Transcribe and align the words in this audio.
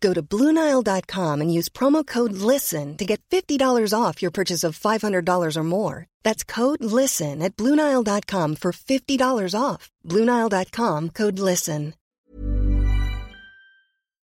Go 0.00 0.14
to 0.14 0.22
BlueNile.com 0.22 1.40
and 1.40 1.52
use 1.52 1.68
promo 1.68 2.06
code 2.06 2.32
LISTEN 2.32 2.96
to 2.96 3.04
get 3.04 3.20
$50 3.30 3.92
off 3.94 4.22
your 4.22 4.30
purchase 4.30 4.64
of 4.64 4.78
$500 4.78 5.56
or 5.56 5.62
more. 5.62 6.06
That's 6.22 6.42
code 6.44 6.82
LISTEN 6.82 7.42
at 7.42 7.56
BlueNile.com 7.56 8.56
for 8.56 8.72
$50 8.72 9.54
off. 9.60 9.90
BlueNile.com 10.06 11.10
code 11.10 11.38
LISTEN. 11.38 11.94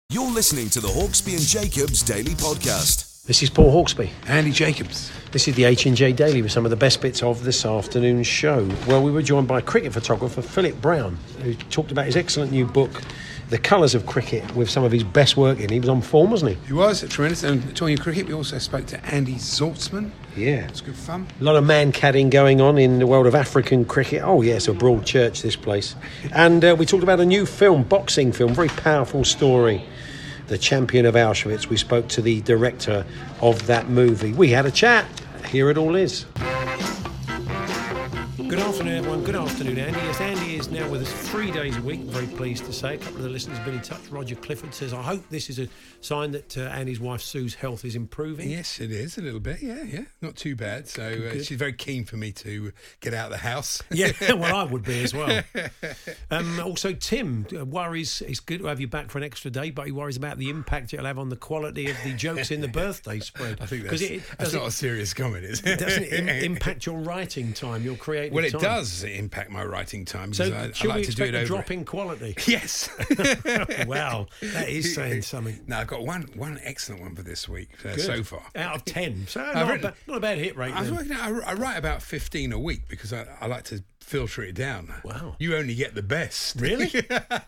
You're 0.09 0.30
listening 0.30 0.69
to 0.69 0.80
the 0.80 0.89
Hawksbee 0.89 1.38
and 1.38 1.41
Jacobs 1.41 2.03
Daily 2.03 2.36
Podcast. 2.36 3.25
This 3.25 3.41
is 3.41 3.50
Paul 3.50 3.73
Hawksbee. 3.73 4.11
Andy 4.28 4.52
Jacobs. 4.52 5.11
This 5.31 5.47
is 5.47 5.56
the 5.56 5.64
H&J 5.64 6.11
Daily 6.14 6.44
with 6.44 6.52
some 6.52 6.66
of 6.66 6.69
the 6.69 6.78
best 6.78 7.02
bits 7.02 7.23
of 7.23 7.44
this 7.44 7.66
afternoon's 7.66 8.28
show. 8.28 8.69
Well, 8.86 9.02
we 9.02 9.11
were 9.11 9.23
joined 9.23 9.47
by 9.47 9.61
cricket 9.61 9.91
photographer 9.91 10.44
Philip 10.44 10.80
Brown, 10.81 11.17
who 11.41 11.56
talked 11.56 11.91
about 11.91 12.06
his 12.06 12.16
excellent 12.16 12.52
new 12.52 12.67
book, 12.67 13.02
The 13.54 13.59
Colours 13.59 13.94
of 13.94 14.08
Cricket, 14.08 14.56
with 14.56 14.68
some 14.68 14.84
of 14.84 14.92
his 14.92 15.04
best 15.04 15.38
work 15.38 15.59
in. 15.59 15.70
He 15.70 15.80
was 15.80 15.88
on 15.88 16.02
form, 16.02 16.32
wasn't 16.32 16.54
he? 16.54 16.58
He 16.66 16.73
was 16.73 17.08
tremendous. 17.08 17.44
And 17.44 17.76
talking 17.76 18.00
cricket, 18.00 18.26
we 18.26 18.34
also 18.34 18.58
spoke 18.58 18.88
to 18.88 19.06
Andy 19.06 19.36
Zaltzman. 19.36 20.09
Yeah. 20.36 20.66
It's 20.66 20.82
good 20.82 20.96
fun. 20.96 21.28
A 21.40 21.44
lot 21.44 21.56
of 21.56 21.64
Mankading 21.64 22.31
going 22.31 22.62
on 22.62 22.80
in 22.80 22.98
the 22.98 23.06
world 23.06 23.28
of 23.28 23.36
African 23.36 23.86
cricket. 23.86 24.24
Oh, 24.24 24.42
yes, 24.42 24.68
a 24.68 24.74
broad 24.74 25.06
church, 25.06 25.44
this 25.44 25.56
place. 25.56 25.94
And 26.31 26.66
uh, 26.66 26.76
we 26.80 26.88
talked 26.88 27.04
about 27.04 27.20
a 27.20 27.26
new 27.26 27.46
film, 27.46 27.84
boxing 27.84 28.31
film, 28.31 28.56
very 28.56 28.70
powerful 28.70 29.24
story. 29.24 29.86
The 30.48 30.58
Champion 30.58 31.06
of 31.06 31.14
Auschwitz. 31.14 31.68
We 31.68 31.78
spoke 31.78 32.08
to 32.08 32.24
the 32.24 32.42
director 32.42 33.06
of 33.40 33.68
that 33.68 33.88
movie. 33.88 34.34
We 34.34 34.50
had 34.50 34.66
a 34.66 34.72
chat. 34.72 35.06
Here 35.50 35.70
it 35.70 35.78
all 35.78 35.96
is. 35.96 36.26
Good 38.36 38.59
afternoon, 38.59 38.98
everyone. 38.98 39.24
Good 39.24 39.36
afternoon, 39.36 39.78
Andy. 39.78 40.00
Yes, 40.00 40.22
Andy 40.22 40.42
now 40.69 40.89
with 40.89 41.02
us 41.02 41.11
three 41.30 41.52
days 41.52 41.78
a 41.78 41.81
week. 41.81 42.00
Very 42.02 42.28
pleased 42.28 42.66
to 42.66 42.73
say. 42.73 42.95
A 42.95 42.97
couple 42.97 43.17
of 43.17 43.23
the 43.23 43.30
listeners 43.30 43.58
have 43.58 43.66
been 43.66 43.75
in 43.75 43.81
touch. 43.81 44.08
Roger 44.09 44.36
Clifford 44.36 44.73
says, 44.73 44.94
I 44.94 45.02
hope 45.02 45.28
this 45.30 45.50
is 45.50 45.59
a 45.59 45.67
sign 46.02 46.31
that 46.31 46.58
uh, 46.58 46.61
Andy's 46.61 47.00
wife 47.00 47.22
Sue's 47.22 47.56
health 47.56 47.86
is 47.86 47.95
improving. 47.95 48.50
Yes, 48.50 48.80
it 48.80 48.91
is 48.91 49.17
a 49.17 49.22
little 49.22 49.39
bit. 49.39 49.61
Yeah, 49.61 49.84
yeah. 49.84 50.03
Not 50.22 50.36
too 50.36 50.56
bad. 50.56 50.88
So 50.88 51.03
uh, 51.03 51.34
she's 51.41 51.58
very 51.58 51.73
keen 51.73 52.06
for 52.06 52.17
me 52.17 52.31
to 52.34 52.72
get 53.00 53.14
out 53.14 53.25
of 53.25 53.31
the 53.31 53.38
house. 53.38 53.81
Yeah, 53.94 54.11
well, 54.34 54.56
I 54.56 54.64
would 54.64 54.84
be 54.84 55.03
as 55.03 55.14
well. 55.14 55.44
Um, 56.31 56.59
also, 56.59 56.94
Tim 56.94 57.45
uh, 57.56 57.63
worries 57.63 58.22
it's 58.22 58.40
good 58.40 58.59
to 58.59 58.66
have 58.66 58.80
you 58.80 58.88
back 58.88 59.12
for 59.12 59.19
an 59.19 59.24
extra 59.24 59.51
day, 59.51 59.69
but 59.69 59.85
he 59.85 59.91
worries 59.91 60.18
about 60.18 60.38
the 60.38 60.50
impact 60.50 60.94
it'll 60.94 61.06
have 61.06 61.19
on 61.19 61.30
the 61.30 61.35
quality 61.35 61.90
of 61.91 61.97
the 62.03 62.13
jokes 62.13 62.50
in 62.50 62.62
the 62.62 62.68
birthday 62.68 63.19
spread. 63.19 63.59
I 63.62 63.66
think 63.68 63.84
that's, 63.84 64.01
it, 64.01 64.24
that's 64.40 64.53
not 64.53 64.63
it, 64.63 64.68
a 64.68 64.72
serious 64.72 65.13
comment, 65.13 65.45
is 65.45 65.62
it? 65.62 65.80
doesn't 65.80 66.03
it 66.03 66.13
im- 66.13 66.30
impact 66.30 66.85
your 66.85 67.00
writing 67.00 67.53
time, 67.53 67.84
your 67.84 67.95
creative 67.95 68.34
well, 68.34 68.45
it 68.45 68.51
time? 68.51 68.62
does 68.62 69.03
impact 69.03 69.51
my 69.51 69.63
writing 69.63 70.06
time 70.06 70.34
So, 70.34 70.50
I, 70.56 70.72
I 70.81 70.88
like 70.88 71.06
to 71.06 71.16
do 71.16 71.24
it 71.24 71.34
a 71.34 71.40
over. 71.40 71.46
drop 71.46 71.72
in 71.72 71.86
quality? 71.86 72.36
Yes. 72.46 72.90
wow, 73.88 74.28
that 74.41 74.69
is 74.69 74.94
saying 74.96 75.24
something. 75.24 75.59
Now 75.66 75.80
I've 75.80 75.88
got 75.88 76.06
one 76.06 76.24
one 76.36 76.59
excellent 76.64 77.02
one 77.02 77.16
for 77.16 77.24
this 77.24 77.50
week 77.50 77.69
uh, 77.86 77.97
so 77.97 78.24
far. 78.24 78.44
Out 78.56 78.75
of 78.75 78.86
10. 78.86 79.28
So, 79.28 79.42
not, 79.42 79.56
a 79.56 79.66
written- 79.66 79.81
ba- 79.81 79.96
not 80.08 80.18
a 80.18 80.19
bad 80.19 80.38
hit 80.38 80.56
rate. 80.56 80.74
I, 80.74 80.81
was 80.81 80.92
working 80.92 81.13
out, 81.13 81.31
I, 81.31 81.52
I 81.52 81.53
write 81.53 81.78
about 81.78 82.02
15 82.02 82.52
a 82.53 82.59
week 82.59 82.88
because 82.90 83.12
I, 83.13 83.25
I 83.42 83.47
like 83.47 83.63
to 83.66 83.84
filter 84.03 84.44
it 84.44 84.53
down. 84.53 84.94
Wow. 85.03 85.36
You 85.40 85.56
only 85.56 85.75
get 85.75 85.96
the 85.96 86.03
best. 86.03 86.59
Really? 86.59 86.88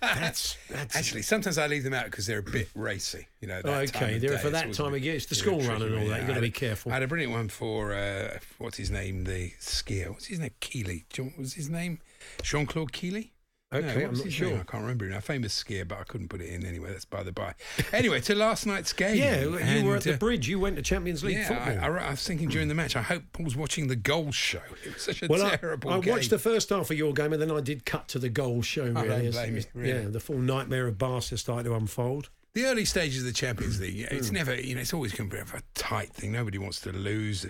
That's, 0.01 0.57
that's 0.69 0.95
Actually, 0.95 1.21
sometimes 1.21 1.57
I 1.57 1.67
leave 1.67 1.83
them 1.83 1.93
out 1.93 2.05
because 2.05 2.25
they're 2.25 2.39
a 2.39 2.43
bit 2.43 2.69
racy. 2.73 3.27
You 3.41 3.47
know. 3.49 3.61
That 3.61 3.93
time 3.93 4.03
Okay, 4.03 4.17
they're 4.17 4.37
for 4.37 4.49
that 4.49 4.73
time 4.73 4.93
of 4.93 5.03
year. 5.03 5.15
It's 5.15 5.25
the 5.25 5.35
school 5.35 5.59
run 5.61 5.81
and 5.81 5.95
all 5.95 6.01
yeah. 6.01 6.09
that. 6.09 6.19
You've 6.19 6.27
got 6.27 6.35
to 6.35 6.41
be 6.41 6.51
careful. 6.51 6.91
I 6.91 6.95
had 6.95 7.03
a 7.03 7.07
brilliant 7.07 7.33
one 7.33 7.49
for 7.49 7.93
uh, 7.93 8.39
what's 8.57 8.77
his 8.77 8.89
name, 8.89 9.25
the 9.25 9.51
skier. 9.59 10.09
What's 10.09 10.25
his 10.25 10.39
name? 10.39 10.51
Killy. 10.59 11.05
What 11.17 11.37
was 11.37 11.53
his 11.53 11.69
name? 11.69 11.99
Jean 12.41 12.65
Claude 12.65 12.91
Killy. 12.91 13.33
Okay, 13.73 13.99
no, 13.99 14.07
I'm 14.07 14.13
not 14.13 14.31
sure. 14.31 14.49
name? 14.49 14.59
I 14.61 14.63
can't 14.63 14.83
remember 14.83 15.05
now. 15.05 15.19
Famous 15.19 15.61
skier, 15.61 15.87
but 15.87 15.99
I 15.99 16.03
couldn't 16.03 16.29
put 16.29 16.39
it 16.39 16.49
in 16.49 16.65
anyway. 16.65 16.91
That's 16.91 17.03
by 17.03 17.23
the 17.23 17.31
by. 17.31 17.55
Anyway, 17.91 18.21
to 18.21 18.35
last 18.35 18.65
night's 18.65 18.93
game. 18.93 19.17
Yeah, 19.17 19.41
you 19.41 19.85
were 19.85 19.95
at 19.95 20.03
the 20.03 20.13
uh, 20.13 20.17
bridge. 20.17 20.47
You 20.47 20.59
went 20.59 20.75
to 20.75 20.81
Champions 20.81 21.23
League 21.23 21.37
yeah, 21.37 21.47
football. 21.47 21.97
I, 21.97 22.03
I, 22.03 22.07
I 22.07 22.11
was 22.11 22.25
thinking 22.25 22.47
during 22.47 22.67
the 22.67 22.75
match. 22.75 22.95
I 22.95 23.01
hope 23.01 23.23
Paul's 23.33 23.55
watching 23.55 23.87
the 23.87 23.95
goals 23.95 24.35
show. 24.35 24.59
It 24.85 24.93
was 24.93 25.01
such 25.01 25.23
a 25.23 25.27
well, 25.27 25.43
I, 25.43 25.55
terrible 25.55 25.89
I 25.89 25.99
game. 25.99 26.13
watched 26.13 26.29
the 26.29 26.37
first 26.37 26.69
half 26.69 26.91
of 26.91 26.97
your 26.97 27.11
game, 27.11 27.33
and 27.33 27.41
then 27.41 27.49
I 27.49 27.59
did 27.59 27.85
cut 27.85 28.07
to 28.09 28.19
the 28.19 28.29
goal 28.29 28.61
show. 28.61 28.93
I 28.95 29.03
Really, 29.03 29.31
blame 29.31 29.55
you, 29.57 29.63
really. 29.73 29.89
Yeah, 29.89 30.09
the 30.09 30.19
full 30.19 30.37
nightmare 30.37 30.87
of 30.87 30.99
Barca 30.99 31.35
started 31.37 31.63
to 31.63 31.73
unfold. 31.73 32.29
The 32.55 32.65
early 32.67 32.85
stages 32.85 33.19
of 33.19 33.25
the 33.25 33.33
Champions 33.33 33.81
League, 33.81 34.07
Hmm. 34.07 34.15
it's 34.15 34.31
never, 34.31 34.55
you 34.55 34.75
know, 34.75 34.81
it's 34.81 34.93
always 34.93 35.11
going 35.11 35.29
to 35.29 35.35
be 35.35 35.41
a 35.41 35.61
tight 35.73 36.13
thing. 36.13 36.31
Nobody 36.31 36.57
wants 36.57 36.79
to 36.81 36.91
lose. 36.93 37.45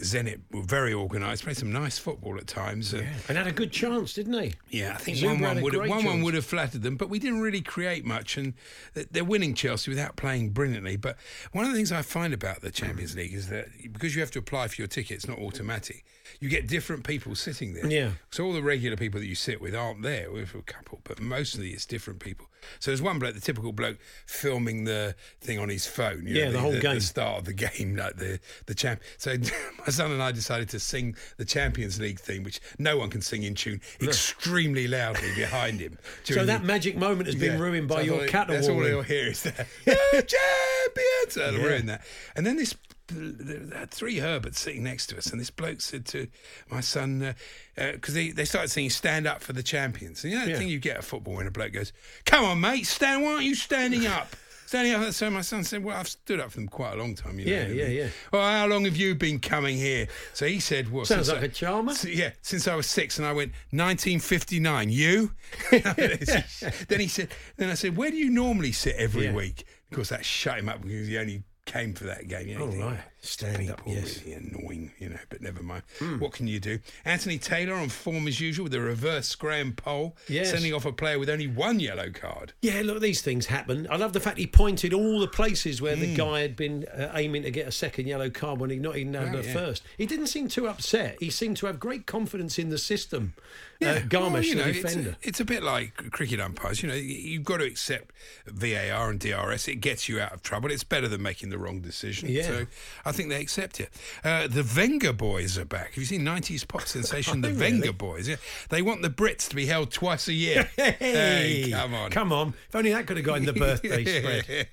Zenit 0.00 0.42
were 0.52 0.62
very 0.62 0.94
organised, 0.94 1.42
played 1.42 1.56
some 1.56 1.72
nice 1.72 1.98
football 1.98 2.36
at 2.38 2.46
times. 2.46 2.94
Uh, 2.94 3.04
And 3.28 3.36
had 3.36 3.48
a 3.48 3.52
good 3.52 3.72
chance, 3.72 4.14
didn't 4.14 4.30
they? 4.30 4.52
yeah, 4.70 4.94
I 4.94 4.98
think 4.98 5.20
one 5.24 5.40
one 5.40 5.60
would 5.60 5.72
have, 5.72 5.80
great 5.80 5.90
one 5.90 6.04
one 6.04 6.22
would 6.22 6.34
have 6.34 6.44
flattered 6.46 6.82
them, 6.82 6.96
but 6.96 7.10
we 7.10 7.18
didn't 7.18 7.40
really 7.40 7.62
create 7.62 8.04
much, 8.04 8.36
and 8.36 8.54
they're 8.94 9.24
winning 9.24 9.54
Chelsea 9.54 9.90
without 9.90 10.14
playing 10.14 10.50
brilliantly. 10.50 10.96
But 10.98 11.16
one 11.50 11.64
of 11.64 11.72
the 11.72 11.76
things 11.76 11.90
I 11.90 12.02
find 12.02 12.32
about 12.32 12.60
the 12.60 12.70
Champions 12.70 13.16
League 13.16 13.34
is 13.34 13.48
that 13.48 13.66
because 13.92 14.14
you 14.14 14.20
have 14.20 14.30
to 14.30 14.38
apply 14.38 14.68
for 14.68 14.80
your 14.80 14.86
ticket, 14.86 15.16
it's 15.16 15.26
not 15.26 15.40
automatic. 15.40 16.04
You 16.40 16.48
get 16.48 16.66
different 16.66 17.04
people 17.04 17.34
sitting 17.34 17.74
there. 17.74 17.86
Yeah. 17.86 18.10
So 18.30 18.44
all 18.44 18.52
the 18.52 18.62
regular 18.62 18.96
people 18.96 19.20
that 19.20 19.26
you 19.26 19.34
sit 19.34 19.60
with 19.60 19.74
aren't 19.74 20.02
there. 20.02 20.30
With 20.30 20.54
a 20.54 20.62
couple, 20.62 21.00
but 21.04 21.20
mostly 21.20 21.70
it's 21.70 21.86
different 21.86 22.20
people. 22.20 22.46
So 22.78 22.90
there's 22.90 23.02
one 23.02 23.18
bloke, 23.18 23.34
the 23.34 23.40
typical 23.42 23.72
bloke, 23.72 23.98
filming 24.26 24.84
the 24.84 25.14
thing 25.40 25.58
on 25.58 25.68
his 25.68 25.86
phone. 25.86 26.26
you 26.26 26.36
Yeah, 26.36 26.50
the 26.50 26.58
whole 26.60 26.72
game. 26.80 26.94
The 26.94 27.00
start 27.02 27.40
of 27.40 27.44
the 27.44 27.52
game, 27.52 27.94
like 28.02 28.16
the 28.16 28.40
the 28.66 28.74
champ. 28.74 29.02
So 29.18 29.34
my 29.78 29.86
son 29.92 30.12
and 30.12 30.22
I 30.22 30.32
decided 30.32 30.68
to 30.70 30.80
sing 30.80 31.14
the 31.36 31.44
Champions 31.44 32.00
League 32.00 32.18
theme, 32.20 32.42
which 32.42 32.60
no 32.78 32.96
one 32.96 33.10
can 33.10 33.20
sing 33.20 33.42
in 33.42 33.54
tune, 33.54 33.80
extremely 34.00 34.88
loudly 34.88 35.34
behind 35.34 35.80
him. 35.80 35.98
So 36.24 36.44
that 36.44 36.62
the- 36.62 36.66
magic 36.66 36.96
moment 36.96 37.26
has 37.26 37.34
been 37.36 37.52
Yeah. 37.52 37.58
ruined 37.58 37.88
by 37.88 37.96
So 38.06 38.14
your 38.16 38.26
cat 38.28 38.48
That's 38.48 38.66
all 38.68 38.86
you'll 38.86 39.02
hear 39.02 39.26
is 39.28 39.42
that 39.42 39.66
champions. 39.84 41.34
That'll 41.34 41.60
Yeah. 41.60 41.66
ruin 41.66 41.86
that. 41.86 42.02
And 42.34 42.46
then 42.46 42.56
this. 42.56 42.74
There 43.08 43.78
had 43.78 43.90
three 43.90 44.16
Herberts 44.16 44.56
sitting 44.58 44.82
next 44.82 45.08
to 45.08 45.18
us, 45.18 45.26
and 45.26 45.38
this 45.40 45.50
bloke 45.50 45.80
said 45.82 46.06
to 46.06 46.26
my 46.70 46.80
son, 46.80 47.22
uh, 47.22 47.32
uh, 47.80 47.92
because 47.92 48.14
they, 48.14 48.30
they 48.30 48.44
started 48.46 48.68
singing 48.70 48.90
"Stand 48.90 49.26
Up 49.26 49.42
for 49.42 49.52
the 49.52 49.62
Champions." 49.62 50.24
And 50.24 50.32
you 50.32 50.38
know 50.38 50.44
the 50.46 50.52
Yeah. 50.52 50.58
thing 50.58 50.68
you 50.68 50.78
get 50.78 50.96
at 50.96 51.04
football 51.04 51.34
when 51.34 51.46
a 51.46 51.50
bloke 51.50 51.72
goes, 51.72 51.92
"Come 52.24 52.44
on, 52.44 52.60
mate, 52.60 52.86
stand! 52.86 53.22
Why 53.22 53.32
aren't 53.34 53.44
you 53.44 53.54
standing 53.54 54.06
up?" 54.06 54.34
Standing 54.66 54.94
up. 54.94 55.12
So 55.12 55.28
my 55.28 55.42
son 55.42 55.62
said, 55.62 55.84
"Well, 55.84 55.94
I've 55.96 56.08
stood 56.08 56.40
up 56.40 56.50
for 56.50 56.56
them 56.56 56.68
quite 56.68 56.94
a 56.94 56.96
long 56.96 57.14
time." 57.14 57.38
You 57.38 57.44
know? 57.44 57.52
Yeah, 57.52 57.66
yeah, 57.68 57.86
yeah. 57.86 58.08
Well, 58.32 58.50
how 58.50 58.66
long 58.66 58.86
have 58.86 58.96
you 58.96 59.14
been 59.14 59.38
coming 59.38 59.76
here? 59.76 60.08
So 60.32 60.46
he 60.46 60.58
said, 60.58 60.90
"Well, 60.90 61.04
Sounds 61.04 61.28
like 61.28 61.42
I- 61.42 61.44
a 61.44 61.48
charmer. 61.48 61.92
S- 61.92 62.06
yeah, 62.06 62.30
since 62.40 62.66
I 62.66 62.74
was 62.74 62.86
six, 62.86 63.18
and 63.18 63.26
I 63.26 63.32
went 63.32 63.52
1959. 63.72 64.88
You? 64.88 65.32
then 65.70 67.00
he 67.00 67.06
said. 67.08 67.28
Then 67.56 67.68
I 67.70 67.74
said, 67.74 67.96
"Where 67.96 68.10
do 68.10 68.16
you 68.16 68.30
normally 68.30 68.72
sit 68.72 68.96
every 68.96 69.24
Yeah. 69.26 69.34
week?" 69.34 69.66
Of 69.90 69.96
course, 69.96 70.08
that 70.08 70.24
shut 70.24 70.58
him 70.58 70.70
up 70.70 70.80
because 70.82 71.06
he 71.08 71.18
only 71.18 71.42
came 71.74 71.92
for 71.94 72.04
that 72.04 72.28
game. 72.28 72.48
You 72.48 72.58
know, 72.58 72.64
Oh, 72.72 72.86
right. 72.86 73.00
Standing 73.24 73.70
up, 73.70 73.80
yes. 73.86 74.18
Hmm. 74.18 74.28
really 74.30 74.36
annoying, 74.44 74.92
you 74.98 75.08
know. 75.08 75.18
But 75.30 75.40
never 75.40 75.62
mind. 75.62 75.82
What 76.18 76.32
can 76.32 76.46
you 76.46 76.60
do? 76.60 76.78
Anthony 77.04 77.38
Taylor 77.38 77.74
on 77.74 77.88
form 77.88 78.28
as 78.28 78.38
usual 78.40 78.64
with 78.64 78.74
a 78.74 78.80
reverse 78.80 79.34
Graham 79.34 79.72
Poll, 79.72 80.16
Yes. 80.28 80.50
sending 80.50 80.72
off 80.74 80.84
a 80.84 80.92
player 80.92 81.18
with 81.18 81.30
only 81.30 81.46
one 81.46 81.80
yellow 81.80 82.10
card. 82.10 82.52
Yeah, 82.62 82.82
look, 82.84 83.00
these 83.00 83.22
things 83.22 83.46
happen. 83.46 83.86
I 83.90 83.96
love 83.96 84.12
the 84.12 84.20
fact 84.20 84.38
he 84.38 84.46
pointed 84.46 84.92
all 84.92 85.18
the 85.20 85.28
places 85.28 85.80
where 85.80 85.94
Hmm. 85.96 86.02
the 86.02 86.14
guy 86.14 86.40
had 86.40 86.54
been 86.56 86.84
uh, 86.86 87.12
aiming 87.14 87.42
to 87.44 87.50
get 87.50 87.66
a 87.66 87.72
second 87.72 88.06
yellow 88.06 88.28
card 88.30 88.60
when 88.60 88.70
he 88.70 88.76
not 88.76 88.96
even 88.96 89.14
had 89.14 89.34
Oh, 89.34 89.40
the 89.40 89.46
yeah. 89.48 89.52
first. 89.54 89.82
He 89.96 90.06
didn't 90.06 90.26
seem 90.28 90.48
too 90.48 90.68
upset. 90.68 91.16
He 91.20 91.30
seemed 91.30 91.56
to 91.58 91.66
have 91.66 91.80
great 91.80 92.06
confidence 92.06 92.58
in 92.58 92.68
the 92.68 92.78
system. 92.78 93.34
uh, 93.82 94.00
well, 94.10 94.42
you 94.42 94.54
know, 94.54 94.62
the 94.64 94.70
it's, 94.70 94.80
defender. 94.80 95.16
it's 95.20 95.40
a 95.40 95.44
bit 95.44 95.62
like 95.62 96.10
cricket 96.10 96.40
umpires. 96.40 96.82
You 96.82 96.88
know, 96.88 96.94
you've 96.94 97.44
got 97.44 97.58
to 97.58 97.64
accept 97.64 98.12
VAR 98.46 99.10
and 99.10 99.18
DRS. 99.20 99.68
It 99.68 99.76
gets 99.76 100.08
you 100.08 100.20
out 100.20 100.32
of 100.32 100.42
trouble. 100.42 100.70
It's 100.70 100.84
better 100.84 101.08
than 101.08 101.22
making 101.22 101.50
the 101.50 101.58
wrong 101.58 101.80
decision. 101.80 102.28
Yeah. 102.30 102.42
So 102.46 102.66
I 103.04 103.12
think 103.14 103.28
they 103.30 103.40
accept 103.40 103.80
it. 103.80 103.90
Uh, 104.22 104.46
the 104.48 104.62
Vengaboys 104.62 105.56
are 105.58 105.64
back. 105.64 105.88
Have 105.90 105.96
you 105.98 106.04
seen 106.04 106.22
90s 106.22 106.66
pop 106.66 106.82
sensation, 106.86 107.40
the 107.40 107.48
Vengaboys? 107.48 108.26
Yeah. 108.28 108.36
They 108.70 108.82
want 108.82 109.02
the 109.02 109.10
Brits 109.10 109.48
to 109.50 109.56
be 109.56 109.66
held 109.66 109.90
twice 109.90 110.28
a 110.28 110.32
year. 110.32 110.68
Hey, 111.04 111.70
come 111.72 111.94
on. 111.94 112.10
Come 112.10 112.32
on. 112.32 112.54
If 112.68 112.74
only 112.74 112.92
that 112.92 113.06
could 113.06 113.16
have 113.16 113.26
got 113.26 113.38
in 113.38 113.44
the 113.46 113.52
birthday 113.52 114.04
spread. 114.44 114.68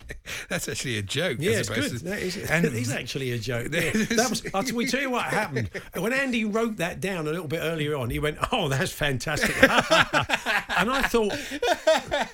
That's 0.50 0.68
actually 0.70 0.98
a 0.98 1.02
joke. 1.02 1.38
Yeah, 1.40 1.52
as 1.52 1.60
it's 1.62 1.70
good. 1.70 2.00
to- 2.00 2.04
That 2.06 2.20
is, 2.20 2.38
and 2.50 2.66
it 2.66 2.74
is 2.74 2.92
actually 2.92 3.32
a 3.32 3.38
joke. 3.40 3.68
Yeah. 3.72 3.92
That 3.92 4.28
was, 4.30 4.44
I'll, 4.54 4.64
we 4.76 4.86
tell 4.86 5.02
you 5.02 5.10
what 5.10 5.24
happened. 5.26 5.70
When 5.98 6.14
Andy 6.14 6.46
wrote 6.46 6.78
that 6.78 7.00
down 7.02 7.28
a 7.28 7.32
little 7.32 7.48
bit 7.48 7.60
earlier 7.62 7.96
on, 7.96 8.10
he 8.10 8.20
went, 8.20 8.38
Oh, 8.52 8.68
that's 8.70 8.92
fantastic. 8.92 9.56
and 9.62 10.90
I 10.92 11.02
thought, 11.04 11.34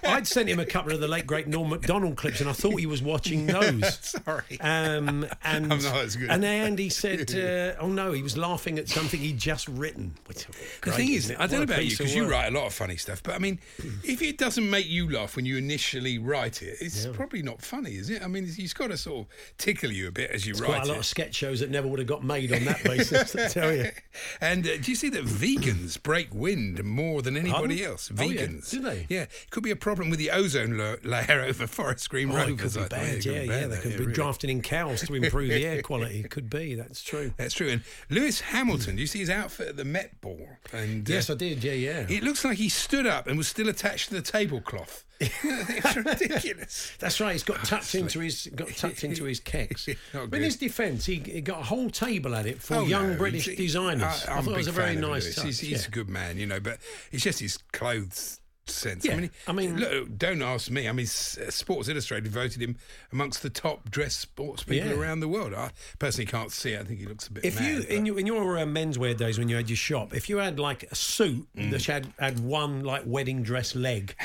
I'd 0.03 0.27
sent 0.27 0.49
him 0.49 0.59
a 0.59 0.65
couple 0.65 0.91
of 0.91 0.99
the 0.99 1.07
late, 1.07 1.25
great 1.27 1.47
Norm 1.47 1.69
MacDonald 1.69 2.17
clips, 2.17 2.41
and 2.41 2.49
I 2.49 2.53
thought 2.53 2.79
he 2.79 2.85
was 2.85 3.01
watching 3.01 3.45
those. 3.47 3.97
Sorry. 4.01 4.59
Um, 4.61 5.25
and, 5.43 5.71
I'm 5.73 5.81
not 5.81 5.96
as 6.05 6.15
good. 6.15 6.29
And 6.29 6.43
Andy 6.45 6.89
said, 7.03 7.29
uh, 7.35 7.81
"Oh 7.81 7.87
no, 7.89 8.11
he 8.11 8.21
was 8.23 8.37
laughing 8.37 8.77
at 8.79 8.87
something 8.89 9.19
he'd 9.19 9.37
just 9.37 9.67
written." 9.67 10.13
Which, 10.25 10.45
The 10.45 10.53
great, 10.81 10.95
thing 10.95 11.09
is, 11.09 11.25
isn't 11.25 11.35
it? 11.35 11.39
I 11.39 11.47
don't 11.47 11.51
know 11.51 11.59
What 11.59 11.69
a 11.69 11.73
about 11.73 11.83
you 11.83 11.89
piece 11.89 11.93
of 11.99 12.05
because 12.05 12.15
you 12.15 12.23
work. 12.23 12.31
write 12.31 12.47
a 12.47 12.51
lot 12.57 12.65
of 12.67 12.73
funny 12.73 12.97
stuff, 12.97 13.21
but 13.23 13.35
I 13.35 13.39
mean, 13.39 13.59
if 14.03 14.21
it 14.21 14.37
doesn't 14.37 14.69
make 14.69 14.87
you 14.87 15.09
laugh 15.11 15.35
when 15.35 15.45
you 15.45 15.57
initially 15.57 16.17
write 16.17 16.61
it, 16.61 16.77
it's 16.81 17.05
probably 17.07 17.41
not 17.41 17.61
funny, 17.61 17.91
is 17.95 18.09
it? 18.09 18.21
I 18.23 18.27
mean, 18.27 18.45
it's 18.47 18.73
got 18.73 18.87
to 18.91 18.97
sort 18.97 19.27
of 19.27 19.33
tickle 19.57 19.91
you 19.91 20.07
a 20.07 20.11
bit 20.11 20.31
as 20.31 20.45
you 20.45 20.53
write 20.55 20.65
quite 20.65 20.83
a 20.83 20.87
lot 20.87 20.95
it. 20.95 20.99
of 20.99 21.05
sketch 21.05 21.35
shows 21.35 21.59
that 21.59 21.69
never 21.69 21.87
would 21.87 21.99
have 21.99 22.07
got 22.07 22.23
made 22.23 22.51
on 22.53 22.65
that 22.65 22.83
basis. 22.83 23.35
I 23.35 23.47
tell 23.47 23.73
you. 23.73 23.89
And 24.41 24.65
uh, 24.67 24.77
do 24.77 24.91
you 24.91 24.95
see 24.95 25.09
that 25.09 25.25
vegans 25.25 26.01
break 26.01 26.33
wind 26.33 26.83
more 26.83 27.21
than 27.21 27.37
anybody 27.37 27.77
Pardon? 27.77 27.91
else? 27.91 28.11
Oh, 28.17 28.23
yeah. 28.23 28.41
Vegans, 28.47 28.69
Do 28.71 28.81
they? 28.81 29.05
Yeah, 29.09 29.21
it 29.23 29.47
could 29.51 29.63
be 29.63 29.71
a 29.71 29.75
problem 29.75 30.09
with 30.09 30.19
the 30.19 30.31
ozone 30.31 30.77
lo- 30.77 30.95
layer 31.03 31.41
over 31.41 31.67
Forest 31.67 32.09
Green 32.09 32.31
Oh, 32.31 32.35
Rovers. 32.35 32.75
it 32.75 32.79
could 32.79 32.89
be 32.89 32.95
I 32.95 32.99
bad. 32.99 33.25
Yeah, 33.25 33.41
be 33.41 33.47
yeah. 33.47 33.67
They 33.67 33.77
could 33.77 33.91
yeah, 33.91 33.97
be 33.97 34.03
really. 34.03 34.13
drafting 34.13 34.49
in 34.49 34.61
cows 34.61 35.01
to 35.03 35.13
improve 35.15 35.49
the 35.49 35.65
air 35.65 35.76
quality. 35.83 36.23
Could 36.23 36.49
be. 36.49 36.75
That's 36.75 37.01
true. 37.03 37.33
That's 37.37 37.53
true. 37.53 37.69
And 37.69 37.81
Lewis 38.09 38.41
Hamilton, 38.41 38.95
do 38.95 39.01
you 39.01 39.07
see 39.07 39.19
his 39.19 39.29
outfit 39.29 39.69
at 39.69 39.77
the 39.77 39.85
Met 39.85 40.19
Ball? 40.21 40.47
And 40.73 41.09
uh, 41.09 41.13
Yes, 41.13 41.29
I 41.29 41.35
did. 41.35 41.63
Yeah, 41.63 41.73
yeah. 41.73 42.05
It 42.09 42.23
looks 42.23 42.43
like 42.43 42.57
he 42.57 42.69
stood 42.69 43.05
up 43.05 43.27
and 43.27 43.37
was 43.37 43.47
still 43.47 43.69
attached 43.69 44.09
to 44.09 44.15
the 44.15 44.21
tablecloth. 44.21 45.03
it's 45.19 45.95
ridiculous. 45.95 46.91
That's 46.99 47.19
right. 47.19 47.31
He's 47.31 47.43
got 47.43 47.63
tucked 47.63 47.95
into 47.95 48.19
his 48.19 48.47
got 48.55 48.69
tucked 48.69 49.03
into 49.03 49.23
his 49.23 49.39
kecks. 49.39 49.87
But 50.13 50.37
in 50.37 50.43
his 50.43 50.57
defence, 50.57 51.05
he, 51.05 51.15
he 51.15 51.41
got 51.41 51.61
a 51.61 51.63
whole 51.63 51.89
table 51.89 52.35
at 52.35 52.45
it 52.45 52.61
for 52.61 52.75
Oh, 52.75 52.85
young 52.85 53.11
no, 53.11 53.17
British 53.17 53.55
designers. 53.55 54.25
I, 54.27 54.37
I, 54.37 54.41
thought 54.41 54.53
it 54.53 54.57
was 54.57 54.67
a 54.67 54.71
very 54.71 54.95
nice 54.95 55.35
touch. 55.35 55.45
He's, 55.45 55.59
he's 55.59 55.81
yeah. 55.83 55.87
a 55.87 55.91
good 55.91 56.09
man, 56.09 56.37
you 56.37 56.45
know, 56.45 56.59
but 56.59 56.79
it's 57.11 57.23
just 57.23 57.39
his 57.39 57.57
clothes 57.71 58.39
sense. 58.73 59.05
Yeah, 59.05 59.13
I 59.13 59.17
mean, 59.17 59.29
I 59.47 59.51
mean- 59.53 59.77
look, 59.77 60.17
don't 60.17 60.41
ask 60.41 60.69
me. 60.69 60.87
I 60.87 60.91
mean, 60.91 61.05
uh, 61.05 61.49
Sports 61.51 61.89
Illustrated 61.89 62.31
voted 62.31 62.61
him 62.61 62.77
amongst 63.11 63.41
the 63.43 63.49
top 63.49 63.89
dressed 63.89 64.19
sports 64.19 64.63
people 64.63 64.89
Yeah. 64.89 64.95
around 64.95 65.19
the 65.21 65.27
world. 65.27 65.53
I 65.53 65.71
personally 65.99 66.25
can't 66.29 66.51
see 66.51 66.71
it. 66.71 66.81
I 66.81 66.83
think 66.83 66.99
he 66.99 67.05
looks 67.05 67.27
a 67.27 67.31
bit 67.31 67.45
If 67.45 67.59
mad. 67.59 67.67
you 67.69 67.79
but- 67.81 67.89
in 67.89 68.05
your 68.05 68.19
in 68.19 68.25
your 68.27 68.57
uh, 68.57 68.61
menswear 68.65 69.15
days 69.15 69.37
when 69.39 69.49
you 69.49 69.55
had 69.55 69.69
your 69.69 69.77
shop, 69.77 70.13
if 70.13 70.29
you 70.29 70.37
had 70.37 70.59
like 70.59 70.83
a 70.91 70.95
suit 70.95 71.47
Mm. 71.57 71.71
that 71.71 71.83
had 71.85 72.13
had 72.19 72.39
one 72.39 72.83
like 72.83 73.03
wedding 73.05 73.43
dress 73.43 73.75
leg. 73.75 74.15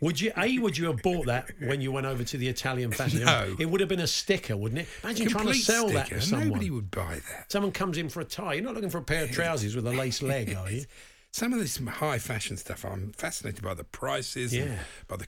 Would 0.00 0.20
you 0.20 0.32
a 0.36 0.58
would 0.58 0.76
you 0.76 0.86
have 0.86 1.00
bought 1.00 1.26
that 1.26 1.48
when 1.60 1.80
you 1.80 1.92
went 1.92 2.06
over 2.06 2.24
to 2.24 2.36
the 2.36 2.48
Italian 2.48 2.90
fashion? 3.00 3.22
No. 3.24 3.54
it 3.56 3.66
would 3.66 3.78
have 3.78 3.88
been 3.88 4.00
a 4.00 4.06
sticker, 4.08 4.56
wouldn't 4.56 4.80
it? 4.80 4.88
Imagine 5.04 5.28
trying 5.28 5.44
to 5.46 5.52
Complete 5.52 5.62
sell 5.64 5.88
that 5.90 6.08
to 6.08 6.20
someone. 6.20 6.48
Nobody 6.48 6.70
would 6.70 6.90
buy 6.90 7.20
that. 7.30 7.52
Someone 7.52 7.70
comes 7.70 7.98
in 7.98 8.08
for 8.08 8.20
a 8.20 8.24
tie. 8.24 8.54
You're 8.54 8.64
not 8.64 8.74
looking 8.74 8.90
for 8.90 8.98
a 8.98 9.02
pair 9.04 9.22
of 9.22 9.30
trousers 9.30 9.76
with 9.76 9.86
a 9.86 9.92
lace 9.92 10.20
leg, 10.20 10.56
are 10.56 10.68
you? 10.72 10.84
Some 11.32 11.54
of 11.54 11.58
this 11.60 11.78
high 11.78 12.18
fashion 12.18 12.58
stuff, 12.58 12.84
I'm 12.84 13.12
fascinated 13.12 13.62
by 13.64 13.72
the 13.72 13.84
prices, 13.84 14.54
Yeah. 14.54 14.80
by 15.08 15.16
the 15.16 15.26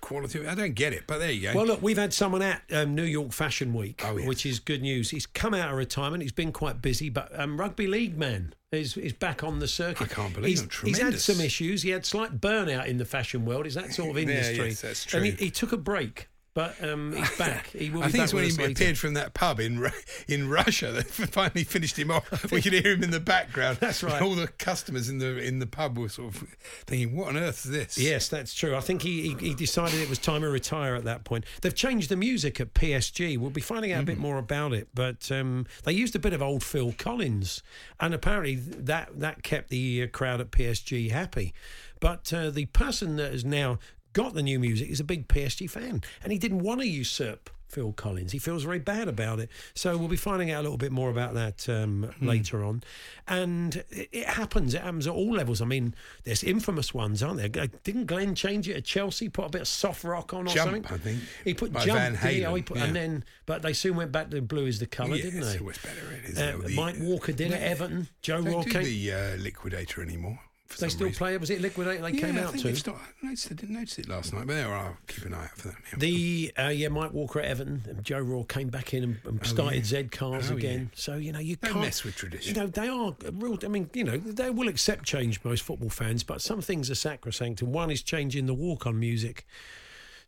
quality. 0.00 0.46
I 0.46 0.54
don't 0.54 0.74
get 0.74 0.92
it, 0.92 1.04
but 1.08 1.18
there 1.18 1.32
you 1.32 1.42
go. 1.42 1.54
Well, 1.56 1.66
look, 1.66 1.82
we've 1.82 1.98
had 1.98 2.14
someone 2.14 2.40
at 2.40 2.62
um, 2.72 2.94
New 2.94 3.02
York 3.02 3.32
Fashion 3.32 3.74
Week, 3.74 4.00
Oh, 4.04 4.16
yes. 4.16 4.28
which 4.28 4.46
is 4.46 4.60
good 4.60 4.80
news. 4.80 5.10
He's 5.10 5.26
come 5.26 5.52
out 5.52 5.68
of 5.72 5.76
retirement. 5.76 6.22
He's 6.22 6.30
been 6.30 6.52
quite 6.52 6.80
busy, 6.80 7.08
but 7.08 7.36
um, 7.38 7.58
rugby 7.58 7.88
league 7.88 8.16
man 8.16 8.54
is, 8.70 8.96
is 8.96 9.12
back 9.12 9.42
on 9.42 9.58
the 9.58 9.66
circuit. 9.66 10.04
I 10.12 10.14
can't 10.14 10.32
believe 10.32 10.50
he's, 10.50 10.62
it. 10.62 10.72
he's 10.84 10.98
had 10.98 11.18
some 11.18 11.40
issues. 11.40 11.82
He 11.82 11.90
had 11.90 12.06
slight 12.06 12.40
burnout 12.40 12.86
in 12.86 12.98
the 12.98 13.04
fashion 13.04 13.44
world. 13.44 13.66
Is 13.66 13.74
that 13.74 13.92
sort 13.92 14.10
of 14.10 14.18
industry? 14.18 14.56
Yeah, 14.56 14.64
yes, 14.66 14.80
that's 14.82 15.12
And 15.14 15.24
he, 15.24 15.32
true. 15.32 15.44
he 15.46 15.50
took 15.50 15.72
a 15.72 15.76
break, 15.76 16.28
but 16.54 16.82
um, 16.82 17.12
he's 17.14 17.36
back. 17.38 17.68
He 17.68 17.90
will 17.90 18.02
I 18.02 18.08
think 18.08 18.24
it's 18.24 18.34
when 18.34 18.44
he 18.44 18.50
later. 18.50 18.72
appeared 18.72 18.98
from 18.98 19.14
that 19.14 19.34
pub 19.34 19.60
in 19.60 19.90
in 20.28 20.48
Russia 20.48 20.92
that 20.92 21.06
finally 21.32 21.64
finished 21.64 21.98
him 21.98 22.10
off. 22.10 22.50
We 22.50 22.60
could 22.62 22.72
hear 22.72 22.92
him 22.92 23.02
in 23.02 23.10
the 23.10 23.20
background. 23.20 23.78
That's 23.80 24.02
right. 24.02 24.20
All 24.20 24.34
the 24.34 24.48
customers 24.48 25.08
in 25.08 25.18
the 25.18 25.38
in 25.38 25.58
the 25.58 25.66
pub 25.66 25.98
were 25.98 26.08
sort 26.08 26.34
of 26.34 26.44
thinking, 26.86 27.16
"What 27.16 27.28
on 27.28 27.36
earth 27.36 27.64
is 27.64 27.70
this?" 27.70 27.98
Yes, 27.98 28.28
that's 28.28 28.52
true. 28.54 28.74
I 28.76 28.80
think 28.80 29.02
he, 29.02 29.22
he, 29.34 29.34
he 29.48 29.54
decided 29.54 30.00
it 30.00 30.08
was 30.08 30.18
time 30.18 30.40
to 30.42 30.48
retire 30.48 30.94
at 30.94 31.04
that 31.04 31.24
point. 31.24 31.44
They've 31.62 31.74
changed 31.74 32.08
the 32.08 32.16
music 32.16 32.60
at 32.60 32.74
PSG. 32.74 33.38
We'll 33.38 33.50
be 33.50 33.60
finding 33.60 33.92
out 33.92 34.02
a 34.02 34.06
bit 34.06 34.10
Mm-hmm. 34.14 34.22
more 34.22 34.38
about 34.38 34.72
it. 34.72 34.88
But 34.94 35.30
um, 35.30 35.66
they 35.84 35.92
used 35.92 36.16
a 36.16 36.18
bit 36.18 36.32
of 36.32 36.42
old 36.42 36.62
Phil 36.64 36.92
Collins, 36.98 37.62
and 38.00 38.12
apparently 38.12 38.56
that 38.56 39.20
that 39.20 39.42
kept 39.42 39.70
the 39.70 40.02
uh, 40.02 40.06
crowd 40.08 40.40
at 40.40 40.50
PSG 40.50 41.10
happy. 41.10 41.54
But 42.00 42.32
uh, 42.32 42.50
the 42.50 42.66
person 42.66 43.16
that 43.16 43.30
has 43.32 43.44
now 43.44 43.78
got 44.12 44.34
the 44.34 44.42
new 44.42 44.58
music 44.58 44.88
is 44.90 45.00
a 45.00 45.04
big 45.04 45.28
PSG 45.28 45.68
fan, 45.70 46.02
and 46.22 46.32
he 46.32 46.38
didn't 46.38 46.60
want 46.60 46.80
to 46.80 46.86
usurp. 46.86 47.50
Phil 47.68 47.92
Collins. 47.92 48.32
He 48.32 48.40
feels 48.40 48.64
very 48.64 48.80
bad 48.80 49.06
about 49.06 49.38
it. 49.38 49.48
So 49.74 49.96
we'll 49.96 50.08
be 50.08 50.16
finding 50.16 50.50
out 50.50 50.58
a 50.58 50.62
little 50.64 50.76
bit 50.76 50.90
more 50.90 51.08
about 51.08 51.34
that 51.34 51.68
um, 51.68 52.10
Hmm. 52.18 52.26
later 52.26 52.64
on. 52.64 52.82
And 53.28 53.76
it, 53.90 54.08
it 54.10 54.26
happens. 54.26 54.74
It 54.74 54.80
happens 54.82 55.06
at 55.06 55.12
all 55.12 55.32
levels. 55.32 55.62
I 55.62 55.66
mean, 55.66 55.94
there's 56.24 56.42
infamous 56.42 56.92
ones, 56.92 57.22
aren't 57.22 57.36
there? 57.52 57.62
Uh, 57.62 57.68
Didn't 57.84 58.06
Glenn 58.06 58.34
change 58.34 58.68
it 58.68 58.76
at 58.76 58.84
Chelsea? 58.84 59.28
Put 59.28 59.44
a 59.46 59.48
bit 59.50 59.60
of 59.60 59.68
soft 59.68 60.02
rock 60.02 60.34
on 60.34 60.48
or 60.48 60.52
Jump, 60.52 60.72
something? 60.88 60.92
I 60.92 60.98
think, 60.98 61.20
He 61.44 61.54
put 61.54 61.72
by 61.72 61.84
jump. 61.84 62.00
Van 62.00 62.12
did 62.14 62.20
he? 62.38 62.44
Oh, 62.44 62.54
he 62.56 62.62
Halen, 62.62 62.66
put, 62.66 62.76
yeah. 62.78 62.84
And 62.86 62.96
then, 62.96 63.24
but 63.46 63.62
they 63.62 63.72
soon 63.72 63.94
went 63.94 64.10
back 64.10 64.30
to 64.30 64.42
blue 64.42 64.66
is 64.66 64.80
the 64.80 64.86
colour, 64.86 65.14
Yeah, 65.14 65.22
didn't 65.22 65.42
they? 65.42 65.58
always 65.60 65.78
better, 65.78 66.10
it 66.24 66.30
is. 66.30 66.38
Uh, 66.40 66.58
The- 66.64 66.74
Mike 66.74 66.96
Walker 66.98 67.30
did 67.30 67.52
at 67.52 67.60
No, 67.60 67.66
Everton. 67.68 68.08
Joe 68.20 68.64
came. 68.64 68.82
the 68.82 69.12
uh, 69.12 69.36
Liquidator 69.36 70.02
anymore. 70.02 70.40
For 70.70 70.82
they 70.82 70.88
still 70.88 71.06
reason. 71.08 71.18
play 71.18 71.34
it. 71.34 71.40
Was 71.40 71.50
it 71.50 71.60
Liquidator 71.60 72.00
they 72.02 72.12
yeah, 72.12 72.20
came 72.20 72.38
I 72.38 72.42
out 72.44 72.56
to? 72.56 72.76
still- 72.76 72.94
I 72.94 73.26
noticed, 73.26 73.48
I 73.50 73.54
didn't 73.54 73.74
notice 73.74 73.98
it 73.98 74.08
last 74.08 74.32
night, 74.32 74.46
but 74.46 74.54
there, 74.54 74.72
I'll 74.72 74.96
keep 75.08 75.24
an 75.24 75.34
eye 75.34 75.44
out 75.44 75.50
for 75.56 75.68
them. 75.68 75.76
yeah. 75.92 75.98
The 75.98 76.52
uh, 76.58 76.68
yeah, 76.68 76.88
Mike 76.88 77.12
Walker 77.12 77.40
at 77.40 77.46
Everton, 77.46 77.82
and 77.88 78.04
Joe 78.04 78.20
Royle 78.20 78.44
came 78.44 78.68
back 78.68 78.94
in 78.94 79.02
and, 79.02 79.16
and 79.24 79.44
started 79.46 79.78
yeah. 79.78 80.02
Z 80.02 80.08
cars 80.12 80.50
Oh, 80.50 80.56
again. 80.56 80.90
So 80.94 81.16
you 81.16 81.32
know 81.32 81.40
you 81.40 81.56
Don't 81.56 81.72
can't 81.72 81.84
mess 81.84 82.04
with 82.04 82.14
tradition. 82.14 82.54
You 82.54 82.60
know 82.62 82.66
they 82.68 82.88
are 82.88 83.14
real. 83.32 83.58
I 83.64 83.68
mean, 83.68 83.90
you 83.94 84.04
know 84.04 84.16
they 84.16 84.50
will 84.50 84.68
accept 84.68 85.04
change, 85.04 85.42
most 85.44 85.62
football 85.64 85.90
fans, 85.90 86.22
but 86.22 86.40
some 86.40 86.60
things 86.62 86.88
are 86.90 86.94
sacrosanct, 86.94 87.62
and 87.62 87.72
one 87.72 87.90
is 87.90 88.00
changing 88.02 88.46
the 88.46 88.54
walk-on 88.54 88.98
music. 88.98 89.46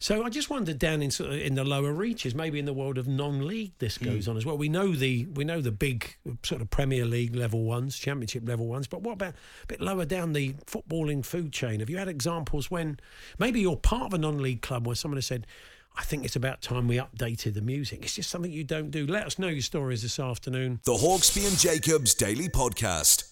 So 0.03 0.25
I 0.25 0.31
just 0.31 0.51
wondered 0.51 0.81
down 0.81 1.01
in 1.01 1.13
sort 1.13 1.31
of 1.31 1.37
in 1.41 1.55
the 1.55 1.63
lower 1.63 1.93
reaches, 1.93 2.35
maybe 2.35 2.59
in 2.59 2.65
the 2.65 2.73
world 2.73 2.99
of 2.99 3.07
non-league, 3.07 3.71
this 3.79 3.99
Hmm. 3.99 4.07
goes 4.07 4.27
on 4.27 4.37
as 4.37 4.45
well. 4.45 4.59
We 4.59 4.69
know 4.69 4.97
the 4.97 5.27
we 5.27 5.45
know 5.45 5.61
the 5.61 5.71
big 5.71 6.17
sort 6.43 6.61
of 6.61 6.71
Premier 6.71 7.05
League 7.05 7.37
level 7.37 7.63
ones, 7.63 7.97
Championship 7.97 8.43
level 8.45 8.67
ones, 8.67 8.89
but 8.89 9.03
what 9.03 9.13
about 9.13 9.35
a 9.63 9.67
bit 9.69 9.81
lower 9.81 10.05
down 10.05 10.33
the 10.33 10.55
footballing 10.67 11.25
food 11.25 11.53
chain? 11.53 11.79
Have 11.79 11.89
you 11.89 11.99
had 11.99 12.09
examples 12.09 12.69
when 12.69 12.99
maybe 13.39 13.61
you're 13.61 13.77
part 13.77 14.07
of 14.07 14.15
a 14.15 14.19
non-league 14.19 14.61
club 14.61 14.89
where 14.89 14.97
someone 14.97 15.19
has 15.19 15.27
said, 15.27 15.47
"I 15.97 16.03
think 16.03 16.25
it's 16.25 16.35
about 16.35 16.63
time 16.63 16.89
we 16.89 16.97
updated 16.97 17.55
the 17.55 17.63
music." 17.63 18.03
It's 18.03 18.17
just 18.17 18.29
something 18.29 18.51
you 18.51 18.65
don't 18.65 18.91
do. 18.91 19.07
Let 19.07 19.25
us 19.25 19.39
know 19.39 19.47
your 19.47 19.63
stories 19.63 20.03
this 20.03 20.19
afternoon. 20.19 20.81
The 20.83 20.95
Hawksbee 20.95 21.47
and 21.47 21.57
Jacobs 21.57 22.13
Daily 22.15 22.49
Podcast. 22.49 23.32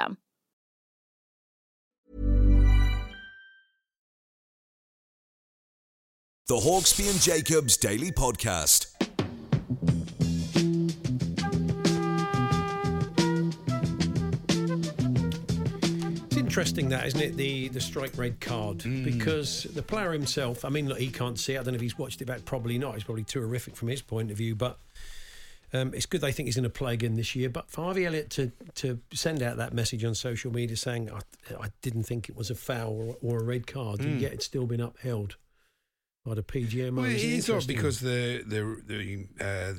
The 6.51 6.57
Hawksbee 6.57 7.09
and 7.09 7.21
Jacobs 7.21 7.77
Daily 7.77 8.11
Podcast. 8.11 8.87
It's 16.25 16.35
interesting 16.35 16.89
that, 16.89 17.07
isn't 17.07 17.21
it? 17.21 17.37
The 17.37 17.69
the 17.69 17.79
strike 17.79 18.17
red 18.17 18.41
card 18.41 18.81
hmm. 18.81 19.05
because 19.05 19.63
the 19.63 19.81
player 19.81 20.11
himself. 20.11 20.65
I 20.65 20.69
mean, 20.69 20.89
look, 20.89 20.97
he 20.97 21.07
can't 21.07 21.39
see. 21.39 21.53
it. 21.53 21.61
I 21.61 21.63
don't 21.63 21.73
know 21.73 21.75
if 21.75 21.81
he's 21.81 21.97
watched 21.97 22.21
it 22.21 22.25
back. 22.25 22.43
Probably 22.43 22.77
not. 22.77 22.95
It's 22.95 23.05
probably 23.05 23.23
too 23.23 23.39
horrific 23.39 23.77
from 23.77 23.87
his 23.87 24.01
point 24.01 24.29
of 24.29 24.35
view. 24.35 24.53
But 24.53 24.77
um, 25.73 25.93
it's 25.93 26.05
good 26.05 26.21
they 26.21 26.31
think 26.31 26.47
he's 26.47 26.55
going 26.55 26.63
to 26.63 26.69
play 26.69 26.93
again 26.93 27.15
this 27.15 27.35
year. 27.35 27.49
But 27.49 27.69
for 27.69 27.83
Harvey 27.83 28.05
Elliott 28.05 28.29
to 28.31 28.51
to 28.75 28.99
send 29.13 29.41
out 29.41 29.57
that 29.57 29.73
message 29.73 30.03
on 30.03 30.15
social 30.15 30.51
media 30.51 30.75
saying 30.77 31.09
I, 31.11 31.19
I 31.59 31.67
didn't 31.81 32.03
think 32.03 32.29
it 32.29 32.35
was 32.35 32.49
a 32.49 32.55
foul 32.55 33.17
or, 33.21 33.33
or 33.35 33.39
a 33.39 33.43
red 33.43 33.67
card, 33.67 34.01
and 34.01 34.19
yet 34.21 34.33
it's 34.33 34.45
still 34.45 34.65
been 34.65 34.81
upheld 34.81 35.37
by 36.25 36.35
the 36.35 36.43
PGMO. 36.43 36.97
Well, 36.97 37.05
It's 37.07 37.49
odd 37.49 37.67
because 37.67 37.99
the 37.99 38.43
the 38.45 38.81
the 38.85 39.27
uh, 39.43 39.73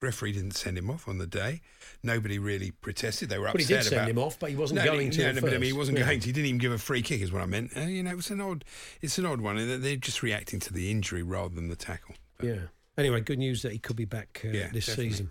referee 0.00 0.32
didn't 0.32 0.52
send 0.52 0.78
him 0.78 0.90
off 0.90 1.08
on 1.08 1.18
the 1.18 1.26
day. 1.26 1.60
Nobody 2.02 2.38
really 2.38 2.70
protested. 2.70 3.28
They 3.28 3.38
were 3.38 3.50
But 3.52 3.60
he 3.60 3.64
upset 3.64 3.82
did 3.82 3.88
send 3.90 4.00
about. 4.00 4.10
him 4.10 4.18
off, 4.18 4.38
but 4.38 4.50
he 4.50 4.56
wasn't 4.56 4.78
no, 4.78 4.84
going 4.84 5.10
to. 5.10 5.22
No, 5.24 5.32
no, 5.32 5.40
but 5.40 5.50
I 5.50 5.58
mean, 5.58 5.62
he 5.64 5.72
wasn't 5.72 5.98
Yeah. 5.98 6.04
going 6.06 6.20
to. 6.20 6.26
He 6.26 6.32
didn't 6.32 6.46
even 6.46 6.58
give 6.58 6.72
a 6.72 6.78
free 6.78 7.02
kick, 7.02 7.20
is 7.20 7.32
what 7.32 7.42
I 7.42 7.46
meant. 7.46 7.76
Uh, 7.76 7.80
you 7.82 8.02
know, 8.02 8.12
it's 8.16 8.30
an 8.30 8.40
odd, 8.40 8.64
it's 9.02 9.18
an 9.18 9.26
odd 9.26 9.40
one. 9.40 9.56
They're 9.56 9.76
they're 9.78 9.96
just 9.96 10.22
reacting 10.22 10.60
to 10.60 10.72
the 10.72 10.90
injury 10.90 11.22
rather 11.22 11.54
than 11.54 11.68
the 11.68 11.76
tackle. 11.76 12.14
But 12.38 12.46
Yeah. 12.46 12.60
Anyway, 12.98 13.20
good 13.22 13.38
news 13.38 13.62
that 13.62 13.72
he 13.72 13.78
could 13.78 13.96
be 13.96 14.04
back 14.04 14.42
uh, 14.44 14.48
Yeah, 14.48 14.68
this 14.72 14.84
definitely. 14.86 15.10
season. 15.10 15.30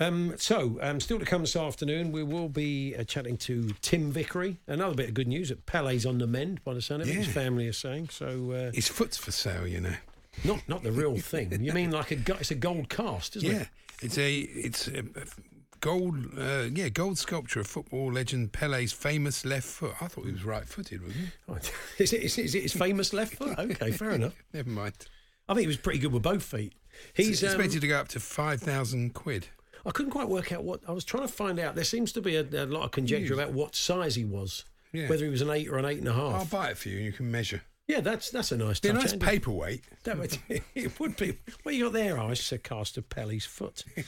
Um, 0.00 0.34
so, 0.38 0.78
um, 0.82 0.98
still 0.98 1.20
to 1.20 1.24
come 1.24 1.42
this 1.42 1.54
afternoon, 1.54 2.10
we 2.10 2.24
will 2.24 2.48
be 2.48 2.96
uh, 2.98 3.04
chatting 3.04 3.36
to 3.38 3.70
Tim 3.80 4.10
Vickery. 4.10 4.58
Another 4.66 4.94
bit 4.96 5.08
of 5.10 5.14
good 5.14 5.28
news 5.28 5.50
that 5.50 5.66
Pele's 5.66 6.04
on 6.04 6.18
the 6.18 6.26
mend, 6.26 6.64
by 6.64 6.74
the 6.74 6.82
sound 6.82 7.02
of 7.02 7.08
it. 7.08 7.14
His 7.14 7.28
family 7.28 7.68
is 7.68 7.78
saying. 7.78 8.08
So, 8.08 8.50
uh, 8.50 8.72
His 8.72 8.88
foot's 8.88 9.16
for 9.16 9.30
sale, 9.30 9.68
you 9.68 9.80
know. 9.80 9.94
not 10.42 10.68
not 10.68 10.82
the 10.82 10.90
real 10.90 11.16
thing. 11.18 11.62
You 11.62 11.72
mean 11.72 11.92
like 11.92 12.10
a 12.10 12.16
it's 12.40 12.50
a 12.50 12.56
gold 12.56 12.88
cast, 12.88 13.36
isn't 13.36 13.48
Yeah, 13.48 13.60
it? 13.60 13.68
it's 14.02 14.18
a 14.18 14.38
it's 14.40 14.88
a 14.88 15.04
gold 15.80 16.16
uh, 16.36 16.62
yeah 16.72 16.88
gold 16.88 17.18
sculpture 17.18 17.60
of 17.60 17.66
football 17.68 18.10
legend 18.10 18.50
Pele's 18.52 18.90
famous 18.92 19.44
left 19.44 19.66
foot. 19.68 19.92
I 20.00 20.08
thought 20.08 20.24
he 20.26 20.32
was 20.32 20.42
right-footed, 20.44 21.02
wasn't 21.02 21.26
he? 21.26 21.30
Oh, 21.48 21.58
Is 22.02 22.12
it, 22.12 22.22
is, 22.24 22.36
it, 22.38 22.44
is 22.46 22.54
it 22.56 22.62
his 22.62 22.72
famous 22.72 23.12
left 23.12 23.36
foot? 23.36 23.56
Okay, 23.60 23.92
fair 23.92 24.10
enough. 24.10 24.34
Never 24.52 24.70
mind. 24.70 24.94
I 25.48 25.54
think 25.54 25.62
he 25.62 25.66
was 25.66 25.76
pretty 25.76 25.98
good 25.98 26.12
with 26.12 26.22
both 26.22 26.42
feet. 26.42 26.74
He's 27.12 27.26
He's 27.28 27.42
um, 27.44 27.48
expected 27.50 27.80
to 27.82 27.88
go 27.88 27.98
up 27.98 28.08
to 28.08 28.20
five 28.20 28.60
thousand 28.60 29.14
quid. 29.14 29.48
I 29.86 29.90
couldn't 29.90 30.12
quite 30.12 30.28
work 30.28 30.50
out 30.52 30.64
what 30.64 30.80
I 30.88 30.92
was 30.92 31.04
trying 31.04 31.26
to 31.26 31.32
find 31.32 31.58
out. 31.58 31.74
There 31.74 31.84
seems 31.84 32.12
to 32.12 32.22
be 32.22 32.36
a, 32.36 32.42
a 32.42 32.64
lot 32.66 32.84
of 32.84 32.90
conjecture 32.92 33.34
about 33.34 33.52
what 33.52 33.74
size 33.74 34.14
he 34.14 34.24
was, 34.24 34.64
Yeah. 34.92 35.08
whether 35.08 35.24
he 35.24 35.30
was 35.30 35.42
an 35.42 35.50
eight 35.50 35.68
or 35.68 35.76
an 35.76 35.84
eight 35.84 35.98
and 35.98 36.08
a 36.08 36.14
half. 36.14 36.34
I'll 36.34 36.44
buy 36.46 36.70
it 36.70 36.78
for 36.78 36.88
you, 36.88 36.96
and 36.96 37.04
you 37.04 37.12
can 37.12 37.30
measure. 37.30 37.62
Yeah, 37.86 38.00
that's 38.00 38.30
that's 38.30 38.50
a 38.50 38.56
nice 38.56 38.80
Be 38.80 38.88
a 38.88 38.92
touch. 38.94 39.02
nice 39.02 39.16
paperweight. 39.16 39.82
That 40.04 40.18
would, 40.18 40.36
it 40.74 41.00
would 41.00 41.16
be. 41.16 41.38
What 41.62 41.74
you 41.74 41.84
got 41.84 41.94
there? 41.94 42.18
It's 42.30 42.52
a 42.52 42.58
cast 42.58 42.98
of 42.98 43.08
Pelly's 43.08 43.44
foot. 43.46 43.84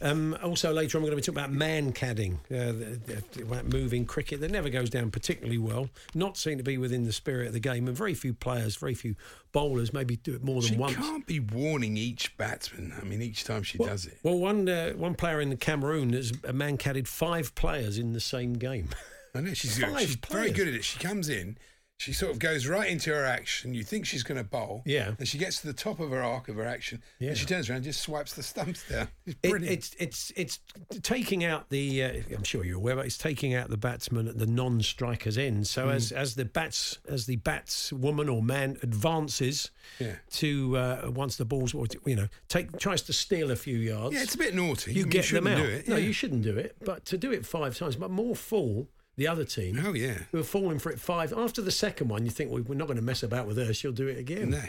Um, 0.00 0.38
also, 0.44 0.72
later 0.72 0.96
on, 0.96 1.02
we're 1.02 1.10
going 1.10 1.20
to 1.20 1.32
be 1.32 1.38
talking 1.40 1.56
about 1.56 1.68
Mankading, 1.92 2.34
uh, 2.52 2.66
the, 2.70 3.22
the, 3.32 3.44
that 3.46 3.64
moving 3.66 4.04
cricket 4.04 4.38
that 4.42 4.52
never 4.52 4.68
goes 4.68 4.90
down 4.90 5.10
particularly 5.10 5.58
well. 5.58 5.90
Not 6.14 6.36
seen 6.36 6.56
to 6.58 6.62
be 6.62 6.78
within 6.78 7.02
the 7.02 7.12
spirit 7.12 7.48
of 7.48 7.52
the 7.52 7.58
game, 7.58 7.88
and 7.88 7.96
very 7.96 8.14
few 8.14 8.32
players, 8.32 8.76
very 8.76 8.94
few 8.94 9.16
bowlers 9.50 9.92
maybe 9.92 10.14
do 10.14 10.36
it 10.36 10.44
more 10.44 10.60
than 10.62 10.70
She 10.70 10.76
once. 10.76 10.94
She 10.94 11.00
can't 11.00 11.26
be 11.26 11.40
warning 11.40 11.96
each 11.96 12.36
batsman. 12.36 12.92
I 12.96 13.04
mean, 13.04 13.20
each 13.22 13.42
time 13.42 13.64
she 13.64 13.76
Well, 13.78 13.88
does 13.88 14.06
it. 14.06 14.18
well, 14.22 14.38
one 14.38 14.68
uh, 14.68 14.90
one 14.92 15.16
player 15.16 15.40
in 15.40 15.50
the 15.50 15.56
Cameroon 15.56 16.12
has 16.12 16.30
a 16.44 16.52
Mankaded 16.52 17.08
five 17.08 17.56
players 17.56 17.98
in 17.98 18.12
the 18.12 18.20
same 18.20 18.52
game. 18.52 18.90
I 19.34 19.40
know 19.40 19.52
she's 19.52 19.78
Five 19.82 20.00
she's 20.00 20.14
very 20.30 20.52
good 20.52 20.68
at 20.68 20.74
it. 20.74 20.84
She 20.84 21.00
comes 21.00 21.28
in, 21.28 21.58
she 21.98 22.12
sort 22.12 22.30
of 22.30 22.38
goes 22.38 22.68
right 22.68 22.88
into 22.88 23.10
her 23.12 23.24
action. 23.24 23.74
You 23.74 23.82
think 23.82 24.06
she's 24.06 24.22
going 24.22 24.38
to 24.38 24.44
bowl, 24.44 24.82
Yeah. 24.86 25.14
and 25.18 25.26
she 25.26 25.36
gets 25.36 25.60
to 25.62 25.66
the 25.66 25.72
top 25.72 25.98
of 25.98 26.10
her 26.10 26.22
arc 26.22 26.48
of 26.48 26.54
her 26.54 26.64
action, 26.64 27.02
Yeah. 27.18 27.30
and 27.30 27.38
she 27.38 27.44
turns 27.44 27.68
around 27.68 27.78
and 27.78 27.84
just 27.86 28.00
swipes 28.00 28.34
the 28.34 28.42
stumps 28.44 28.88
down. 28.88 29.08
It's 29.26 29.36
It, 29.42 29.50
brilliant. 29.50 29.72
it's 29.76 29.96
it's 29.98 30.32
it's 30.36 30.60
taking 31.02 31.44
out 31.44 31.70
the. 31.70 32.04
Uh, 32.04 32.12
I'm 32.36 32.44
sure 32.44 32.64
you're 32.64 32.76
aware, 32.76 32.94
but 32.94 33.04
it's 33.06 33.18
taking 33.18 33.52
out 33.52 33.68
the 33.68 33.76
batsman 33.76 34.28
at 34.28 34.38
the 34.38 34.46
non-strikers 34.46 35.36
end. 35.36 35.66
So 35.66 35.86
Hmm. 35.86 35.90
as 35.90 36.12
as 36.12 36.36
the 36.36 36.44
bats 36.44 36.98
as 37.08 37.26
the 37.26 37.36
bats 37.36 37.92
woman 37.92 38.28
or 38.28 38.42
man 38.44 38.78
advances 38.82 39.70
Yeah. 39.98 40.16
to 40.34 40.76
uh, 40.76 41.10
once 41.12 41.36
the 41.36 41.44
ball's 41.44 41.74
you 42.06 42.14
know 42.14 42.28
take 42.46 42.78
tries 42.78 43.02
to 43.02 43.12
steal 43.12 43.50
a 43.50 43.56
few 43.56 43.76
yards. 43.76 44.14
yeah, 44.14 44.22
it's 44.22 44.36
a 44.36 44.38
bit 44.38 44.54
naughty. 44.54 44.92
you 44.92 45.02
mean, 45.02 45.10
get 45.10 45.24
them 45.26 45.44
shouldn't 45.46 45.48
out. 45.48 45.62
Do 45.66 45.68
it. 45.68 45.88
No, 45.88 45.96
you 45.96 46.12
shouldn't 46.12 46.42
do 46.42 46.56
it. 46.56 46.76
But 46.84 47.04
to 47.06 47.18
do 47.18 47.32
it 47.32 47.44
five 47.44 47.76
times, 47.76 47.96
but 47.96 48.10
more 48.12 48.36
fool 48.36 48.88
the 49.18 49.26
other 49.28 49.44
team. 49.44 49.82
Oh 49.84 49.92
yeah. 49.92 50.20
Who 50.32 50.38
are 50.38 50.44
falling 50.44 50.78
for 50.78 50.90
it 50.90 50.98
five 50.98 51.32
after 51.36 51.60
the 51.60 51.70
second 51.70 52.08
one? 52.08 52.24
You 52.24 52.30
think 52.30 52.50
well, 52.50 52.62
we're 52.62 52.74
not 52.76 52.86
going 52.86 52.96
to 52.96 53.04
mess 53.04 53.22
about 53.22 53.46
with 53.46 53.58
her. 53.58 53.74
She'll 53.74 53.92
do 53.92 54.06
it 54.06 54.16
again. 54.16 54.50
No. 54.50 54.62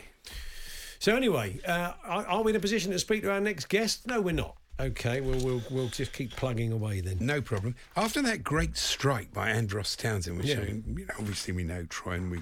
So 1.00 1.16
anyway, 1.16 1.62
uh, 1.66 1.94
are, 2.04 2.26
are 2.26 2.44
we 2.44 2.52
in 2.52 2.56
a 2.58 2.60
position 2.60 2.92
to 2.92 3.00
speak 3.00 3.22
to 3.22 3.32
our 3.32 3.40
next 3.40 3.70
guest? 3.70 4.06
No, 4.06 4.20
we're 4.20 4.34
not. 4.34 4.58
Okay, 4.80 5.22
well 5.22 5.40
we'll 5.44 5.62
we'll 5.70 5.88
just 5.90 6.12
keep 6.14 6.32
plugging 6.36 6.72
away 6.72 7.00
then. 7.00 7.18
No 7.22 7.42
problem. 7.42 7.76
After 7.96 8.22
that 8.24 8.44
great 8.44 8.76
strike 8.76 9.34
by 9.34 9.50
Andros 9.52 9.96
Townsend, 9.96 10.38
which 10.38 10.48
Yeah. 10.48 10.58
I 10.58 10.66
mean, 10.66 10.84
you 10.98 11.06
know, 11.06 11.14
obviously 11.20 11.54
we 11.54 11.64
know 11.64 11.86
Troy 11.90 12.14
and 12.14 12.32
we 12.32 12.42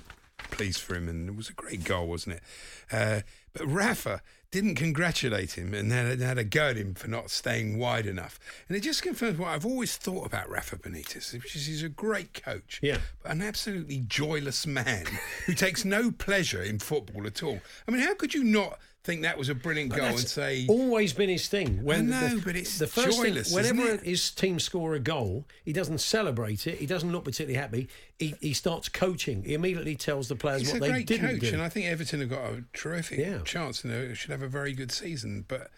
pleased 0.51 0.79
for 0.81 0.95
him, 0.95 1.09
and 1.09 1.27
it 1.29 1.35
was 1.35 1.49
a 1.49 1.53
great 1.53 1.83
goal, 1.83 2.07
wasn't 2.07 2.37
it? 2.37 2.43
Uh, 2.91 3.21
but 3.53 3.67
Rafa 3.67 4.21
didn't 4.51 4.75
congratulate 4.75 5.57
him 5.57 5.73
and 5.73 5.91
had, 5.91 6.19
had 6.21 6.37
a 6.37 6.43
go 6.43 6.69
at 6.69 6.77
him 6.77 6.93
for 6.93 7.07
not 7.07 7.29
staying 7.29 7.77
wide 7.77 8.05
enough. 8.05 8.39
And 8.67 8.77
it 8.77 8.81
just 8.81 9.01
confirms 9.03 9.37
what 9.37 9.49
I've 9.49 9.65
always 9.65 9.97
thought 9.97 10.25
about 10.25 10.49
Rafa 10.49 10.77
Benitez, 10.77 11.33
which 11.33 11.55
is 11.55 11.65
he's 11.67 11.83
a 11.83 11.89
great 11.89 12.41
coach, 12.43 12.79
Yeah. 12.81 12.99
but 13.21 13.31
an 13.33 13.41
absolutely 13.41 13.99
joyless 14.07 14.65
man 14.65 15.05
who 15.45 15.53
takes 15.53 15.83
no 15.83 16.11
pleasure 16.11 16.61
in 16.63 16.79
football 16.79 17.27
at 17.27 17.43
all. 17.43 17.59
I 17.87 17.91
mean, 17.91 18.01
how 18.01 18.15
could 18.15 18.33
you 18.33 18.43
not 18.43 18.79
think 19.07 19.21
that 19.23 19.37
was 19.37 19.49
a 19.49 19.55
brilliant 19.55 19.89
goal 19.91 20.05
and 20.05 20.17
That's 20.17 20.31
say 20.31 20.65
always 20.67 21.13
been 21.13 21.29
his 21.29 21.47
thing. 21.47 21.83
When 21.83 22.09
know, 22.09 22.35
the, 22.35 22.41
but 22.43 22.55
it's 22.55 22.77
the 22.77 22.85
first 22.87 23.19
thing- 23.21 23.33
joyless, 23.33 23.53
whenever 23.53 23.81
isn't 23.83 23.99
it? 24.01 24.05
his 24.05 24.29
team 24.31 24.59
score 24.59 24.93
a 24.93 24.99
goal, 24.99 25.45
he 25.63 25.73
doesn't 25.73 25.99
celebrate 25.99 26.67
it. 26.67 26.77
He 26.77 26.85
doesn't 26.85 27.11
look 27.11 27.23
particularly 27.23 27.57
happy. 27.57 27.87
He, 28.19 28.35
he 28.41 28.53
starts 28.53 28.89
coaching. 28.89 29.43
He 29.43 29.53
immediately 29.53 29.95
tells 29.95 30.27
the 30.27 30.35
players 30.35 30.61
He's 30.61 30.73
what 30.73 30.81
they 30.81 31.03
didn't 31.03 31.29
coach, 31.39 31.39
do. 31.39 31.53
and 31.53 31.61
I 31.61 31.69
think 31.69 31.85
Everton 31.87 32.19
have 32.19 32.29
got 32.29 32.43
a 32.51 32.63
terrific 32.73 33.17
Yeah. 33.19 33.39
chance 33.45 33.83
and 33.83 33.93
they 33.93 34.13
should 34.13 34.31
have 34.31 34.43
a 34.43 34.47
very 34.49 34.73
good 34.73 34.91
season. 34.91 35.45
But 35.47 35.71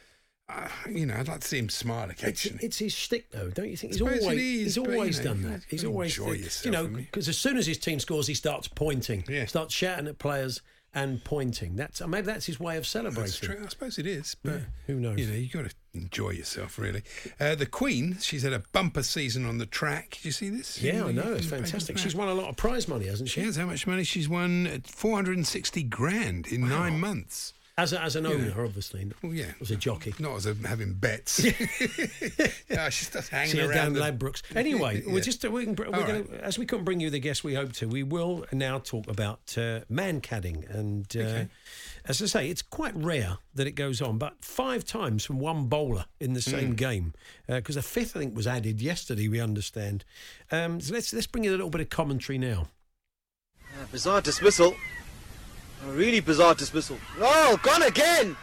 uh, 0.50 0.68
you 0.90 1.06
know, 1.06 1.14
I'd 1.14 1.28
like 1.28 1.42
to 1.42 1.48
see 1.48 1.60
him 1.60 1.70
smile 1.70 2.10
It's, 2.10 2.22
occasionally. 2.24 2.66
it's 2.66 2.80
his 2.80 2.92
shtick, 2.92 3.30
though, 3.30 3.52
don't 3.52 3.70
you 3.70 3.78
think? 3.78 3.94
He's 3.94 4.02
always 4.02 4.24
is, 4.26 4.30
he's 4.32 4.78
but, 4.80 4.90
you 4.90 4.98
know, 4.98 5.24
done 5.24 5.44
that. 5.44 5.62
He's 5.70 5.86
always, 5.86 6.18
enjoy 6.18 6.44
you 6.64 6.72
know, 6.72 6.88
because 6.88 7.30
as 7.30 7.38
soon 7.38 7.56
as 7.58 7.68
his 7.68 7.78
team 7.78 8.00
scores, 8.00 8.26
he 8.26 8.34
starts 8.34 8.68
pointing, 8.68 9.24
Yeah. 9.30 9.46
starts 9.46 9.76
shouting 9.76 10.08
at 10.08 10.18
players 10.18 10.62
and 10.94 11.24
pointing. 11.24 11.76
That's 11.76 12.06
maybe 12.06 12.26
that's 12.26 12.46
his 12.46 12.60
way 12.60 12.78
of 12.78 12.88
celebrating. 12.88 13.24
That's 13.24 13.38
true. 13.38 13.62
I 13.64 13.68
suppose 13.70 13.98
it 14.00 14.08
is, 14.08 14.36
but 14.44 14.54
Yeah, 14.54 14.60
who 14.88 14.96
knows? 15.00 15.20
You 15.20 15.28
know, 15.28 15.36
you 15.36 15.48
got 15.50 15.70
to 15.70 15.76
enjoy 15.94 16.32
yourself, 16.32 16.78
really. 16.80 17.04
Uh, 17.40 17.56
the 17.56 17.66
Queen, 17.66 18.18
she's 18.20 18.44
had 18.44 18.54
a 18.54 18.64
bumper 18.72 19.04
season 19.04 19.46
on 19.46 19.58
the 19.58 19.66
track. 19.66 20.12
Did 20.12 20.26
you 20.26 20.32
see 20.32 20.50
this? 20.50 20.82
Yeah, 20.82 21.06
I 21.06 21.12
know. 21.12 21.34
It's 21.34 21.46
fantastic. 21.46 21.98
She's 21.98 22.16
won 22.16 22.28
a 22.28 22.34
lot 22.34 22.50
of 22.50 22.58
prize 22.58 22.88
money, 22.88 23.06
hasn't 23.08 23.30
she? 23.30 23.42
She 23.42 23.46
has 23.46 23.56
how 23.56 23.66
much 23.66 23.86
money? 23.88 24.04
She's 24.04 24.30
won 24.30 24.68
uh, 24.68 24.80
460 24.86 25.84
grand 25.84 26.48
in 26.48 26.68
nine 26.68 27.00
months. 27.00 27.54
As, 27.80 27.94
a, 27.94 28.02
as 28.02 28.16
an 28.16 28.26
owner, 28.26 28.64
obviously. 28.64 29.06
not 29.06 29.16
Well, 29.24 29.34
yeah. 29.34 29.52
As 29.62 29.72
a 29.72 29.76
jockey. 29.76 30.14
Not 30.20 30.36
as 30.36 30.46
a, 30.46 30.54
having 30.68 30.94
bets. 30.94 31.40
yeah, 32.70 32.90
she's 32.90 33.10
just 33.10 33.30
hanging 33.30 33.52
See 33.52 33.62
around. 33.62 33.74
down 33.74 33.94
the- 33.94 34.02
Ladbrokes. 34.02 34.42
Anyway, 34.56 35.02
Yeah. 35.06 35.14
we're 35.14 35.22
just 35.22 35.46
uh, 35.46 35.50
we 35.52 35.64
can, 35.66 35.76
we're 35.76 35.86
All 35.86 35.92
gonna, 36.02 36.24
right. 36.24 36.42
as 36.42 36.60
we 36.60 36.66
couldn't 36.66 36.84
bring 36.86 37.00
you 37.00 37.10
the 37.10 37.20
guest 37.20 37.44
we 37.44 37.54
hoped 37.56 37.76
to, 37.76 37.88
we 37.88 38.04
will 38.04 38.46
now 38.52 38.80
talk 38.80 39.08
about 39.08 39.40
uh, 39.58 39.82
Mankading. 39.90 40.70
And 40.70 41.06
uh, 41.16 41.46
as 42.06 42.22
I 42.22 42.26
say, 42.26 42.50
it's 42.50 42.62
quite 42.62 42.96
rare 42.96 43.38
that 43.56 43.66
it 43.68 43.72
goes 43.74 44.02
on, 44.02 44.18
but 44.18 44.44
five 44.44 44.84
times 44.84 45.24
from 45.26 45.40
one 45.40 45.68
bowler 45.68 46.06
in 46.20 46.34
the 46.34 46.42
same 46.42 46.76
game, 46.76 47.14
because 47.48 47.78
a 47.78 47.82
fifth 47.82 48.16
I 48.16 48.20
think 48.20 48.36
was 48.36 48.48
added 48.48 48.82
yesterday. 48.82 49.28
We 49.28 49.40
understand. 49.40 50.04
Um, 50.52 50.82
so 50.82 50.94
let's 50.94 51.14
let's 51.14 51.28
bring 51.28 51.44
you 51.46 51.52
a 51.52 51.56
little 51.56 51.70
bit 51.70 51.82
of 51.82 51.90
commentary 51.90 52.38
now. 52.38 52.68
Bizarre 53.92 54.22
dismissal. 54.22 54.76
A 55.88 55.92
really 55.92 56.20
bizarre 56.20 56.56
dismissal. 56.56 56.98
Oh, 57.20 57.60
gone 57.64 57.84
again! 57.84 58.36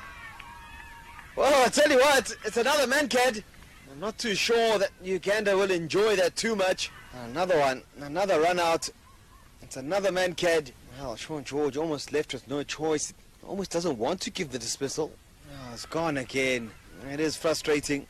Well, 1.37 1.66
I 1.66 1.69
tell 1.69 1.90
you 1.90 1.99
what, 1.99 2.35
it's 2.45 2.57
another 2.57 2.87
man, 2.87 3.09
Mankad. 3.09 3.43
I'm 3.93 4.00
not 4.00 4.16
too 4.16 4.35
sure 4.35 4.78
that 4.78 4.90
Uganda 5.02 5.57
will 5.57 5.71
enjoy 5.71 6.16
that 6.16 6.35
too 6.35 6.57
much. 6.57 6.90
Another 7.26 7.59
one, 7.59 7.83
another 8.00 8.40
run 8.40 8.59
out. 8.59 8.88
It's 9.61 9.76
another 9.76 10.11
man, 10.11 10.35
Mankad. 10.35 10.73
Well, 10.99 11.14
Sean 11.16 11.45
George 11.45 11.76
almost 11.76 12.11
left 12.12 12.33
with 12.33 12.49
no 12.49 12.62
choice. 12.62 13.12
Almost 13.47 13.71
doesn't 13.71 13.99
want 13.99 14.23
to 14.23 14.31
give 14.31 14.50
the 14.50 14.59
dismissal. 14.59 15.12
Oh, 15.50 15.71
it's 15.75 15.85
gone 15.85 16.16
again. 16.16 16.71
It 17.11 17.21
is 17.21 17.37
frustrating. 17.37 18.07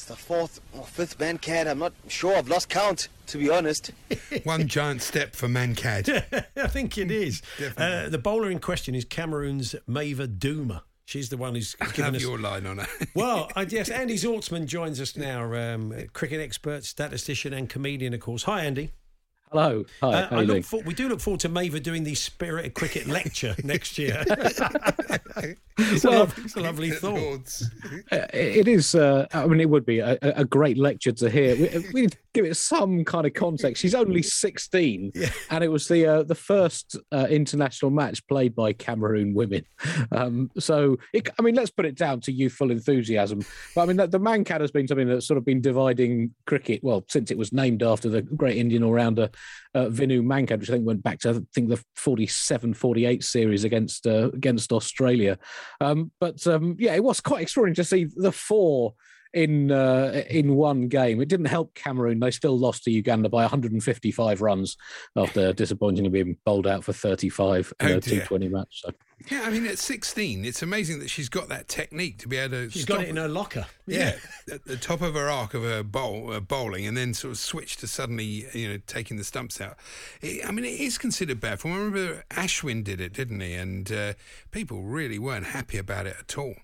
It's 0.00 0.08
the 0.08 0.16
fourth 0.16 0.62
or 0.72 0.86
fifth 0.86 1.18
Mankad. 1.18 1.66
I'm 1.66 1.78
not 1.78 1.92
sure. 2.08 2.34
I've 2.34 2.48
lost 2.48 2.70
count, 2.70 3.08
to 3.26 3.36
be 3.36 3.50
honest. 3.50 3.90
One 4.44 4.66
giant 4.66 5.02
step 5.02 5.36
for 5.36 5.46
Mankad. 5.46 6.08
I 6.56 6.66
think 6.68 6.96
it 6.96 7.10
is. 7.10 7.42
Uh, 7.76 8.08
the 8.08 8.18
bowler 8.18 8.50
in 8.50 8.58
question 8.58 8.94
is 8.94 9.04
Cameroon's 9.04 9.74
Maeva 9.88 10.26
Douma. 10.26 10.82
She's 11.04 11.28
the 11.28 11.36
one 11.36 11.54
who's 11.54 11.74
given 11.74 12.04
Have 12.04 12.14
us 12.14 12.22
your 12.22 12.38
line 12.38 12.66
on 12.66 12.80
it. 12.80 12.88
Well, 13.14 13.50
I 13.54 13.62
yes, 13.62 13.90
Andy 13.90 14.14
Zaltzman 14.14 14.66
joins 14.66 15.00
us 15.00 15.16
now, 15.16 15.52
um, 15.54 15.92
cricket 16.12 16.40
expert, 16.40 16.84
statistician, 16.84 17.52
and 17.52 17.68
comedian, 17.68 18.14
of 18.14 18.20
course. 18.20 18.44
Hi, 18.44 18.64
Andy. 18.64 18.92
Hello. 19.50 19.84
Hi. 20.00 20.06
Uh, 20.06 20.28
how 20.28 20.36
I 20.36 20.40
you 20.42 20.46
doing? 20.46 20.58
look 20.58 20.64
for, 20.64 20.82
we 20.82 20.94
do 20.94 21.08
look 21.08 21.18
forward 21.18 21.40
to 21.40 21.48
Maeva 21.48 21.82
doing 21.82 22.04
the 22.04 22.14
Spirit 22.14 22.66
of 22.66 22.74
Cricket 22.74 23.08
lecture 23.08 23.56
next 23.64 23.98
year. 23.98 24.22
it's, 24.28 26.04
a 26.04 26.10
lovely, 26.10 26.44
it's 26.44 26.54
a 26.54 26.60
lovely 26.60 26.90
thought. 26.92 27.62
Uh, 28.12 28.26
it 28.32 28.66
is. 28.66 28.94
Uh, 28.94 29.26
I 29.32 29.46
mean, 29.46 29.60
it 29.60 29.68
would 29.68 29.86
be 29.86 30.00
a, 30.00 30.18
a 30.22 30.44
great 30.44 30.76
lecture 30.78 31.12
to 31.12 31.30
hear. 31.30 31.54
We, 31.54 31.84
we 31.92 32.00
need 32.02 32.16
give 32.32 32.44
it 32.44 32.56
some 32.56 33.04
kind 33.04 33.26
of 33.26 33.34
context. 33.34 33.82
She's 33.82 33.94
only 33.94 34.22
sixteen, 34.22 35.12
and 35.50 35.64
it 35.64 35.68
was 35.68 35.86
the 35.88 36.06
uh, 36.06 36.22
the 36.22 36.34
first 36.34 36.96
uh, 37.12 37.26
international 37.28 37.90
match 37.90 38.26
played 38.26 38.54
by 38.54 38.72
Cameroon 38.72 39.34
women. 39.34 39.64
Um, 40.12 40.50
so, 40.58 40.98
it, 41.12 41.28
I 41.38 41.42
mean, 41.42 41.54
let's 41.54 41.70
put 41.70 41.86
it 41.86 41.96
down 41.96 42.20
to 42.22 42.32
youthful 42.32 42.70
enthusiasm. 42.70 43.44
But 43.74 43.82
I 43.82 43.86
mean, 43.86 43.96
the, 43.96 44.06
the 44.06 44.20
Mankad 44.20 44.60
has 44.60 44.70
been 44.70 44.88
something 44.88 45.08
that's 45.08 45.26
sort 45.26 45.38
of 45.38 45.44
been 45.44 45.60
dividing 45.60 46.34
cricket. 46.46 46.82
Well, 46.82 47.04
since 47.08 47.30
it 47.30 47.38
was 47.38 47.52
named 47.52 47.82
after 47.82 48.08
the 48.08 48.22
great 48.22 48.56
Indian 48.56 48.82
all 48.82 48.92
rounder 48.92 49.30
uh, 49.74 49.86
Vinu 49.86 50.22
Mankad, 50.22 50.60
which 50.60 50.70
I 50.70 50.74
think 50.74 50.86
went 50.86 51.02
back 51.02 51.20
to 51.20 51.30
I 51.30 51.40
think 51.54 51.68
the 51.68 51.82
47-48 51.98 53.22
series 53.22 53.64
against 53.64 54.06
uh, 54.06 54.30
against 54.32 54.72
Australia. 54.72 55.38
Um, 55.80 56.10
but 56.20 56.46
um, 56.46 56.76
yeah, 56.78 56.94
it 56.94 57.04
was 57.04 57.20
quite 57.20 57.42
extraordinary 57.42 57.76
to 57.76 57.84
see 57.84 58.06
the 58.16 58.32
four 58.32 58.94
in 59.32 59.70
uh, 59.70 60.24
in 60.28 60.56
one 60.56 60.88
game. 60.88 61.20
It 61.20 61.28
didn't 61.28 61.46
help 61.46 61.74
Cameroon; 61.74 62.18
they 62.18 62.30
still 62.32 62.58
lost 62.58 62.84
to 62.84 62.90
Uganda 62.90 63.28
by 63.28 63.42
155 63.42 64.40
runs 64.40 64.76
after 65.16 65.52
disappointingly 65.52 66.10
being 66.10 66.36
bowled 66.44 66.66
out 66.66 66.82
for 66.84 66.92
35 66.92 67.72
in 67.80 67.86
Oh, 67.88 67.96
a 67.96 68.00
dear. 68.00 68.22
T20 68.22 68.50
match. 68.50 68.82
So. 68.82 68.90
Yeah, 69.28 69.42
I 69.42 69.50
mean, 69.50 69.66
at 69.66 69.78
16, 69.78 70.44
it's 70.44 70.62
amazing 70.62 71.00
that 71.00 71.10
she's 71.10 71.28
got 71.28 71.48
that 71.48 71.68
technique 71.68 72.18
to 72.18 72.28
be 72.28 72.36
able 72.36 72.56
to. 72.56 72.70
She's 72.70 72.84
got 72.84 73.02
it 73.02 73.08
in 73.08 73.16
her 73.16 73.28
locker. 73.28 73.66
Yeah, 73.86 74.16
at 74.50 74.64
the 74.64 74.76
top 74.76 75.02
of 75.02 75.14
her 75.14 75.28
arc 75.28 75.52
of 75.52 75.62
her 75.62 75.82
bowl, 75.82 76.32
uh, 76.32 76.40
bowling, 76.40 76.86
and 76.86 76.96
then 76.96 77.12
sort 77.12 77.32
of 77.32 77.38
switch 77.38 77.76
to 77.78 77.86
suddenly, 77.86 78.46
you 78.52 78.68
know, 78.68 78.78
taking 78.86 79.16
the 79.16 79.24
stumps 79.24 79.60
out. 79.60 79.76
It, 80.22 80.46
I 80.46 80.50
mean, 80.52 80.64
it 80.64 80.80
is 80.80 80.96
considered 80.96 81.40
bad 81.40 81.60
form. 81.60 81.74
I 81.74 81.78
remember 81.78 82.24
Ashwin 82.30 82.82
did 82.82 83.00
it, 83.00 83.12
didn't 83.12 83.40
he? 83.40 83.54
And 83.54 83.90
uh, 83.92 84.14
people 84.50 84.82
really 84.82 85.18
weren't 85.18 85.46
happy 85.46 85.76
about 85.78 86.06
it 86.06 86.16
at 86.18 86.38
all. 86.38 86.54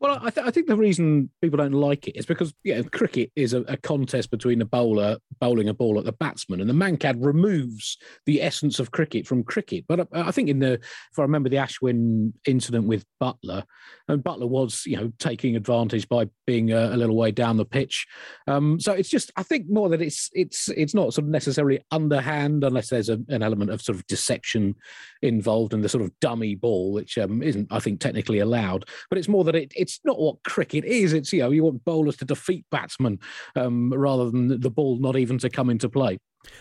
Well, 0.00 0.18
I, 0.22 0.30
th- 0.30 0.46
I 0.46 0.50
think 0.50 0.66
the 0.66 0.76
reason 0.76 1.28
people 1.42 1.58
don't 1.58 1.72
like 1.72 2.08
it 2.08 2.16
is 2.16 2.24
because 2.24 2.54
yeah, 2.64 2.80
cricket 2.82 3.30
is 3.36 3.52
a, 3.52 3.60
a 3.62 3.76
contest 3.76 4.30
between 4.30 4.62
a 4.62 4.64
bowler 4.64 5.18
bowling 5.40 5.68
a 5.68 5.74
ball 5.74 5.98
at 5.98 6.06
the 6.06 6.12
batsman, 6.12 6.60
and 6.60 6.70
the 6.70 6.74
Mankad 6.74 7.16
removes 7.18 7.98
the 8.24 8.40
essence 8.40 8.78
of 8.78 8.92
cricket 8.92 9.26
from 9.26 9.44
cricket. 9.44 9.84
But 9.86 10.08
I, 10.12 10.28
I 10.28 10.30
think 10.30 10.48
in 10.48 10.58
the, 10.58 10.74
if 10.74 11.18
I 11.18 11.22
remember 11.22 11.50
the 11.50 11.56
Ashwin 11.56 12.32
incident 12.46 12.86
with 12.86 13.04
Buttler, 13.22 13.64
and 14.08 14.24
Buttler 14.24 14.48
was 14.48 14.84
you 14.86 14.96
know 14.96 15.12
taking 15.18 15.54
advantage 15.54 16.08
by 16.08 16.28
being 16.46 16.72
a, 16.72 16.94
a 16.94 16.96
little 16.96 17.16
way 17.16 17.30
down 17.30 17.58
the 17.58 17.66
pitch. 17.66 18.06
Um, 18.46 18.80
so 18.80 18.92
it's 18.92 19.10
just 19.10 19.30
I 19.36 19.42
think 19.42 19.68
more 19.68 19.90
that 19.90 20.00
it's 20.00 20.30
it's 20.32 20.70
it's 20.70 20.94
not 20.94 21.12
sort 21.12 21.24
of 21.24 21.30
necessarily 21.30 21.80
underhand 21.90 22.64
unless 22.64 22.88
there's 22.88 23.10
a, 23.10 23.20
an 23.28 23.42
element 23.42 23.70
of 23.70 23.82
sort 23.82 23.96
of 23.96 24.06
deception 24.06 24.76
involved 25.20 25.74
in 25.74 25.82
the 25.82 25.90
sort 25.90 26.04
of 26.04 26.18
dummy 26.20 26.54
ball, 26.54 26.92
which 26.92 27.18
um, 27.18 27.42
isn't 27.42 27.68
I 27.70 27.80
think 27.80 28.00
technically 28.00 28.38
allowed. 28.38 28.86
But 29.10 29.18
it's 29.18 29.28
more 29.28 29.44
that 29.44 29.54
it, 29.54 29.72
it's 29.76 29.89
not 30.04 30.18
what 30.18 30.42
cricket 30.44 30.84
is. 30.84 31.12
It's 31.12 31.32
you 31.32 31.40
know 31.40 31.50
you 31.50 31.64
want 31.64 31.84
bowlers 31.84 32.16
to 32.18 32.24
defeat 32.24 32.64
batsmen 32.70 33.18
um, 33.56 33.92
rather 33.92 34.30
than 34.30 34.60
the 34.60 34.70
ball 34.70 34.98
not 34.98 35.16
even 35.16 35.38
to 35.38 35.50
come 35.50 35.70
into 35.70 35.88
play. 35.88 36.18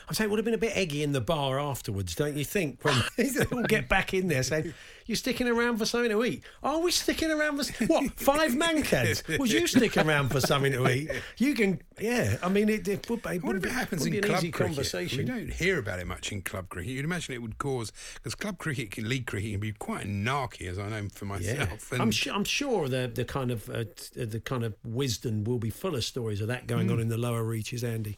I'd 0.10 0.16
say 0.16 0.26
it 0.26 0.30
would 0.30 0.38
have 0.40 0.46
been 0.46 0.54
a 0.54 0.58
bit 0.58 0.76
eggy 0.76 1.04
in 1.04 1.14
the 1.14 1.22
bar 1.22 1.60
afterwards, 1.60 2.14
don't 2.16 2.36
you 2.36 2.44
think? 2.44 2.84
When 2.84 2.96
they 3.18 3.30
all 3.52 3.64
get 3.64 3.88
back 3.88 4.14
in 4.14 4.28
there 4.28 4.44
saying, 4.44 4.74
"You're 5.06 5.16
sticking 5.16 5.48
around 5.48 5.78
for 5.78 5.86
something 5.86 6.12
to 6.12 6.24
eat." 6.26 6.44
Are 6.62 6.80
we 6.80 6.92
sticking 6.92 7.32
around 7.32 7.64
for 7.64 7.86
what? 7.86 8.20
Five 8.20 8.56
Mankads? 8.56 9.24
Was 9.40 9.54
you 9.54 9.68
sticking 9.68 10.06
around 10.08 10.30
for 10.30 10.42
something 10.42 10.74
to 10.74 10.88
eat? 10.90 11.10
You 11.38 11.54
can, 11.56 11.82
yeah. 12.00 12.38
I 12.44 12.50
mean, 12.50 12.68
it, 12.70 12.88
it 12.88 13.10
would. 13.10 13.26
It 13.26 13.44
What 13.44 13.56
if 13.56 13.62
be, 13.62 13.70
it 13.70 13.72
happens 13.72 14.06
in 14.06 14.16
an 14.16 14.22
club 14.24 14.38
easy 14.40 14.52
cricket? 14.52 14.68
conversation. 14.76 15.20
We 15.20 15.26
don't 15.26 15.52
hear 15.54 15.80
about 15.80 16.00
it 16.00 16.08
much 16.08 16.32
in 16.34 16.42
club 16.42 16.68
cricket. 16.70 16.92
You'd 16.92 17.06
imagine 17.06 17.34
it 17.36 17.42
would 17.42 17.58
cause 17.58 17.92
because 18.16 18.36
club 18.36 18.58
cricket, 18.58 18.92
can- 18.92 19.08
league 19.08 19.28
cricket, 19.28 19.52
can 19.52 19.60
be 19.62 19.72
quite 19.72 20.08
narky, 20.08 20.68
as 20.68 20.78
I 20.78 20.90
know 20.90 21.08
for 21.14 21.26
Yeah, 21.26 21.30
myself. 21.30 21.92
And 21.94 22.02
I'm 22.02 22.12
sure. 22.12 22.34
I'm 22.34 22.44
sure 22.44 22.90
the 22.90 23.10
the 23.14 23.24
kind 23.26 23.52
of 23.52 23.70
uh, 23.70 23.86
the 24.16 24.42
kind 24.44 24.64
of 24.66 24.76
wisdom 24.84 25.46
will 25.46 25.60
be 25.60 25.70
full 25.70 25.96
of 25.96 26.04
stories 26.04 26.42
of 26.42 26.48
that 26.50 26.68
going 26.68 26.88
Hmm. 26.88 26.94
on 26.96 27.00
in 27.00 27.08
the 27.08 27.18
lower 27.18 27.44
reaches, 27.44 27.84
Andy. 27.84 28.18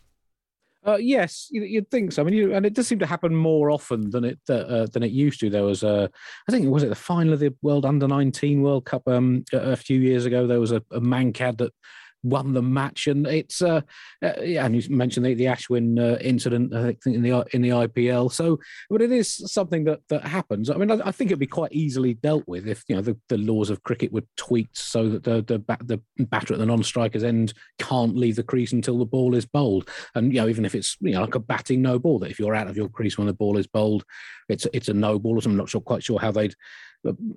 Uh, 0.85 0.97
yes, 0.99 1.47
you- 1.51 1.63
you'd 1.63 1.91
think 1.91 2.11
so. 2.11 2.21
I 2.21 2.25
mean, 2.25 2.33
you, 2.33 2.55
and 2.55 2.65
it 2.65 2.73
does 2.73 2.87
seem 2.87 2.97
to 2.99 3.05
happen 3.05 3.35
more 3.35 3.69
often 3.69 4.09
than 4.09 4.23
it 4.23 4.39
uh, 4.49 4.53
uh, 4.53 4.87
than 4.87 5.03
it 5.03 5.11
used 5.11 5.39
to. 5.41 5.49
There 5.49 5.63
was 5.63 5.83
a, 5.83 6.09
I 6.47 6.51
think 6.51 6.67
was 6.69 6.81
it 6.83 6.89
the 6.89 6.95
final 6.95 7.33
of 7.33 7.39
the 7.39 7.53
World 7.61 7.85
Under 7.85 8.07
Nineteen 8.07 8.61
World 8.63 8.85
Cup 8.85 9.07
um, 9.07 9.43
a, 9.53 9.57
a 9.57 9.75
few 9.75 9.99
years 9.99 10.25
ago. 10.25 10.47
There 10.47 10.59
was 10.59 10.71
a, 10.71 10.77
a 10.91 10.99
Mankad 10.99 11.57
that 11.59 11.71
won 12.23 12.53
the 12.53 12.61
match, 12.61 13.07
and 13.07 13.25
it's 13.27 13.61
uh, 13.61 13.81
uh 14.23 14.33
yeah. 14.41 14.65
And 14.65 14.75
you 14.75 14.95
mentioned 14.95 15.25
the, 15.25 15.33
the 15.33 15.45
Ashwin 15.45 15.99
uh, 15.99 16.17
incident, 16.19 16.73
I 16.73 16.93
think 17.03 17.15
in 17.15 17.21
the 17.21 17.45
in 17.51 17.61
the 17.61 17.69
IPL. 17.69 18.31
So, 18.31 18.59
but 18.89 19.01
it 19.01 19.11
is 19.11 19.51
something 19.51 19.83
that 19.85 20.01
that 20.09 20.25
happens. 20.25 20.69
I 20.69 20.75
mean, 20.75 20.91
I, 20.91 20.99
I 21.07 21.11
think 21.11 21.29
it'd 21.29 21.39
be 21.39 21.47
quite 21.47 21.73
easily 21.73 22.13
dealt 22.15 22.47
with 22.47 22.67
if 22.67 22.83
you 22.87 22.95
know 22.95 23.01
the, 23.01 23.17
the 23.29 23.37
laws 23.37 23.69
of 23.69 23.83
cricket 23.83 24.11
were 24.11 24.23
tweaked 24.37 24.77
so 24.77 25.09
that 25.09 25.23
the 25.23 25.41
the, 25.41 25.59
bat, 25.59 25.81
the 25.85 26.01
batter 26.19 26.53
at 26.53 26.59
the 26.59 26.65
non-striker's 26.65 27.23
end 27.23 27.53
can't 27.79 28.15
leave 28.15 28.35
the 28.35 28.43
crease 28.43 28.71
until 28.71 28.97
the 28.97 29.05
ball 29.05 29.35
is 29.35 29.45
bowled. 29.45 29.89
And 30.15 30.33
you 30.33 30.41
know, 30.41 30.47
even 30.47 30.65
if 30.65 30.75
it's 30.75 30.97
you 31.01 31.11
know 31.11 31.21
like 31.21 31.35
a 31.35 31.39
batting 31.39 31.81
no 31.81 31.99
ball, 31.99 32.19
that 32.19 32.31
if 32.31 32.39
you're 32.39 32.55
out 32.55 32.67
of 32.67 32.77
your 32.77 32.89
crease 32.89 33.17
when 33.17 33.27
the 33.27 33.33
ball 33.33 33.57
is 33.57 33.67
bowled, 33.67 34.03
it's 34.49 34.67
it's 34.73 34.89
a 34.89 34.93
no 34.93 35.19
ball. 35.19 35.39
I'm 35.43 35.57
not 35.57 35.69
sure 35.69 35.81
quite 35.81 36.03
sure 36.03 36.19
how 36.19 36.31
they'd 36.31 36.55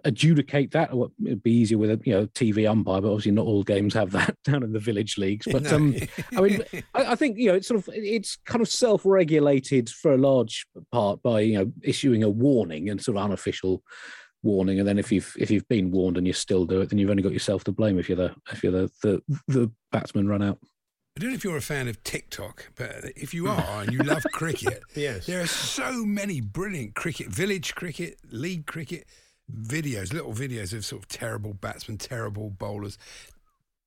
adjudicate 0.04 0.70
that. 0.72 0.92
Or 0.92 1.10
it'd 1.24 1.42
be 1.42 1.52
easier 1.52 1.78
with 1.78 1.90
a 1.90 2.00
you 2.04 2.12
know 2.12 2.26
TV 2.28 2.68
umpire, 2.70 3.00
but 3.00 3.08
obviously 3.08 3.32
not 3.32 3.46
all 3.46 3.62
games 3.62 3.94
have 3.94 4.10
that 4.12 4.36
down 4.44 4.62
in 4.62 4.72
the 4.72 4.78
village 4.78 5.18
leagues. 5.18 5.46
But 5.50 5.62
No. 5.62 5.76
um, 5.76 5.96
I 6.36 6.40
mean, 6.40 6.62
I, 6.94 7.12
I 7.12 7.14
think 7.14 7.38
you 7.38 7.48
know 7.48 7.54
it's 7.54 7.68
sort 7.68 7.80
of 7.80 7.88
it's 7.94 8.36
kind 8.44 8.60
of 8.60 8.68
self-regulated 8.68 9.88
for 9.90 10.12
a 10.12 10.18
large 10.18 10.66
part 10.92 11.22
by 11.22 11.40
you 11.40 11.58
know 11.58 11.72
issuing 11.82 12.22
a 12.22 12.28
warning 12.28 12.88
and 12.90 13.02
sort 13.02 13.16
of 13.16 13.24
unofficial 13.24 13.82
warning 14.42 14.78
and 14.78 14.86
then 14.86 14.98
if 14.98 15.10
you've 15.10 15.34
if 15.38 15.50
you've 15.50 15.66
been 15.68 15.90
warned 15.90 16.18
and 16.18 16.26
you 16.26 16.32
still 16.34 16.66
do 16.66 16.82
it 16.82 16.90
then 16.90 16.98
you've 16.98 17.08
only 17.08 17.22
got 17.22 17.32
yourself 17.32 17.64
to 17.64 17.72
blame 17.72 17.98
if 17.98 18.10
you're 18.10 18.16
the 18.16 18.34
if 18.52 18.62
you're 18.62 18.72
the 18.72 18.90
the, 19.02 19.22
the 19.48 19.70
batsman 19.90 20.28
run 20.28 20.42
out 20.42 20.58
I 21.16 21.20
don't 21.20 21.30
know 21.30 21.34
if 21.36 21.44
you're 21.44 21.56
a 21.56 21.62
fan 21.62 21.86
of 21.86 22.02
TikTok, 22.02 22.72
but 22.74 23.04
if 23.14 23.32
you 23.32 23.46
are 23.48 23.82
and 23.82 23.92
you 23.92 24.00
love 24.00 24.24
cricket, 24.32 24.82
Yes. 24.96 25.26
there 25.26 25.40
are 25.40 25.46
so 25.46 26.04
many 26.04 26.40
brilliant 26.40 26.96
cricket, 26.96 27.28
village 27.28 27.76
cricket, 27.76 28.18
league 28.32 28.66
cricket 28.66 29.06
videos, 29.52 30.12
little 30.12 30.32
videos 30.32 30.72
of 30.72 30.84
sort 30.84 31.02
of 31.02 31.08
terrible 31.08 31.54
batsmen, 31.54 31.98
terrible 31.98 32.50
bowlers, 32.50 32.98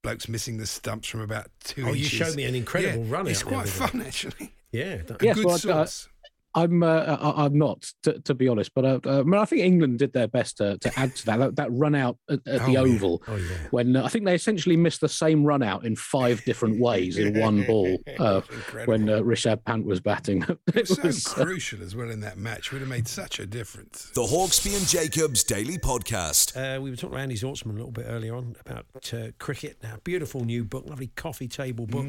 blokes 0.03 0.27
missing 0.29 0.57
the 0.57 0.65
stumps 0.67 1.07
from 1.07 1.21
about 1.21 1.47
two 1.63 1.83
Oh, 1.83 1.87
you 1.89 2.03
inches. 2.03 2.09
showed 2.09 2.35
me 2.35 2.43
an 2.45 2.55
incredible 2.55 3.03
Yeah, 3.05 3.11
run 3.11 3.27
It's 3.27 3.41
out 3.41 3.47
quite 3.47 3.61
other 3.61 3.65
day. 3.71 3.87
fun, 3.87 4.01
actually. 4.01 4.53
Yeah, 4.71 5.01
A 5.09 5.15
Yes, 5.21 5.35
good 5.35 5.45
well, 5.45 5.55
I- 5.55 5.57
source. 5.57 6.09
I'm 6.57 6.81
uh, 6.83 7.17
I, 7.21 7.45
I'm 7.45 7.57
not 7.57 7.85
to, 8.03 8.19
to 8.21 8.33
be 8.33 8.47
honest, 8.47 8.71
but 8.73 8.83
uh, 8.85 8.99
uh, 9.05 9.19
I, 9.19 9.23
mean, 9.23 9.35
I 9.39 9.45
think 9.45 9.61
England 9.61 9.99
did 9.99 10.13
their 10.13 10.27
best 10.27 10.57
to, 10.57 10.77
to 10.79 10.99
add 10.99 11.15
to 11.17 11.25
that 11.27 11.37
that, 11.37 11.55
that 11.57 11.71
run 11.71 11.95
out 11.95 12.17
at, 12.29 12.39
at 12.47 12.61
Oh, 12.61 12.65
the 12.65 12.71
yeah. 12.73 12.79
Oval 12.79 13.23
Oh, 13.27 13.35
yeah. 13.35 13.45
when 13.71 13.95
uh, 13.95 14.03
I 14.03 14.07
think 14.09 14.25
they 14.25 14.35
essentially 14.35 14.75
missed 14.75 15.01
the 15.01 15.09
same 15.09 15.43
run 15.43 15.61
out 15.61 15.85
in 15.85 15.95
five 15.95 16.43
different 16.45 16.79
ways 16.79 17.17
in 17.17 17.39
one 17.39 17.63
ball 17.63 17.97
uh, 18.19 18.41
when 18.85 19.07
uh, 19.09 19.19
Rishabh 19.19 19.63
Pant 19.65 19.85
was 19.85 19.99
batting. 19.99 20.43
it 20.73 20.87
so 20.87 21.01
was 21.03 21.25
uh, 21.27 21.43
crucial 21.43 21.81
as 21.83 21.95
well 21.95 22.09
in 22.09 22.21
that 22.21 22.37
match. 22.37 22.71
Would 22.71 22.81
have 22.81 22.89
made 22.89 23.07
such 23.07 23.39
a 23.39 23.45
difference. 23.45 24.11
The 24.15 24.23
Hawksbee 24.23 24.75
and 24.77 24.87
Jacobs 24.87 25.43
Daily 25.43 25.77
Podcast. 25.77 26.55
Uh, 26.57 26.81
we 26.81 26.89
were 26.89 26.95
talking 26.95 27.15
to 27.17 27.21
Andy 27.21 27.35
Zaltzman 27.35 27.71
a 27.71 27.73
little 27.73 27.91
bit 27.91 28.05
earlier 28.07 28.35
on 28.35 28.55
about 28.65 28.85
uh, 29.13 29.27
cricket. 29.37 29.77
Now, 29.83 29.97
beautiful 30.03 30.43
new 30.43 30.63
book, 30.63 30.85
lovely 30.87 31.11
coffee 31.15 31.47
table 31.47 31.85
book. 31.85 32.07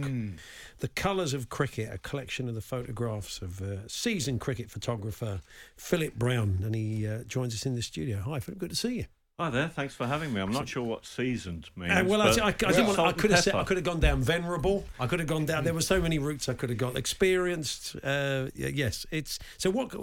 The 0.79 0.89
Colours 0.89 1.35
of 1.35 1.49
Cricket, 1.49 1.93
a 1.93 1.99
collection 1.99 2.49
of 2.49 2.55
the 2.55 2.61
photographs 2.61 3.43
of 3.43 3.61
uh, 3.61 3.87
seasoned 4.39 4.41
cricket 4.41 4.71
photographer 4.71 5.41
Philip 5.77 6.15
Brown. 6.15 6.61
And 6.63 6.75
he 6.75 7.07
uh, 7.07 7.25
joins 7.25 7.55
us 7.55 7.67
in 7.67 7.75
the 7.75 7.83
studio. 7.83 8.21
Hi, 8.21 8.41
Philip, 8.41 8.59
good 8.59 8.71
to 8.71 8.77
see 8.77 8.97
you. 8.97 9.05
Hi 9.41 9.51
there. 9.51 9.69
Thanks 9.69 9.95
for 9.95 10.05
having 10.05 10.33
me. 10.33 10.41
I'm 10.41 10.51
not 10.51 10.69
sure 10.69 10.83
what 10.83 11.07
seasoned 11.07 11.71
means. 11.77 11.93
Uh, 11.93 12.05
well, 12.09 12.23
I, 12.23 12.27
I, 12.27 12.47
I, 12.49 12.51
didn't 12.51 12.87
want, 12.87 12.97
salt 12.97 13.09
I 13.09 13.13
could 13.13 13.31
have 13.31 13.45
said, 13.45 13.55
I 13.55 13.63
could 13.63 13.77
have 13.77 13.85
gone 13.85 14.01
down 14.01 14.21
venerable. 14.21 14.85
I 14.99 15.07
could 15.07 15.21
have 15.21 15.29
gone 15.29 15.47
down. 15.47 15.63
There 15.63 15.75
were 15.75 15.81
so 15.81 16.01
many 16.01 16.19
routes 16.19 16.49
I 16.49 16.55
could 16.55 16.71
have 16.71 16.79
got 16.79 16.97
Experienced, 16.97 17.95
uh, 18.03 18.49
yes. 18.57 19.07
It's 19.13 19.39
so. 19.57 19.71
What 19.71 19.95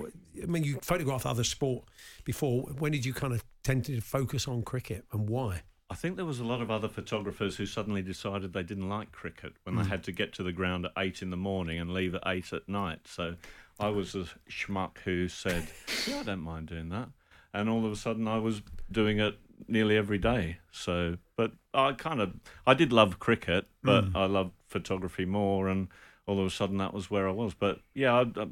I 0.42 0.46
mean, 0.46 0.64
you 0.64 0.80
photographed 0.82 1.26
other 1.26 1.44
sport 1.44 1.84
before. 2.24 2.62
When 2.80 2.94
did 2.94 3.04
you 3.04 3.14
kind 3.14 3.34
of 3.34 3.44
tend 3.62 3.84
to 3.86 4.00
focus 4.00 4.48
on 4.48 4.64
cricket 4.64 5.04
and 5.12 5.30
why? 5.30 5.64
I 5.90 5.94
think 5.94 6.16
there 6.16 6.26
was 6.26 6.40
a 6.40 6.46
lot 6.46 6.62
of 6.62 6.72
other 6.72 6.88
photographers 6.88 7.58
who 7.58 7.66
suddenly 7.68 8.02
decided 8.02 8.54
they 8.54 8.64
didn't 8.64 8.90
like 8.90 9.12
cricket 9.12 9.54
when 9.64 9.76
they 9.76 9.84
Mm. 9.84 9.88
had 9.90 10.04
to 10.06 10.12
get 10.12 10.34
to 10.34 10.44
the 10.44 10.52
ground 10.52 10.86
at 10.86 10.92
eight 10.98 11.22
in 11.22 11.30
the 11.30 11.38
morning 11.38 11.80
and 11.80 11.94
leave 11.94 12.16
at 12.16 12.24
eight 12.26 12.52
at 12.54 12.68
night. 12.68 13.08
So 13.08 13.36
I 13.80 13.90
was 13.90 14.16
a 14.16 14.26
schmuck 14.50 14.98
who 15.00 15.28
said, 15.28 15.68
"Yeah, 16.08 16.22
I 16.22 16.24
don't 16.24 16.42
mind 16.42 16.68
doing 16.68 16.90
that," 16.90 17.10
and 17.54 17.70
all 17.70 17.86
of 17.86 17.92
a 17.92 17.96
sudden 17.96 18.28
I 18.28 18.40
was 18.40 18.64
doing 18.92 19.20
it 19.20 19.38
nearly 19.68 19.96
every 19.96 20.18
day. 20.18 20.58
So, 20.72 21.18
but 21.36 21.52
I 21.74 21.94
kind 21.94 22.20
of 22.20 22.34
I 22.66 22.74
did 22.74 22.92
love 22.92 23.20
cricket, 23.20 23.68
but 23.84 24.06
Mm. 24.06 24.16
I 24.16 24.26
loved 24.26 24.54
photography 24.68 25.26
more, 25.26 25.68
and 25.70 25.88
all 26.26 26.40
of 26.40 26.48
a 26.48 26.50
sudden 26.50 26.78
that 26.78 26.94
was 26.96 27.12
where 27.12 27.28
I 27.28 27.32
was. 27.32 27.54
But 27.54 27.82
yeah, 27.94 28.14
I, 28.14 28.22
I, 28.42 28.48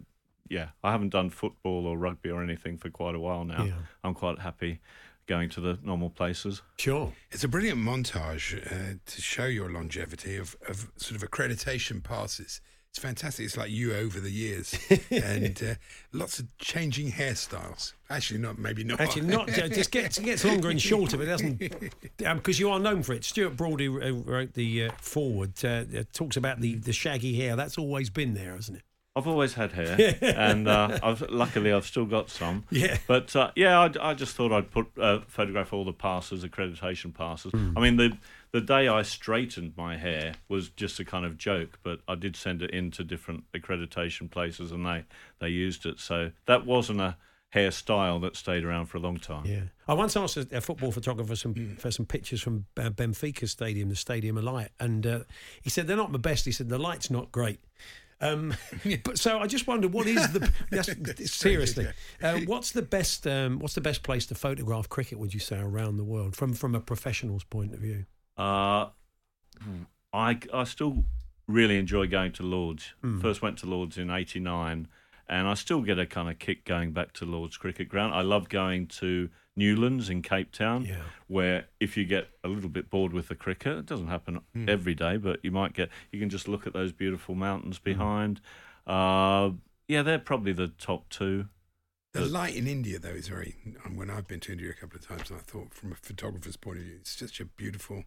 yeah, 0.49 0.69
I 0.83 0.91
haven't 0.91 1.09
done 1.09 1.31
football 1.31 1.87
or 1.87 1.97
rugby 1.97 2.29
or 2.29 2.43
anything 2.43 2.77
for 2.77 2.91
quite 2.91 3.15
a 3.15 3.19
while 3.19 3.43
now. 3.43 3.63
Yeah. 3.65 3.73
I'm 4.03 4.13
quite 4.13 4.37
happy 4.39 4.81
going 5.27 5.49
to 5.49 5.61
the 5.61 5.79
normal 5.83 6.09
places. 6.09 6.61
Sure. 6.77 7.13
It's 7.31 7.43
a 7.43 7.47
brilliant 7.47 7.79
montage 7.79 8.65
uh, 8.65 8.97
to 9.05 9.21
show 9.21 9.45
your 9.45 9.71
longevity 9.71 10.37
of, 10.37 10.55
of 10.67 10.91
sort 10.97 11.21
of 11.21 11.29
accreditation 11.29 12.03
passes. 12.03 12.61
It's 12.93 12.99
fantastic. 12.99 13.45
It's 13.45 13.57
like 13.57 13.71
you 13.71 13.95
over 13.95 14.19
the 14.19 14.29
years, 14.29 14.77
and 15.09 15.59
uh, 15.63 15.73
lots 16.11 16.37
of 16.37 16.55
changing 16.59 17.11
hairstyles. 17.11 17.93
Actually, 18.11 18.39
not 18.41 18.59
maybe 18.59 18.83
not. 18.83 19.01
Actually, 19.01 19.23
not 19.23 19.49
uh, 19.57 19.67
just 19.67 19.89
gets 19.89 20.19
gets 20.19 20.45
longer 20.45 20.69
and 20.69 20.79
shorter, 20.79 21.17
but 21.17 21.23
it 21.23 21.31
doesn't 21.31 21.57
because 22.35 22.59
you 22.59 22.69
are 22.69 22.79
known 22.79 23.01
for 23.01 23.13
it. 23.13 23.23
Stuart 23.23 23.57
Brody 23.57 23.87
uh, 23.87 24.11
wrote 24.11 24.53
the 24.53 24.85
uh, 24.85 24.91
forward 24.99 25.53
uh, 25.65 25.85
uh, 25.97 26.03
talks 26.13 26.37
about 26.37 26.61
the 26.61 26.75
the 26.75 26.93
shaggy 26.93 27.35
hair. 27.35 27.55
That's 27.55 27.79
always 27.79 28.11
been 28.11 28.35
there, 28.35 28.53
hasn't 28.53 28.77
it? 28.77 28.83
I've 29.15 29.27
always 29.27 29.53
had 29.53 29.73
hair, 29.73 30.17
and 30.21 30.67
uh, 30.67 30.97
I've, 31.03 31.21
luckily 31.29 31.71
I've 31.71 31.85
still 31.85 32.05
got 32.05 32.29
some. 32.31 32.63
Yeah. 32.71 32.97
But 33.05 33.35
uh, 33.35 33.51
yeah, 33.55 33.79
I, 33.79 34.09
I 34.09 34.13
just 34.15 34.35
thought 34.35 34.51
I'd 34.51 34.71
put 34.71 34.87
uh, 34.99 35.19
photograph 35.27 35.71
all 35.71 35.85
the 35.85 35.93
passes, 35.93 36.43
accreditation 36.43 37.13
passes. 37.13 37.51
Hmm. 37.51 37.77
I 37.77 37.81
mean, 37.81 37.97
the 37.97 38.17
the 38.51 38.61
day 38.61 38.87
I 38.87 39.03
straightened 39.03 39.73
my 39.77 39.97
hair 39.97 40.33
was 40.47 40.69
just 40.69 40.99
a 40.99 41.05
kind 41.05 41.25
of 41.25 41.37
joke, 41.37 41.79
but 41.83 41.99
I 42.07 42.15
did 42.15 42.35
send 42.35 42.61
it 42.63 42.71
into 42.71 43.03
different 43.03 43.43
accreditation 43.53 44.31
places, 44.31 44.71
and 44.71 44.85
they 44.85 45.05
they 45.39 45.49
used 45.49 45.85
it. 45.85 45.99
So 45.99 46.31
that 46.47 46.65
wasn't 46.65 47.01
a 47.01 47.17
hairstyle 47.53 48.19
that 48.21 48.35
stayed 48.35 48.63
around 48.63 48.87
for 48.87 48.97
a 48.97 49.01
long 49.01 49.17
time. 49.17 49.45
Yeah. 49.45 49.61
I 49.87 49.93
once 49.93 50.17
asked 50.17 50.37
a, 50.37 50.59
football 50.59 50.91
photographer 50.91 51.35
some, 51.35 51.53
Hmm. 51.53 51.75
for 51.75 51.91
some 51.91 52.07
pictures 52.07 52.41
from 52.41 52.65
uh, 52.77 52.89
Benfica 52.89 53.47
Stadium, 53.47 53.89
the 53.89 53.95
Stadium 53.95 54.37
of 54.37 54.43
Light, 54.43 54.69
and 54.79 55.05
uh, 55.05 55.19
he 55.61 55.69
said 55.69 55.85
they're 55.85 55.95
not 55.95 56.11
the 56.11 56.19
best. 56.19 56.45
He 56.45 56.51
said 56.51 56.69
the 56.69 56.79
light's 56.79 57.11
not 57.11 57.31
great. 57.31 57.59
Um, 58.23 58.53
but 59.03 59.19
so 59.19 59.39
I 59.39 59.47
just 59.47 59.67
wonder 59.67 59.87
what 59.87 60.07
is 60.07 60.31
the 60.31 60.51
that's, 60.71 61.31
seriously 61.31 61.87
uh, 62.21 62.39
what's 62.45 62.71
the 62.71 62.81
best 62.81 63.27
um, 63.27 63.59
what's 63.59 63.75
the 63.75 63.81
best 63.81 64.03
place 64.03 64.25
to 64.27 64.35
photograph 64.35 64.89
cricket? 64.89 65.19
Would 65.19 65.33
you 65.33 65.39
say 65.39 65.59
around 65.59 65.97
the 65.97 66.03
world 66.03 66.35
from 66.35 66.53
from 66.53 66.75
a 66.75 66.79
professional's 66.79 67.43
point 67.43 67.73
of 67.73 67.79
view? 67.79 68.05
Uh, 68.37 68.87
I 70.13 70.39
I 70.53 70.63
still 70.63 71.03
really 71.47 71.77
enjoy 71.77 72.07
going 72.07 72.31
to 72.33 72.43
Lords. 72.43 72.93
Mm. 73.03 73.21
First 73.21 73.41
went 73.41 73.57
to 73.59 73.65
Lords 73.65 73.97
in 73.97 74.09
'89, 74.09 74.87
and 75.27 75.47
I 75.47 75.53
still 75.53 75.81
get 75.81 75.99
a 75.99 76.05
kind 76.05 76.29
of 76.29 76.39
kick 76.39 76.65
going 76.65 76.91
back 76.93 77.13
to 77.13 77.25
Lords 77.25 77.57
Cricket 77.57 77.89
Ground. 77.89 78.13
I 78.13 78.21
love 78.21 78.49
going 78.49 78.87
to 78.87 79.29
Newlands 79.55 80.09
in 80.09 80.21
Cape 80.21 80.51
Town, 80.51 80.85
Yeah. 80.85 81.03
where 81.27 81.65
if 81.79 81.95
you 81.95 82.05
get 82.05 82.29
a 82.43 82.47
little 82.47 82.69
bit 82.69 82.89
bored 82.89 83.13
with 83.13 83.27
the 83.27 83.35
cricket, 83.35 83.77
it 83.77 83.85
doesn't 83.85 84.07
happen 84.07 84.41
every 84.67 84.95
day, 84.95 85.17
but 85.17 85.39
you 85.43 85.51
might 85.51 85.73
get 85.73 85.89
you 86.11 86.19
can 86.19 86.29
just 86.29 86.47
look 86.47 86.65
at 86.65 86.73
those 86.73 86.91
beautiful 86.91 87.35
mountains 87.35 87.77
behind. 87.79 88.41
Uh, 88.87 89.51
yeah, 89.87 90.01
they're 90.01 90.19
probably 90.19 90.53
the 90.53 90.67
top 90.69 91.09
two. 91.09 91.47
The 92.13 92.25
light 92.25 92.55
in 92.55 92.67
India, 92.67 92.99
though, 92.99 93.09
is 93.09 93.27
very. 93.27 93.55
um, 93.85 93.95
When 93.95 94.09
I've 94.09 94.27
been 94.27 94.39
to 94.41 94.51
India 94.51 94.69
a 94.69 94.73
couple 94.73 94.97
of 94.99 95.07
times, 95.07 95.31
I 95.31 95.37
thought, 95.37 95.73
from 95.73 95.91
a 95.91 95.95
photographer's 95.95 96.57
point 96.57 96.77
of 96.77 96.83
view, 96.83 96.95
it's 96.99 97.09
such 97.11 97.39
a 97.39 97.45
beautiful. 97.45 98.03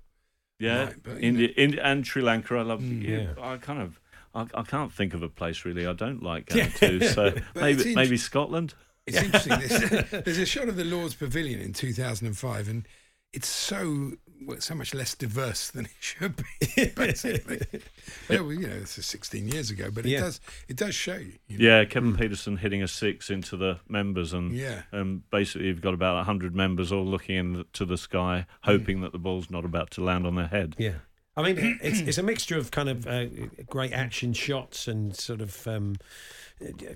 Yeah, 0.61 0.85
Right, 0.85 1.03
but, 1.03 1.21
India, 1.21 1.49
India 1.57 1.81
and 1.83 2.07
Sri 2.07 2.23
Lanka. 2.23 2.55
I 2.57 2.63
love. 2.63 2.81
Mm, 2.83 3.03
yeah, 3.03 3.19
yeah. 3.37 3.45
I 3.45 3.57
kind 3.59 3.81
of. 3.83 4.01
I, 4.35 4.47
I 4.55 4.63
can't 4.63 4.93
think 4.93 5.13
of 5.15 5.23
a 5.23 5.29
place 5.29 5.65
really 5.65 5.87
I 5.87 5.93
don't 5.93 6.23
like 6.23 6.47
going 6.55 6.71
to. 6.73 7.09
So 7.09 7.35
maybe 7.55 7.83
int- 7.89 7.97
maybe 7.97 8.17
Scotland. 8.17 8.75
It's 9.07 9.17
interesting. 9.23 9.59
There's, 9.61 10.11
there's 10.25 10.39
a 10.39 10.47
shot 10.47 10.69
of 10.69 10.77
the 10.77 10.85
Lord's 10.85 11.15
Pavilion 11.15 11.61
in 11.61 11.73
2005, 11.73 12.69
and 12.69 12.87
it's 13.33 13.49
so 13.49 14.13
well, 14.45 14.61
so 14.61 14.75
much 14.75 14.95
less 14.95 15.15
diverse 15.15 15.71
than 15.71 15.87
it 15.87 15.91
should 16.01 16.35
be. 16.37 16.87
Basically, 16.97 17.61
well, 18.31 18.53
you 18.53 18.67
know, 18.67 18.81
this 18.81 18.99
is 18.99 19.07
16 19.07 19.49
years 19.49 19.71
ago, 19.71 19.89
but 19.93 20.05
it 20.07 20.11
Yeah. 20.11 20.21
does 20.21 20.41
it 20.69 20.77
does 20.77 20.95
show 20.95 21.17
you. 21.17 21.33
you 21.47 21.59
know. 21.59 21.65
Yeah, 21.65 21.85
Kevin 21.85 22.17
Pietersen 22.17 22.59
hitting 22.59 22.83
a 22.83 22.89
six 22.89 23.31
into 23.31 23.57
the 23.57 23.79
members, 23.89 24.33
and 24.33 24.53
Yeah. 24.53 24.83
um, 24.93 25.23
basically 25.31 25.67
you've 25.69 25.81
got 25.81 25.95
about 25.95 26.25
hundred 26.25 26.55
members 26.55 26.93
all 26.93 27.05
looking 27.07 27.37
into 27.37 27.85
the 27.85 27.97
sky, 27.99 28.47
hoping 28.63 29.01
that 29.03 29.13
the 29.13 29.19
ball's 29.19 29.51
not 29.51 29.65
about 29.65 29.91
to 29.93 30.03
land 30.05 30.27
on 30.27 30.35
their 30.35 30.49
head. 30.49 30.75
Yeah. 30.79 30.95
I 31.37 31.43
mean, 31.43 31.79
it's, 31.83 32.01
it's 32.01 32.19
a 32.19 32.23
mixture 32.23 32.57
of 32.57 32.71
kind 32.71 32.89
of 32.89 33.07
uh, 33.07 33.27
great 33.69 33.93
action 33.93 34.33
shots 34.33 34.89
and 34.89 35.15
sort 35.15 35.41
of, 35.43 35.67
um, 35.67 35.97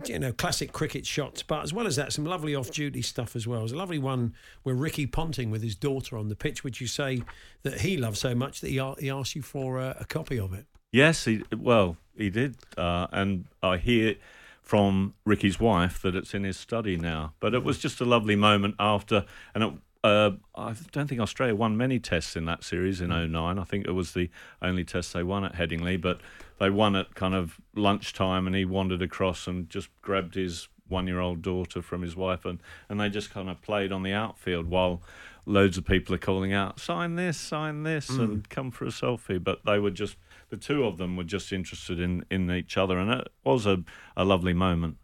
you 0.06 0.18
know, 0.18 0.32
classic 0.32 0.72
cricket 0.72 1.06
shots, 1.06 1.42
but 1.42 1.62
as 1.62 1.72
well 1.72 1.86
as 1.86 1.96
that, 1.96 2.12
some 2.12 2.24
lovely 2.24 2.54
off 2.54 2.70
duty 2.70 3.02
stuff 3.02 3.36
as 3.36 3.46
well. 3.46 3.60
There's 3.60 3.72
a 3.72 3.76
lovely 3.76 3.98
one 3.98 4.34
where 4.62 4.74
Ricky 4.74 5.06
Ponting 5.06 5.50
with 5.50 5.62
his 5.62 5.76
daughter 5.76 6.16
on 6.16 6.28
the 6.28 6.36
pitch, 6.36 6.64
which 6.64 6.80
you 6.80 6.86
say 6.86 7.22
that 7.62 7.82
he 7.82 7.96
loves 7.96 8.18
so 8.18 8.34
much 8.34 8.60
that 8.60 8.68
he, 8.68 8.82
he 8.98 9.10
asked 9.10 9.36
you 9.36 9.42
for 9.42 9.78
a, 9.78 9.96
a 10.00 10.04
copy 10.04 10.38
of 10.38 10.54
it. 10.54 10.66
Yes, 10.92 11.24
he 11.24 11.42
well 11.56 11.96
he 12.16 12.30
did, 12.30 12.56
uh, 12.76 13.06
and 13.12 13.44
I 13.62 13.76
hear 13.76 14.16
from 14.62 15.14
Ricky's 15.24 15.58
wife 15.58 16.00
that 16.02 16.14
it's 16.14 16.34
in 16.34 16.44
his 16.44 16.56
study 16.56 16.96
now. 16.96 17.34
But 17.40 17.54
it 17.54 17.64
was 17.64 17.78
just 17.78 18.00
a 18.00 18.04
lovely 18.04 18.36
moment 18.36 18.76
after, 18.78 19.24
and 19.54 19.64
it, 19.64 19.72
uh, 20.02 20.30
I 20.54 20.74
don't 20.92 21.06
think 21.06 21.20
Australia 21.20 21.54
won 21.54 21.76
many 21.76 21.98
tests 21.98 22.34
in 22.34 22.46
that 22.46 22.64
series 22.64 23.00
in 23.00 23.10
09. 23.10 23.58
I 23.58 23.64
think 23.64 23.86
it 23.86 23.92
was 23.92 24.14
the 24.14 24.30
only 24.62 24.84
test 24.84 25.12
they 25.12 25.22
won 25.22 25.44
at 25.44 25.54
Headingley, 25.54 26.00
but 26.00 26.20
they 26.60 26.70
won 26.70 26.94
at 26.94 27.14
kind 27.14 27.34
of 27.34 27.60
lunchtime, 27.74 28.46
and 28.46 28.54
he 28.54 28.64
wandered 28.64 29.02
across 29.02 29.48
and 29.48 29.68
just 29.68 29.88
grabbed 30.02 30.36
his 30.36 30.68
one-year-old 30.86 31.42
daughter 31.42 31.82
from 31.82 32.02
his 32.02 32.14
wife, 32.14 32.44
and 32.44 32.62
and 32.88 33.00
they 33.00 33.08
just 33.08 33.30
kind 33.30 33.50
of 33.50 33.60
played 33.62 33.90
on 33.90 34.04
the 34.04 34.12
outfield 34.12 34.68
while. 34.68 35.02
Loads 35.46 35.78
of 35.78 35.86
people 35.86 36.14
are 36.14 36.18
calling 36.18 36.52
out, 36.52 36.78
sign 36.78 37.16
this, 37.16 37.36
sign 37.36 37.82
this, 37.82 38.08
hmm. 38.08 38.20
and 38.20 38.48
come 38.50 38.70
for 38.70 38.84
a 38.84 38.88
selfie. 38.88 39.42
But 39.42 39.64
they 39.64 39.78
were 39.78 39.90
just, 39.90 40.16
the 40.50 40.58
two 40.58 40.84
of 40.84 40.98
them 40.98 41.16
were 41.16 41.24
just 41.24 41.50
interested 41.50 41.98
in, 41.98 42.26
in 42.30 42.50
each 42.50 42.76
other, 42.76 42.98
and 42.98 43.10
it 43.10 43.28
was 43.42 43.64
a, 43.64 43.82
a 44.18 44.24
lovely 44.26 44.52
moment. 44.52 44.98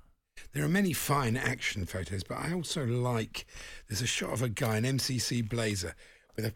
There 0.53 0.63
are 0.63 0.69
many 0.69 0.93
fine 0.93 1.39
action 1.39 1.87
photos, 1.87 2.23
but 2.23 2.37
I 2.39 2.53
also 2.53 2.85
like. 2.85 3.47
There's 3.89 4.03
a 4.03 4.07
shot 4.07 4.35
of 4.35 4.43
a 4.43 4.51
guy 4.51 4.77
in 4.77 4.85
MCC 4.85 5.49
blazer 5.49 5.95
with 6.37 6.45
a 6.45 6.55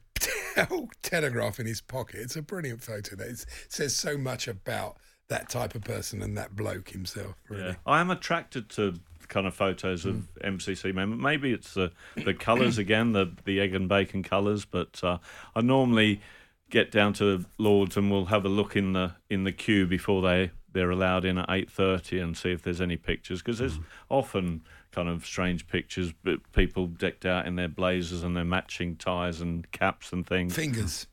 telegraph 1.03 1.61
in 1.61 1.67
his 1.67 1.81
pocket. 1.81 2.21
It's 2.21 2.37
a 2.37 2.43
brilliant 2.43 2.83
photo. 2.83 3.17
That 3.17 3.29
is- 3.29 3.47
says 3.69 3.95
so 3.97 4.17
much 4.17 4.49
about 4.49 4.99
that 5.29 5.49
type 5.49 5.75
of 5.75 5.83
person 5.83 6.23
and 6.23 6.37
that 6.37 6.57
bloke 6.57 6.91
himself. 6.91 7.35
Really. 7.49 7.65
Yeah. 7.65 7.75
I 7.87 8.01
am 8.01 8.11
attracted 8.11 8.69
to 8.71 8.95
kind 9.29 9.47
of 9.47 9.55
photos 9.55 10.05
of 10.05 10.27
MCC 10.45 10.93
members. 10.93 11.21
Maybe 11.21 11.53
it's 11.53 11.75
the, 11.75 11.93
the 12.17 12.35
colours 12.35 12.79
again, 12.79 13.13
the, 13.13 13.33
the 13.45 13.61
egg 13.61 13.75
and 13.75 13.89
bacon 13.89 14.25
colours, 14.25 14.65
but 14.65 15.03
uh, 15.05 15.19
I 15.55 15.61
normally 15.61 16.21
get 16.69 16.91
down 16.91 17.13
to 17.15 17.45
Lords 17.59 17.97
and 17.97 18.11
we'll 18.11 18.27
have 18.27 18.45
a 18.45 18.49
look 18.49 18.77
in 18.77 18.93
the 18.93 19.15
in 19.29 19.45
the 19.45 19.53
queue 19.53 19.87
before 19.87 20.23
they 20.23 20.51
they're 20.73 20.91
allowed 20.91 21.25
in 21.25 21.37
at 21.37 21.51
eight 21.51 21.71
thirty 21.71 22.21
and 22.21 22.37
see 22.37 22.53
if 22.53 22.63
there's 22.63 22.81
any 22.81 22.97
pictures 22.97 23.43
because 23.43 23.59
there's 23.59 23.81
often 24.09 24.63
kind 24.93 25.09
of 25.09 25.25
strange 25.25 25.67
pictures, 25.69 26.13
but 26.23 26.41
people 26.53 26.87
decked 26.87 27.27
out 27.27 27.47
in 27.47 27.57
their 27.57 27.69
blazers 27.69 28.23
and 28.23 28.37
their 28.37 28.45
matching 28.45 28.97
ties 28.97 29.41
and 29.41 29.71
caps 29.73 30.13
and 30.13 30.27
things. 30.27 30.55
Fingers 30.55 31.07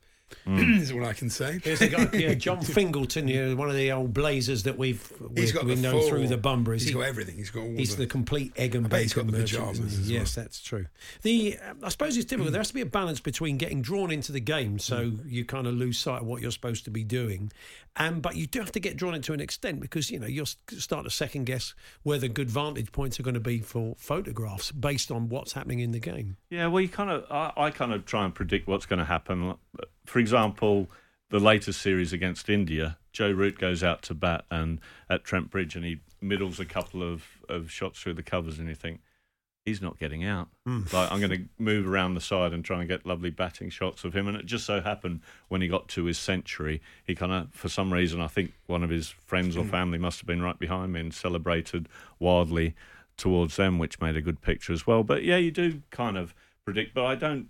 Mm. 0.46 0.80
is 0.82 0.92
all 0.92 1.04
I 1.04 1.12
can 1.12 1.30
say. 1.30 1.58
Here's 1.62 1.78
the 1.80 1.88
guy, 1.88 2.08
yeah, 2.16 2.34
John 2.46 2.60
Fingleton, 2.62 3.28
you 3.28 3.46
know, 3.46 3.56
one 3.56 3.68
of 3.68 3.76
the 3.76 3.92
old 3.92 4.12
blazers 4.14 4.62
that 4.64 4.76
we've 4.78 5.00
He's 5.36 5.52
we, 5.52 5.58
got 5.58 5.64
we 5.66 5.74
know 5.76 5.92
full- 6.00 6.08
through 6.08 6.28
the 6.28 6.36
bumper. 6.36 6.74
Is 6.74 6.82
he's 6.82 6.90
he- 6.90 6.94
got 6.94 7.02
everything. 7.06 7.36
He's 7.36 7.50
got 7.50 7.60
all 7.60 7.70
He's 7.76 7.96
the- 7.96 8.02
the 8.04 8.06
complete 8.08 8.52
egg 8.56 8.74
and 8.74 8.86
I 8.86 8.88
bet 8.88 9.02
he's 9.02 9.14
bacon 9.14 9.30
got 9.30 9.36
the 9.36 9.42
pyjamas 9.44 9.78
isn't 9.80 9.90
he? 9.90 9.96
as 10.02 10.10
Yes, 10.10 10.34
that's 10.34 10.60
true. 10.62 10.86
The 11.22 11.58
uh, 11.58 11.74
I 11.82 11.88
suppose 11.88 12.16
it's 12.16 12.26
difficult. 12.26 12.52
There 12.52 12.60
has 12.60 12.68
to 12.68 12.74
be 12.74 12.80
a 12.80 12.86
balance 12.86 13.20
between 13.20 13.56
getting 13.58 13.82
drawn 13.82 14.10
into 14.10 14.32
the 14.32 14.40
game, 14.40 14.78
so 14.78 15.12
you 15.26 15.44
kind 15.44 15.66
of 15.66 15.74
lose 15.74 15.98
sight 15.98 16.22
of 16.22 16.26
what 16.26 16.40
you're 16.42 16.50
supposed 16.50 16.84
to 16.84 16.90
be 16.90 17.04
doing, 17.04 17.52
and 17.96 18.20
but 18.22 18.36
you 18.36 18.46
do 18.46 18.60
have 18.60 18.72
to 18.72 18.80
get 18.80 18.96
drawn 18.96 19.14
into 19.14 19.32
an 19.32 19.40
extent 19.40 19.80
because 19.80 20.10
you 20.10 20.18
know 20.18 20.26
you're 20.26 20.46
starting 20.46 21.04
to 21.08 21.14
second 21.14 21.44
guess 21.44 21.74
where 22.02 22.18
the 22.18 22.28
good 22.28 22.48
vantage 22.50 22.90
points 22.92 23.18
are 23.20 23.22
going 23.22 23.34
to 23.34 23.40
be 23.40 23.58
for 23.60 23.94
photographs 23.98 24.72
based 24.72 25.10
on 25.10 25.28
what's 25.28 25.52
happening 25.52 25.80
in 25.80 25.92
the 25.92 26.00
game. 26.00 26.36
Yeah, 26.50 26.66
well, 26.68 26.80
you 26.80 26.88
kind 26.88 27.10
of, 27.10 27.24
I, 27.30 27.52
I 27.56 27.70
kind 27.70 27.92
of 27.92 28.04
try 28.06 28.24
and 28.24 28.34
predict 28.34 28.66
what's 28.66 28.86
going 28.86 28.98
to 28.98 29.04
happen. 29.04 29.54
For 30.08 30.18
example, 30.18 30.88
the 31.30 31.38
latest 31.38 31.82
series 31.82 32.12
against 32.12 32.48
India, 32.48 32.96
Joe 33.12 33.30
Root 33.30 33.58
goes 33.58 33.82
out 33.82 34.02
to 34.02 34.14
bat 34.14 34.44
and 34.50 34.80
at 35.10 35.24
Trent 35.24 35.50
Bridge 35.50 35.76
and 35.76 35.84
he 35.84 36.00
middles 36.20 36.58
a 36.58 36.64
couple 36.64 37.02
of, 37.02 37.24
of 37.48 37.70
shots 37.70 38.00
through 38.00 38.14
the 38.14 38.22
covers, 38.22 38.58
and 38.58 38.68
you 38.68 38.74
think 38.74 39.00
he's 39.64 39.82
not 39.82 39.98
getting 39.98 40.24
out. 40.24 40.48
Mm. 40.66 40.90
Like 40.92 41.12
I'm 41.12 41.20
going 41.20 41.30
to 41.30 41.44
move 41.58 41.86
around 41.86 42.14
the 42.14 42.20
side 42.20 42.52
and 42.52 42.64
try 42.64 42.80
and 42.80 42.88
get 42.88 43.04
lovely 43.04 43.30
batting 43.30 43.68
shots 43.68 44.02
of 44.02 44.14
him. 44.14 44.26
And 44.26 44.36
it 44.36 44.46
just 44.46 44.64
so 44.64 44.80
happened 44.80 45.20
when 45.48 45.60
he 45.60 45.68
got 45.68 45.88
to 45.88 46.04
his 46.04 46.18
century, 46.18 46.80
he 47.04 47.14
kind 47.14 47.32
of, 47.32 47.52
for 47.52 47.68
some 47.68 47.92
reason, 47.92 48.20
I 48.20 48.28
think 48.28 48.54
one 48.66 48.82
of 48.82 48.90
his 48.90 49.08
friends 49.08 49.56
or 49.56 49.64
family 49.64 49.98
must 49.98 50.20
have 50.20 50.26
been 50.26 50.42
right 50.42 50.58
behind 50.58 50.94
me 50.94 51.00
and 51.00 51.12
celebrated 51.12 51.88
wildly 52.18 52.74
towards 53.18 53.56
them, 53.56 53.78
which 53.78 54.00
made 54.00 54.16
a 54.16 54.22
good 54.22 54.40
picture 54.40 54.72
as 54.72 54.86
well. 54.86 55.02
But 55.04 55.22
yeah, 55.22 55.36
you 55.36 55.50
do 55.50 55.82
kind 55.90 56.16
of 56.16 56.34
predict, 56.64 56.94
but 56.94 57.04
I 57.04 57.14
don't. 57.14 57.48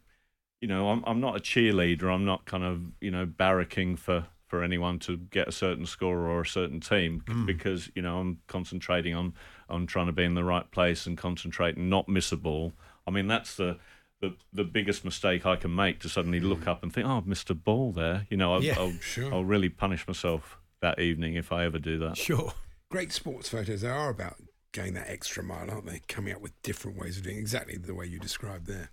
You 0.60 0.68
know, 0.68 0.88
I'm 0.88 1.04
I'm 1.06 1.20
not 1.20 1.36
a 1.36 1.40
cheerleader. 1.40 2.12
I'm 2.12 2.24
not 2.24 2.44
kind 2.44 2.64
of 2.64 2.80
you 3.00 3.10
know 3.10 3.26
barracking 3.26 3.98
for 3.98 4.26
for 4.46 4.62
anyone 4.62 4.98
to 4.98 5.16
get 5.18 5.46
a 5.46 5.52
certain 5.52 5.84
score 5.84 6.26
or 6.26 6.40
a 6.40 6.46
certain 6.46 6.80
team 6.80 7.22
Mm. 7.26 7.44
because 7.46 7.90
you 7.94 8.00
know 8.02 8.18
I'm 8.18 8.38
concentrating 8.46 9.14
on 9.14 9.34
on 9.68 9.86
trying 9.86 10.06
to 10.06 10.12
be 10.12 10.24
in 10.24 10.34
the 10.34 10.44
right 10.44 10.68
place 10.70 11.06
and 11.06 11.16
concentrate 11.18 11.76
and 11.76 11.90
not 11.90 12.08
miss 12.08 12.32
a 12.32 12.36
ball. 12.36 12.72
I 13.06 13.10
mean 13.10 13.26
that's 13.26 13.56
the 13.56 13.78
the, 14.20 14.34
the 14.52 14.64
biggest 14.64 15.04
mistake 15.04 15.46
I 15.46 15.54
can 15.54 15.72
make 15.72 16.00
to 16.00 16.08
suddenly 16.08 16.40
look 16.40 16.66
up 16.66 16.82
and 16.82 16.92
think, 16.92 17.06
oh, 17.06 17.18
I've 17.18 17.26
missed 17.28 17.50
a 17.50 17.54
ball 17.54 17.92
there. 17.92 18.26
You 18.28 18.36
know, 18.36 18.54
I'll, 18.54 18.64
Yeah, 18.64 18.74
I'll, 18.76 18.90
sure. 19.00 19.32
I'll 19.32 19.44
really 19.44 19.68
punish 19.68 20.08
myself 20.08 20.58
that 20.80 20.98
evening 20.98 21.36
if 21.36 21.52
I 21.52 21.64
ever 21.64 21.78
do 21.78 22.00
that. 22.00 22.16
Sure. 22.16 22.52
Great 22.90 23.12
sports 23.12 23.48
photos 23.48 23.82
they 23.82 23.88
are 23.88 24.08
about 24.10 24.38
going 24.72 24.94
that 24.94 25.08
extra 25.08 25.44
mile, 25.44 25.70
aren't 25.70 25.86
they? 25.86 26.00
Coming 26.08 26.34
up 26.34 26.40
with 26.40 26.60
different 26.62 26.98
ways 26.98 27.16
of 27.18 27.22
doing 27.22 27.38
exactly 27.38 27.76
the 27.76 27.94
way 27.94 28.06
you 28.06 28.18
described 28.18 28.66
there. 28.66 28.90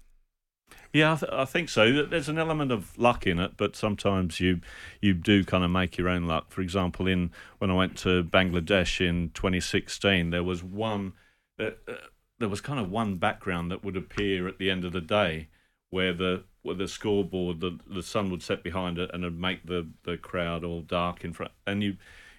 Yeah, 0.95 1.11
I, 1.11 1.15
th- 1.17 1.31
I 1.33 1.43
think 1.43 1.67
so. 1.67 2.03
There's 2.03 2.29
an 2.29 2.37
element 2.37 2.71
of 2.71 2.97
luck 2.97 3.27
in 3.27 3.37
it, 3.37 3.57
but 3.57 3.75
sometimes 3.75 4.39
you 4.39 4.61
you 5.01 5.13
do 5.13 5.43
kind 5.43 5.65
of 5.65 5.69
make 5.69 5.97
your 5.97 6.07
own 6.07 6.23
luck. 6.23 6.51
For 6.53 6.61
example, 6.61 7.05
in 7.05 7.31
when 7.57 7.69
I 7.69 7.73
went 7.73 7.97
to 7.97 8.23
Bangladesh 8.23 9.05
in 9.05 9.31
2016, 9.33 10.29
there 10.29 10.41
was 10.41 10.63
one 10.63 11.11
uh, 11.59 11.71
uh, 11.85 11.95
there 12.39 12.47
was 12.47 12.61
kind 12.61 12.79
of 12.79 12.89
one 12.89 13.17
background 13.17 13.71
that 13.71 13.83
would 13.83 13.97
appear 13.97 14.47
at 14.47 14.57
the 14.57 14.71
end 14.71 14.85
of 14.85 14.93
the 14.93 15.01
day, 15.01 15.49
where 15.89 16.13
the 16.13 16.45
where 16.61 16.75
the 16.75 16.87
scoreboard 16.87 17.59
the 17.59 17.77
the 17.85 18.01
sun 18.01 18.31
would 18.31 18.41
set 18.41 18.63
behind 18.63 18.97
it 18.97 19.11
and 19.13 19.25
it'd 19.25 19.37
make 19.37 19.65
the 19.65 19.89
the 20.03 20.15
crowd 20.17 20.63
all 20.63 20.79
dark 20.81 21.25
in 21.25 21.33
front, 21.33 21.51
and 21.67 21.83
you. 21.83 21.97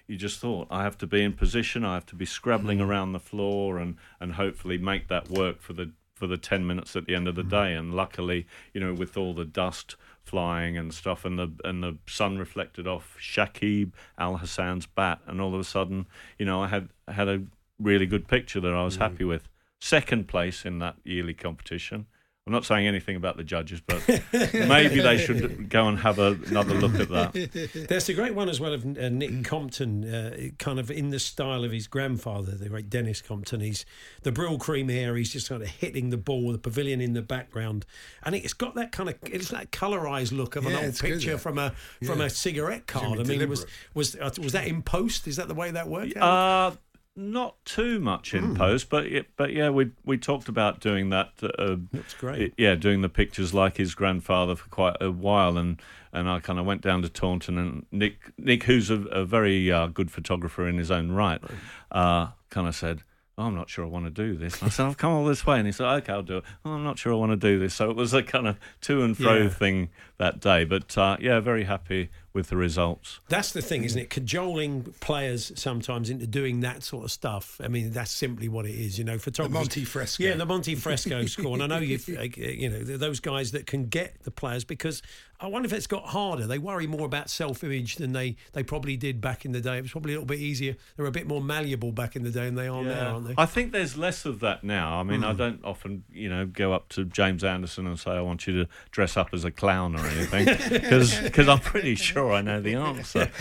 You 0.09 0.15
just 0.15 0.39
thought 0.39 0.69
I 0.71 0.83
have 0.83 0.97
to 0.99 1.05
be 1.05 1.21
in 1.21 1.33
position. 1.33 1.83
I 1.83 1.95
have 1.95 2.05
to 2.05 2.15
be 2.15 2.25
scrabbling 2.25 2.79
around 2.79 3.11
the 3.11 3.19
floor 3.19 3.77
and, 3.77 3.97
and 4.21 4.35
hopefully 4.35 4.77
make 4.77 5.09
that 5.09 5.29
work 5.29 5.61
for 5.61 5.73
the 5.73 5.91
for 6.17 6.27
the 6.27 6.37
10 6.37 6.65
minutes 6.65 6.95
at 6.95 7.05
the 7.05 7.15
end 7.15 7.27
of 7.27 7.35
the 7.35 7.41
mm-hmm. 7.41 7.49
day. 7.51 7.73
And 7.73 7.93
luckily 7.93 8.47
you 8.73 8.81
know 8.81 8.93
with 8.93 9.17
all 9.17 9.33
the 9.33 9.45
dust 9.45 9.95
flying 10.23 10.77
and 10.77 10.93
stuff 10.93 11.23
and 11.23 11.39
the 11.39 11.51
and 11.63 11.83
the 11.83 11.97
sun 12.07 12.37
reflected 12.37 12.87
off 12.87 13.17
Shakib 13.19 13.91
Al 14.17 14.37
Hasan's 14.37 14.85
bat 14.85 15.19
and 15.27 15.39
all 15.39 15.53
of 15.53 15.59
a 15.59 15.63
sudden 15.63 16.07
you 16.37 16.45
know 16.45 16.63
I 16.63 16.67
had 16.67 16.89
had 17.07 17.27
a 17.27 17.43
really 17.79 18.05
good 18.05 18.27
picture 18.27 18.59
that 18.59 18.73
I 18.73 18.83
was 18.83 18.97
mm. 18.97 19.01
happy 19.01 19.23
with. 19.23 19.47
Second 19.79 20.27
place 20.27 20.65
in 20.65 20.79
that 20.79 20.95
yearly 21.03 21.35
competition 21.35 22.07
I'm 22.47 22.53
not 22.53 22.65
saying 22.65 22.87
anything 22.87 23.15
about 23.17 23.35
the 23.37 23.43
judges 23.43 23.81
but 23.85 24.01
maybe 24.31 25.01
they 25.01 25.17
should 25.17 25.69
go 25.69 25.87
and 25.87 25.99
have 25.99 26.17
a, 26.17 26.37
another 26.47 26.73
look 26.75 26.95
at 26.95 27.09
that 27.09 27.87
There's 27.89 28.07
a 28.09 28.13
great 28.13 28.33
one 28.33 28.49
as 28.49 28.59
well 28.59 28.73
of 28.73 28.85
uh, 28.85 29.09
Nick 29.09 29.43
Compton, 29.43 30.03
uh, 30.11 30.37
kind 30.57 30.79
of 30.79 30.89
in 30.89 31.09
the 31.09 31.19
style 31.19 31.63
of 31.63 31.71
his 31.71 31.87
grandfather, 31.87 32.53
the 32.53 32.69
great 32.69 32.89
Denis 32.89 33.21
Compton. 33.21 33.59
He's 33.59 33.85
the 34.23 34.31
Brylcreem 34.31 34.89
hair. 34.89 35.15
He's 35.15 35.31
just 35.31 35.49
kind 35.49 35.61
of 35.61 35.67
hitting 35.67 36.09
the 36.09 36.17
ball, 36.17 36.45
with 36.45 36.55
the 36.55 36.61
pavilion 36.69 37.01
in 37.01 37.13
the 37.13 37.21
background, 37.21 37.85
and 38.23 38.33
it's 38.35 38.53
got 38.53 38.75
that 38.75 38.91
kind 38.91 39.09
of 39.09 39.15
it's 39.23 39.49
that 39.49 39.71
colorized 39.71 40.31
look 40.31 40.55
of 40.55 40.65
an 40.65 40.73
old 40.75 40.85
it's 40.85 41.01
good, 41.01 41.13
picture 41.13 41.37
from 41.37 41.57
a 41.57 41.71
from 42.05 42.19
Yeah. 42.19 42.25
a 42.25 42.29
cigarette 42.29 42.87
card. 42.87 43.19
I 43.19 43.23
mean, 43.23 43.47
was 43.49 43.65
was 43.93 44.15
uh, 44.15 44.31
was 44.41 44.53
that 44.53 44.67
in 44.67 44.81
post? 44.81 45.27
Is 45.27 45.35
that 45.35 45.47
the 45.47 45.55
way 45.55 45.71
that 45.71 45.87
worked? 45.87 46.15
out? 46.17 46.73
Uh, 46.73 46.75
not 47.17 47.55
too 47.65 47.99
much 47.99 48.33
in 48.33 48.43
Hmm. 48.51 48.53
post, 48.53 48.89
but 48.89 49.05
but 49.35 49.51
yeah, 49.51 49.69
we 49.71 49.91
we 50.05 50.17
talked 50.17 50.47
about 50.47 50.79
doing 50.79 51.09
that. 51.09 51.31
Uh, 51.41 51.77
Looks 51.91 52.13
great. 52.13 52.53
yeah, 52.57 52.75
doing 52.75 53.01
the 53.01 53.09
pictures 53.09 53.53
like 53.53 53.77
his 53.77 53.95
grandfather 53.95 54.55
for 54.55 54.69
quite 54.69 54.95
a 55.01 55.09
while, 55.11 55.57
and 55.57 55.81
and 56.13 56.29
I 56.29 56.39
kind 56.39 56.59
of 56.59 56.65
went 56.65 56.81
down 56.81 57.01
to 57.01 57.09
Taunton, 57.09 57.57
and 57.57 57.85
Nick 57.91 58.31
Nick, 58.37 58.63
who's 58.63 58.89
a, 58.91 59.01
a 59.07 59.25
very 59.25 59.71
uh, 59.71 59.87
good 59.87 60.11
photographer 60.11 60.67
in 60.67 60.77
his 60.77 60.91
own 60.91 61.11
right, 61.11 61.41
uh, 61.91 62.27
kind 62.49 62.67
of 62.67 62.75
said. 62.75 63.03
Oh, 63.39 63.43
I'm 63.43 63.53
not 63.53 63.69
sure 63.69 63.85
I 63.85 63.87
want 63.87 64.05
to 64.05 64.09
do 64.09 64.35
this. 64.35 64.55
And 64.59 64.63
I 64.63 64.69
said, 64.71 64.87
I've 64.87 64.97
come 64.97 65.11
all 65.11 65.23
this 65.23 65.45
way. 65.45 65.59
And 65.59 65.67
he 65.67 65.71
said, 65.71 65.85
okay, 65.97 66.11
I'll 66.11 66.23
do 66.23 66.37
it. 66.37 66.43
Oh, 66.65 66.71
I'm 66.71 66.83
not 66.83 66.97
sure 66.97 67.13
I 67.13 67.15
want 67.17 67.33
to 67.33 67.35
do 67.37 67.59
this. 67.59 67.75
So 67.75 67.91
it 67.91 67.95
was 67.95 68.11
a 68.15 68.23
kind 68.23 68.47
of 68.47 68.57
to 68.81 69.03
and 69.03 69.15
fro 69.15 69.43
Yeah. 69.43 69.49
thing 69.49 69.89
that 70.17 70.39
day. 70.39 70.63
But 70.63 70.97
uh, 70.97 71.17
yeah, 71.19 71.39
very 71.39 71.65
happy 71.65 72.09
with 72.33 72.49
the 72.49 72.57
results. 72.57 73.19
That's 73.29 73.51
the 73.51 73.63
thing, 73.63 73.83
isn't 73.83 73.99
it? 73.99 74.09
Cajoling 74.11 74.93
players 74.99 75.51
sometimes 75.55 76.09
into 76.09 76.27
doing 76.27 76.59
that 76.59 76.83
sort 76.83 77.03
of 77.03 77.11
stuff. 77.11 77.59
I 77.63 77.67
mean, 77.67 77.91
that's 77.91 78.11
simply 78.11 78.47
what 78.47 78.65
it 78.65 78.75
is. 78.75 78.99
You 78.99 79.05
know, 79.05 79.17
photographers. 79.17 79.53
Monte 79.53 79.85
Fresco. 79.85 80.23
Yeah, 80.23 80.35
the 80.35 80.45
Monte 80.45 80.75
Fresco 80.75 81.25
score. 81.25 81.55
And 81.55 81.63
I 81.63 81.67
know 81.67 81.79
you, 81.79 81.99
you 82.35 82.69
know, 82.69 82.83
those 82.83 83.19
guys 83.19 83.51
that 83.51 83.65
can 83.65 83.87
get 83.87 84.23
the 84.23 84.31
players 84.31 84.63
because 84.63 85.01
I 85.39 85.47
wonder 85.47 85.65
if 85.67 85.73
it's 85.73 85.87
got 85.87 86.05
harder. 86.05 86.47
They 86.47 86.59
worry 86.59 86.87
more 86.87 87.05
about 87.05 87.29
self-image 87.29 87.95
than 87.95 88.13
they 88.13 88.35
they 88.53 88.63
probably 88.63 88.97
did 88.97 89.19
back 89.19 89.45
in 89.45 89.51
the 89.51 89.61
day. 89.61 89.77
It 89.77 89.81
was 89.81 89.91
probably 89.91 90.13
a 90.13 90.15
little 90.15 90.27
bit 90.27 90.39
easier. 90.39 90.75
They 90.95 91.03
were 91.03 91.09
a 91.09 91.11
bit 91.11 91.27
more 91.27 91.41
malleable 91.41 91.91
back 91.91 92.15
in 92.15 92.23
the 92.23 92.31
day 92.31 92.45
than 92.45 92.55
they 92.55 92.67
are 92.67 92.83
now, 92.83 93.13
aren't 93.13 93.27
they? 93.27 93.33
I 93.37 93.45
think 93.47 93.71
there's 93.71 93.97
less 93.97 94.25
of 94.25 94.39
that 94.41 94.63
now. 94.63 94.99
I 94.99 95.03
mean, 95.03 95.23
I 95.23 95.33
don't 95.33 95.63
often, 95.63 96.03
you 96.11 96.29
know, 96.29 96.45
go 96.45 96.73
up 96.73 96.89
to 96.89 97.05
James 97.05 97.43
Anderson 97.43 97.87
and 97.87 97.99
say, 97.99 98.11
I 98.11 98.21
want 98.21 98.45
you 98.45 98.63
to 98.63 98.69
dress 98.91 99.17
up 99.17 99.29
as 99.33 99.43
a 99.43 99.51
clown 99.51 99.95
or 99.95 100.06
anything, 100.09 100.45
because 101.23 101.47
I'm 101.47 101.59
pretty 101.59 101.95
sure 101.95 102.33
I 102.33 102.41
know 102.41 102.61
the 102.61 102.75
answer. 102.75 103.31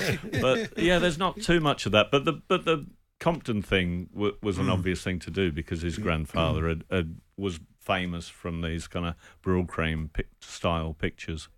But 0.41 0.79
yeah, 0.79 0.99
there's 0.99 1.19
not 1.19 1.41
too 1.41 1.61
much 1.61 1.87
of 1.87 1.93
that. 1.93 2.11
But 2.11 2.25
the 2.25 2.43
but 2.49 2.65
the 2.65 2.87
Compton 3.19 3.63
thing 3.63 4.09
w- 4.13 4.37
was 4.43 4.59
an 4.59 4.69
obvious 4.69 5.03
thing 5.03 5.19
to 5.21 5.31
do 5.31 5.51
because 5.51 5.81
his 5.81 5.97
grandfather 5.99 6.69
had, 6.69 6.85
had, 6.91 7.17
was 7.37 7.61
famous 7.81 8.29
from 8.29 8.61
these 8.61 8.87
kind 8.87 9.07
of 9.07 9.15
Brylcreem 9.43 10.13
pic- 10.13 10.29
style 10.41 10.93
pictures. 10.93 11.49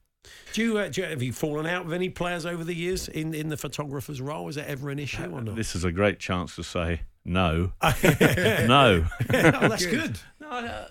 Do 0.52 0.62
you, 0.62 0.78
uh, 0.78 0.88
do 0.88 1.00
you 1.00 1.06
have 1.06 1.22
you 1.22 1.32
fallen 1.32 1.66
out 1.66 1.84
with 1.86 1.94
any 1.94 2.10
players 2.10 2.44
over 2.46 2.62
the 2.62 2.74
years 2.74 3.08
in, 3.08 3.34
in 3.34 3.48
the 3.48 3.56
photographer's 3.56 4.20
role? 4.20 4.48
Is 4.48 4.56
that 4.56 4.68
ever 4.68 4.90
an 4.90 4.98
issue 4.98 5.30
or 5.30 5.40
not? 5.40 5.56
This 5.56 5.74
is 5.74 5.84
a 5.84 5.92
great 5.92 6.18
chance 6.18 6.54
to 6.56 6.62
say 6.62 7.02
no, 7.24 7.72
no. 7.82 9.04
oh, 9.04 9.08
that's 9.28 9.86
good. 9.86 10.18
No, 10.40 10.48
uh, 10.48 10.88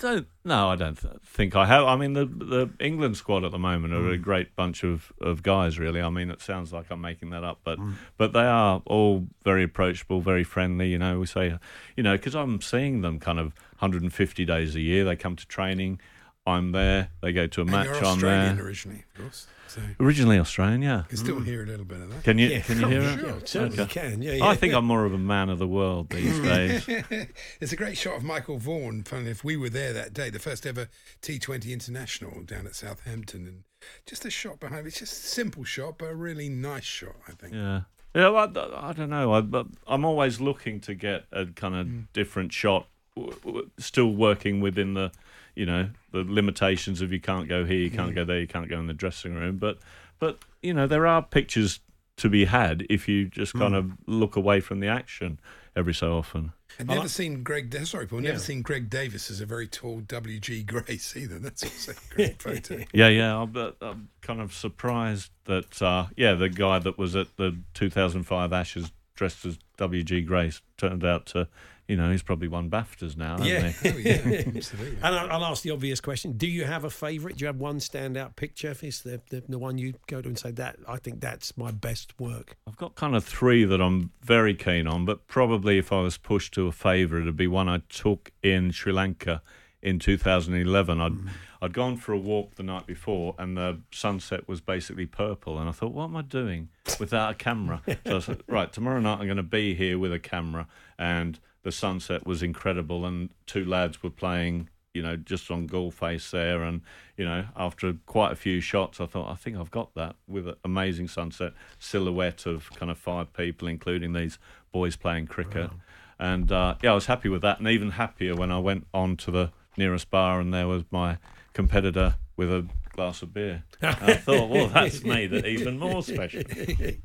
don't. 0.00 0.26
No, 0.44 0.68
I 0.68 0.76
don't 0.76 0.96
th- 0.98 1.14
think 1.24 1.54
I 1.54 1.66
have. 1.66 1.84
I 1.84 1.96
mean, 1.96 2.14
the 2.14 2.24
the 2.24 2.70
England 2.80 3.16
squad 3.16 3.44
at 3.44 3.52
the 3.52 3.58
moment 3.58 3.92
are 3.92 4.08
a 4.08 4.16
mm. 4.18 4.22
great 4.22 4.56
bunch 4.56 4.82
of, 4.82 5.12
of 5.20 5.42
guys. 5.42 5.78
Really, 5.78 6.00
I 6.00 6.08
mean, 6.08 6.30
it 6.30 6.40
sounds 6.40 6.72
like 6.72 6.86
I'm 6.90 7.00
making 7.00 7.30
that 7.30 7.44
up, 7.44 7.60
but 7.64 7.78
mm. 7.78 7.94
but 8.16 8.32
they 8.32 8.44
are 8.44 8.82
all 8.86 9.26
very 9.44 9.64
approachable, 9.64 10.20
very 10.20 10.44
friendly. 10.44 10.88
You 10.88 10.98
know, 10.98 11.20
we 11.20 11.26
say, 11.26 11.56
you 11.96 12.02
know, 12.02 12.16
because 12.16 12.34
I'm 12.34 12.60
seeing 12.60 13.02
them 13.02 13.20
kind 13.20 13.38
of 13.38 13.54
150 13.78 14.44
days 14.44 14.74
a 14.74 14.80
year. 14.80 15.04
They 15.04 15.16
come 15.16 15.36
to 15.36 15.46
training. 15.46 16.00
I'm 16.46 16.72
there. 16.72 17.10
They 17.20 17.32
go 17.32 17.46
to 17.46 17.60
a 17.60 17.64
And 17.64 17.70
match. 17.70 17.86
you're 17.86 18.04
I'm 18.04 18.20
there. 18.20 18.58
originally, 18.64 19.04
of 19.14 19.22
course. 19.22 19.46
So 19.70 19.80
Originally 20.00 20.38
Australian, 20.38 20.82
yeah. 20.82 20.98
you 20.98 21.04
can 21.04 21.16
still 21.16 21.40
hear 21.40 21.62
a 21.62 21.66
little 21.66 21.84
bit 21.84 22.00
of 22.00 22.10
that. 22.10 22.24
Can 22.24 22.38
you 22.38 22.48
Yeah, 22.48 22.60
can 22.60 22.80
you 22.80 22.86
oh, 22.86 22.88
hear 22.88 23.18
sure, 23.18 23.30
it? 23.36 23.48
certainly 23.48 23.80
Okay. 23.84 24.10
can. 24.10 24.20
Yeah, 24.22 24.32
yeah. 24.32 24.46
I 24.48 24.56
think 24.56 24.74
I'm 24.74 24.84
more 24.84 25.04
of 25.04 25.14
a 25.14 25.18
man 25.18 25.48
of 25.48 25.60
the 25.60 25.68
world 25.68 26.10
these 26.10 26.40
days. 26.40 26.86
There's 26.86 27.72
a 27.72 27.76
great 27.76 27.96
shot 27.96 28.16
of 28.16 28.24
Michael 28.24 28.58
Vaughan. 28.58 29.04
Funnily, 29.04 29.30
if 29.30 29.44
we 29.44 29.56
were 29.56 29.68
there 29.68 29.92
that 29.92 30.12
day, 30.12 30.28
the 30.28 30.40
first 30.40 30.66
ever 30.66 30.88
T20 31.22 31.72
International 31.72 32.42
down 32.42 32.66
at 32.66 32.74
Southampton, 32.74 33.46
and 33.46 33.62
just 34.06 34.24
a 34.24 34.30
shot 34.30 34.58
behind. 34.58 34.88
It's 34.88 34.98
just 34.98 35.12
a 35.12 35.28
simple 35.28 35.62
shot, 35.62 35.98
but 35.98 36.10
a 36.10 36.16
really 36.16 36.48
nice 36.48 36.84
shot. 36.84 37.14
I 37.28 37.32
think. 37.32 37.54
Yeah. 37.54 37.82
Yeah, 38.12 38.30
well, 38.30 38.50
I, 38.56 38.88
I 38.88 38.92
don't 38.92 39.10
know. 39.10 39.32
I, 39.32 39.40
but 39.40 39.66
I'm 39.86 40.04
always 40.04 40.40
looking 40.40 40.80
to 40.80 40.94
get 40.94 41.26
a 41.30 41.46
kind 41.46 41.76
of 41.76 41.86
mm. 41.86 42.06
different 42.12 42.52
shot, 42.52 42.88
w- 43.14 43.38
w- 43.44 43.70
still 43.78 44.12
working 44.12 44.60
within 44.60 44.94
the, 44.94 45.12
you 45.54 45.64
know, 45.64 45.90
the 46.12 46.24
limitations 46.26 47.00
of 47.00 47.12
you 47.12 47.20
can't 47.20 47.48
go 47.48 47.64
here, 47.64 47.78
you 47.78 47.90
can't 47.90 48.14
go 48.14 48.24
there, 48.24 48.40
you 48.40 48.46
can't 48.46 48.68
go 48.68 48.78
in 48.78 48.86
the 48.86 48.94
dressing 48.94 49.34
room. 49.34 49.58
But, 49.58 49.78
but 50.18 50.38
you 50.62 50.74
know, 50.74 50.86
there 50.86 51.06
are 51.06 51.22
pictures 51.22 51.80
to 52.16 52.28
be 52.28 52.44
had 52.44 52.86
if 52.90 53.08
you 53.08 53.26
just 53.26 53.54
kind 53.54 53.74
of 53.74 53.92
look 54.06 54.36
away 54.36 54.60
from 54.60 54.80
the 54.80 54.88
action 54.88 55.40
every 55.74 55.94
so 55.94 56.16
often. 56.18 56.52
I've 56.78 56.86
never 56.86 57.08
seen 57.08 57.42
Greg. 57.42 57.74
Sorry, 57.86 58.06
Paul. 58.06 58.20
Never 58.20 58.38
seen 58.38 58.62
Greg 58.62 58.88
Davies 58.88 59.30
as 59.30 59.40
a 59.40 59.46
very 59.46 59.66
tall 59.66 60.00
W.G. 60.00 60.62
Grace 60.64 61.16
either. 61.16 61.38
That's 61.38 61.62
also 61.62 61.92
a 61.92 62.14
great 62.14 62.42
photo. 62.42 62.84
Yeah, 62.92 63.08
yeah. 63.08 63.36
I'm, 63.40 63.56
I'm 63.80 64.08
kind 64.22 64.40
of 64.40 64.52
surprised 64.52 65.30
that, 65.44 65.80
uh, 65.82 66.06
yeah, 66.16 66.34
the 66.34 66.48
guy 66.48 66.78
that 66.78 66.98
was 66.98 67.16
at 67.16 67.36
the 67.36 67.58
2005 67.74 68.52
Ashes 68.52 68.92
dressed 69.14 69.44
as 69.44 69.58
W.G. 69.76 70.22
Grace 70.22 70.62
turned 70.76 71.04
out 71.04 71.26
to, 71.26 71.48
you 71.90 71.96
know, 71.96 72.08
he's 72.08 72.22
probably 72.22 72.46
won 72.46 72.70
BAFTAs 72.70 73.16
now, 73.16 73.36
hasn't 73.36 73.50
Yeah. 73.50 73.68
he? 73.70 73.90
Oh 73.90 73.98
yeah, 73.98 74.42
absolutely. 74.56 74.98
And 75.02 75.14
I'll, 75.16 75.44
ask 75.44 75.64
the 75.64 75.72
obvious 75.72 76.00
question: 76.00 76.32
Do 76.34 76.46
you 76.46 76.64
have 76.64 76.84
a 76.84 76.90
favourite? 76.90 77.36
Do 77.36 77.42
you 77.42 77.46
have 77.48 77.56
one 77.56 77.78
standout 77.78 78.36
picture? 78.36 78.76
It's 78.80 79.00
the, 79.00 79.20
the 79.30 79.42
the 79.48 79.58
one 79.58 79.76
you 79.76 79.94
go 80.06 80.22
to 80.22 80.28
and 80.28 80.38
say 80.38 80.52
that 80.52 80.76
I 80.86 80.98
think 80.98 81.20
that's 81.20 81.56
my 81.56 81.72
best 81.72 82.18
work. 82.20 82.56
I've 82.68 82.76
got 82.76 82.94
kind 82.94 83.16
of 83.16 83.24
three 83.24 83.64
that 83.64 83.80
I'm 83.80 84.12
very 84.22 84.54
keen 84.54 84.86
on, 84.86 85.04
but 85.04 85.26
probably 85.26 85.78
if 85.78 85.92
I 85.92 86.00
was 86.02 86.16
pushed 86.16 86.54
to 86.54 86.68
a 86.68 86.72
favourite, 86.72 87.22
it'd 87.22 87.36
be 87.36 87.48
one 87.48 87.68
I 87.68 87.80
took 87.88 88.30
in 88.42 88.70
Sri 88.70 88.92
Lanka 88.92 89.42
in 89.82 89.98
2011. 89.98 91.00
I'd 91.00 91.12
mm. 91.12 91.28
I'd 91.62 91.72
gone 91.74 91.96
for 91.96 92.12
a 92.12 92.18
walk 92.18 92.54
the 92.54 92.62
night 92.62 92.86
before, 92.86 93.34
and 93.38 93.56
the 93.56 93.80
sunset 93.90 94.48
was 94.48 94.60
basically 94.60 95.06
purple, 95.06 95.58
and 95.58 95.68
I 95.68 95.72
thought, 95.72 95.92
what 95.92 96.04
am 96.04 96.16
I 96.16 96.22
doing 96.22 96.68
without 96.98 97.32
a 97.32 97.34
camera? 97.34 97.82
so 98.06 98.16
I 98.16 98.18
said, 98.20 98.42
right, 98.46 98.72
tomorrow 98.72 99.00
night 99.00 99.18
I'm 99.20 99.26
going 99.26 99.36
to 99.36 99.42
be 99.42 99.74
here 99.74 99.98
with 99.98 100.12
a 100.12 100.18
camera, 100.18 100.68
and 100.98 101.38
the 101.62 101.72
sunset 101.72 102.26
was 102.26 102.42
incredible, 102.42 103.04
and 103.04 103.30
two 103.46 103.64
lads 103.64 104.02
were 104.02 104.10
playing. 104.10 104.68
You 104.92 105.02
know, 105.02 105.14
just 105.14 105.52
on 105.52 105.66
Galle 105.66 105.92
Face 105.92 106.32
there, 106.32 106.64
and 106.64 106.80
you 107.16 107.24
know, 107.24 107.44
after 107.56 107.94
quite 108.06 108.32
a 108.32 108.36
few 108.36 108.60
shots, 108.60 109.00
I 109.00 109.06
thought, 109.06 109.30
I 109.30 109.36
think 109.36 109.56
I've 109.56 109.70
got 109.70 109.94
that 109.94 110.16
with 110.26 110.48
an 110.48 110.56
amazing 110.64 111.06
sunset 111.06 111.52
silhouette 111.78 112.44
of 112.44 112.70
kind 112.74 112.90
of 112.90 112.98
five 112.98 113.32
people, 113.32 113.68
including 113.68 114.14
these 114.14 114.38
boys 114.72 114.96
playing 114.96 115.28
cricket. 115.28 115.70
Wow. 115.70 115.80
And 116.18 116.52
uh, 116.52 116.74
yeah, 116.82 116.90
I 116.90 116.94
was 116.94 117.06
happy 117.06 117.28
with 117.28 117.42
that, 117.42 117.60
and 117.60 117.68
even 117.68 117.92
happier 117.92 118.34
when 118.34 118.50
I 118.50 118.58
went 118.58 118.86
on 118.92 119.16
to 119.18 119.30
the 119.30 119.52
nearest 119.76 120.10
bar 120.10 120.40
and 120.40 120.52
there 120.52 120.68
was 120.68 120.84
my 120.90 121.18
competitor 121.52 122.16
with 122.36 122.52
a 122.52 122.66
glass 122.92 123.22
of 123.22 123.32
beer. 123.32 123.64
I 123.82 124.14
thought, 124.14 124.50
well, 124.50 124.68
that's 124.68 125.02
made 125.04 125.32
it 125.32 125.46
even 125.46 125.78
more 125.78 126.02
special. 126.02 126.42
and, 126.58 127.02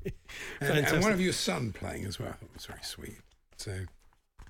and, 0.62 1.04
one 1.04 1.12
of 1.12 1.22
your 1.22 1.34
son 1.34 1.72
playing 1.72 2.06
as 2.06 2.20
well. 2.20 2.36
It 2.42 2.50
was 2.54 2.66
very 2.66 2.84
sweet. 2.84 3.18
So. 3.58 3.86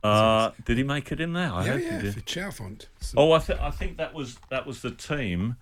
Uh, 0.06 0.52
did 0.66 0.78
he 0.78 0.84
make 0.84 1.12
it 1.12 1.20
in 1.20 1.34
there? 1.34 1.52
I 1.52 1.66
yeah, 1.66 1.78
yeah, 1.78 2.12
for 2.12 2.22
Chalfont. 2.22 2.88
So. 3.00 3.18
Oh, 3.18 3.32
I, 3.32 3.40
th- 3.40 3.60
I 3.60 3.72
think 3.72 3.98
that 3.98 4.14
was 4.14 4.38
that 4.50 4.68
was 4.68 4.82
the 4.82 4.92
team, 4.92 5.56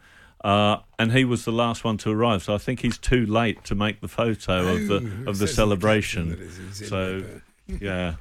uh, 0.43 0.77
and 0.99 1.11
he 1.11 1.23
was 1.23 1.45
the 1.45 1.51
last 1.51 1.83
one 1.83 1.97
to 1.99 2.11
arrive. 2.11 2.43
So 2.43 2.53
I 2.53 2.57
think 2.57 2.81
he's 2.81 2.97
too 2.97 3.25
late 3.25 3.63
to 3.65 3.75
make 3.75 4.01
the 4.01 4.07
photo 4.07 4.53
oh, 4.53 4.75
of 4.75 4.87
the 4.87 5.23
of 5.27 5.37
the 5.37 5.47
celebration. 5.47 6.49
so 6.73 7.23
yeah, 7.67 8.15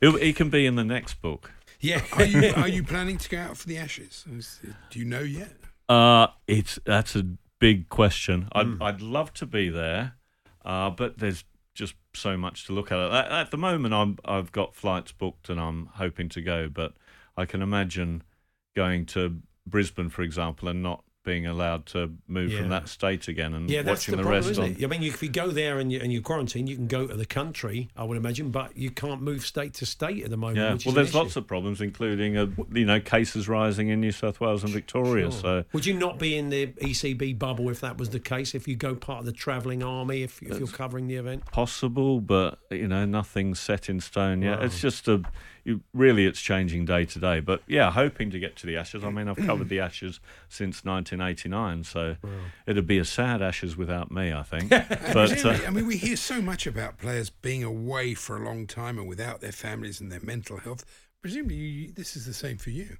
he 0.00 0.32
can 0.32 0.50
be 0.50 0.64
in 0.66 0.76
the 0.76 0.84
next 0.84 1.20
book. 1.20 1.50
Yeah. 1.80 2.02
are 2.12 2.24
you 2.24 2.52
are 2.56 2.68
you 2.68 2.82
planning 2.82 3.18
to 3.18 3.28
go 3.28 3.38
out 3.38 3.56
for 3.56 3.68
the 3.68 3.78
Ashes? 3.78 4.24
Do 4.90 4.98
you 4.98 5.04
know 5.04 5.20
yet? 5.20 5.52
Uh, 5.88 6.28
it's 6.46 6.78
that's 6.84 7.16
a 7.16 7.26
big 7.58 7.88
question. 7.88 8.48
I'd 8.52 8.66
mm. 8.66 8.82
I'd 8.82 9.00
love 9.00 9.32
to 9.34 9.46
be 9.46 9.68
there, 9.68 10.14
uh, 10.64 10.90
but 10.90 11.18
there's 11.18 11.44
just 11.74 11.94
so 12.14 12.36
much 12.36 12.66
to 12.66 12.72
look 12.72 12.90
at. 12.90 12.98
At, 12.98 13.32
at 13.32 13.50
the 13.50 13.56
moment, 13.56 13.94
I'm 13.94 14.18
I've 14.24 14.52
got 14.52 14.74
flights 14.74 15.12
booked 15.12 15.48
and 15.48 15.60
I'm 15.60 15.86
hoping 15.94 16.28
to 16.30 16.40
go, 16.40 16.68
but 16.68 16.94
I 17.36 17.44
can 17.44 17.62
imagine 17.62 18.22
going 18.74 19.06
to 19.06 19.40
Brisbane, 19.66 20.08
for 20.08 20.22
example, 20.22 20.68
and 20.68 20.82
not 20.82 21.04
being 21.24 21.46
allowed 21.46 21.86
to 21.86 22.12
move 22.28 22.52
yeah. 22.52 22.60
from 22.60 22.68
that 22.68 22.88
state 22.88 23.28
again 23.28 23.54
and 23.54 23.68
yeah, 23.68 23.82
watching 23.82 24.12
the, 24.12 24.18
the 24.18 24.22
problem, 24.22 24.46
rest. 24.46 24.58
On... 24.60 24.70
It? 24.70 24.84
I 24.84 24.86
mean, 24.86 25.02
if 25.02 25.22
you 25.22 25.28
go 25.28 25.48
there 25.48 25.78
and 25.78 25.90
you 25.90 26.00
and 26.00 26.12
you 26.12 26.22
quarantine, 26.22 26.66
you 26.66 26.76
can 26.76 26.86
go 26.86 27.06
to 27.06 27.14
the 27.14 27.26
country, 27.26 27.88
I 27.96 28.04
would 28.04 28.16
imagine, 28.16 28.50
but 28.50 28.76
you 28.76 28.90
can't 28.90 29.22
move 29.22 29.44
state 29.44 29.74
to 29.74 29.86
state 29.86 30.22
at 30.22 30.30
the 30.30 30.36
moment. 30.36 30.84
Yeah, 30.84 30.92
well, 30.92 30.94
there's 30.94 31.14
lots 31.14 31.36
of 31.36 31.46
problems, 31.46 31.80
including 31.80 32.36
a, 32.36 32.48
you 32.72 32.84
know 32.84 33.00
cases 33.00 33.48
rising 33.48 33.88
in 33.88 34.00
New 34.00 34.12
South 34.12 34.40
Wales 34.40 34.62
and 34.62 34.72
Victoria. 34.72 35.30
Sure. 35.30 35.40
So, 35.40 35.64
would 35.72 35.86
you 35.86 35.94
not 35.94 36.18
be 36.18 36.36
in 36.36 36.50
the 36.50 36.68
ECB 36.68 37.38
bubble 37.38 37.68
if 37.70 37.80
that 37.80 37.98
was 37.98 38.10
the 38.10 38.20
case? 38.20 38.54
If 38.54 38.68
you 38.68 38.76
go 38.76 38.94
part 38.94 39.20
of 39.20 39.26
the 39.26 39.32
travelling 39.32 39.82
army, 39.82 40.22
if, 40.22 40.42
if 40.42 40.58
you're 40.58 40.68
covering 40.68 41.08
the 41.08 41.16
event, 41.16 41.46
possible, 41.50 42.20
but 42.20 42.58
you 42.70 42.86
know 42.86 43.04
nothing's 43.04 43.58
set 43.58 43.88
in 43.88 44.00
stone 44.00 44.42
yet. 44.42 44.60
Wow. 44.60 44.66
It's 44.66 44.80
just 44.80 45.08
a 45.08 45.22
you, 45.64 45.80
really 45.92 46.26
it's 46.26 46.40
changing 46.40 46.84
day 46.84 47.04
to 47.06 47.18
day. 47.18 47.40
But 47.40 47.62
yeah, 47.66 47.90
hoping 47.90 48.30
to 48.30 48.38
get 48.38 48.56
to 48.56 48.66
the 48.66 48.76
Ashes. 48.76 49.02
I 49.02 49.10
mean, 49.10 49.28
I've 49.28 49.36
covered 49.36 49.68
the 49.68 49.80
Ashes 49.80 50.20
since 50.48 50.84
1989, 50.84 51.84
so 51.84 52.16
wow. 52.22 52.30
it'd 52.66 52.86
be 52.86 52.98
a 52.98 53.04
sad 53.04 53.42
Ashes 53.42 53.76
without 53.76 54.10
me, 54.10 54.32
I 54.32 54.42
think. 54.42 54.68
but 55.12 55.44
uh, 55.44 55.58
I 55.66 55.70
mean, 55.70 55.86
we 55.86 55.96
hear 55.96 56.16
so 56.16 56.42
much 56.42 56.66
about 56.66 56.98
players 56.98 57.30
being 57.30 57.64
away 57.64 58.14
for 58.14 58.36
a 58.36 58.44
long 58.44 58.66
time 58.66 58.98
and 58.98 59.08
without 59.08 59.40
their 59.40 59.52
families 59.52 60.00
and 60.00 60.12
their 60.12 60.20
mental 60.20 60.58
health. 60.58 60.84
Presumably, 61.22 61.56
you, 61.56 61.92
this 61.92 62.16
is 62.16 62.26
the 62.26 62.34
same 62.34 62.58
for 62.58 62.70
you. 62.70 62.98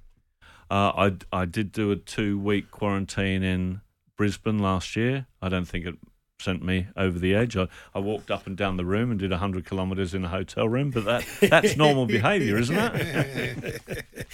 Uh, 0.69 1.11
I 1.31 1.41
I 1.41 1.45
did 1.45 1.71
do 1.71 1.91
a 1.91 1.95
two 1.95 2.39
week 2.39 2.71
quarantine 2.71 3.43
in 3.43 3.81
Brisbane 4.17 4.57
last 4.57 4.95
year. 4.95 5.27
I 5.41 5.49
don't 5.49 5.65
think 5.65 5.85
it 5.85 5.95
sent 6.39 6.63
me 6.63 6.87
over 6.95 7.17
the 7.17 7.33
edge. 7.33 7.55
I, 7.55 7.67
I 7.93 7.99
walked 7.99 8.29
up 8.29 8.47
and 8.47 8.55
down 8.57 8.77
the 8.77 8.85
room 8.85 9.11
and 9.11 9.19
did 9.19 9.31
100 9.31 9.65
kilometres 9.65 10.13
in 10.13 10.23
a 10.23 10.27
hotel 10.27 10.67
room, 10.67 10.91
but 10.91 11.05
that 11.05 11.25
that's 11.41 11.77
normal 11.77 12.05
behaviour, 12.05 12.57
isn't 12.57 12.77
it? 12.77 13.81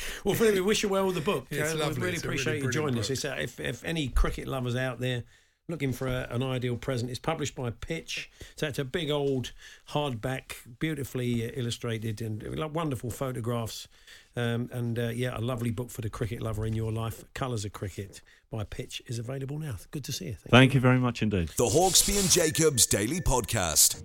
well, 0.23 0.35
Philip, 0.35 0.55
we 0.55 0.61
wish 0.61 0.83
you 0.83 0.89
well 0.89 1.05
with 1.05 1.15
the 1.15 1.21
book. 1.21 1.47
It's 1.49 1.73
uh, 1.73 1.77
lovely. 1.77 1.95
We 1.95 2.01
really 2.01 2.15
it's 2.15 2.23
appreciate 2.23 2.53
really 2.53 2.65
you 2.65 2.71
joining 2.71 2.95
book. 2.95 3.11
us. 3.11 3.25
Uh, 3.25 3.35
if, 3.39 3.59
if 3.59 3.83
any 3.85 4.07
cricket 4.07 4.47
lovers 4.47 4.75
out 4.75 4.99
there 4.99 5.23
looking 5.69 5.93
for 5.93 6.07
a, 6.07 6.27
an 6.29 6.43
ideal 6.43 6.75
present. 6.75 7.09
It's 7.09 7.19
published 7.19 7.55
by 7.55 7.69
Pitch. 7.69 8.29
So 8.55 8.67
it's 8.67 8.79
a 8.79 8.83
big 8.83 9.09
old 9.09 9.53
hardback, 9.89 10.55
beautifully 10.79 11.45
uh, 11.45 11.51
illustrated 11.55 12.21
and 12.21 12.43
wonderful 12.73 13.09
photographs. 13.09 13.87
Um, 14.35 14.69
and 14.71 14.99
uh, 14.99 15.09
yeah, 15.09 15.37
a 15.37 15.39
lovely 15.39 15.71
book 15.71 15.89
for 15.89 16.01
the 16.01 16.09
cricket 16.09 16.41
lover 16.41 16.65
in 16.65 16.73
your 16.73 16.91
life. 16.91 17.23
Colours 17.33 17.63
of 17.63 17.73
Cricket 17.73 18.21
by 18.51 18.63
Pitch 18.65 19.01
is 19.07 19.17
available 19.17 19.57
now. 19.57 19.77
Good 19.91 20.03
to 20.03 20.11
see 20.11 20.25
you. 20.25 20.31
Thank, 20.33 20.51
Thank 20.51 20.73
you. 20.73 20.77
you 20.77 20.81
very 20.81 20.99
much 20.99 21.21
indeed. 21.23 21.49
The 21.57 21.65
Hawksbee 21.65 22.19
and 22.19 22.29
Jacobs 22.29 22.85
Daily 22.85 23.21
Podcast. 23.21 24.03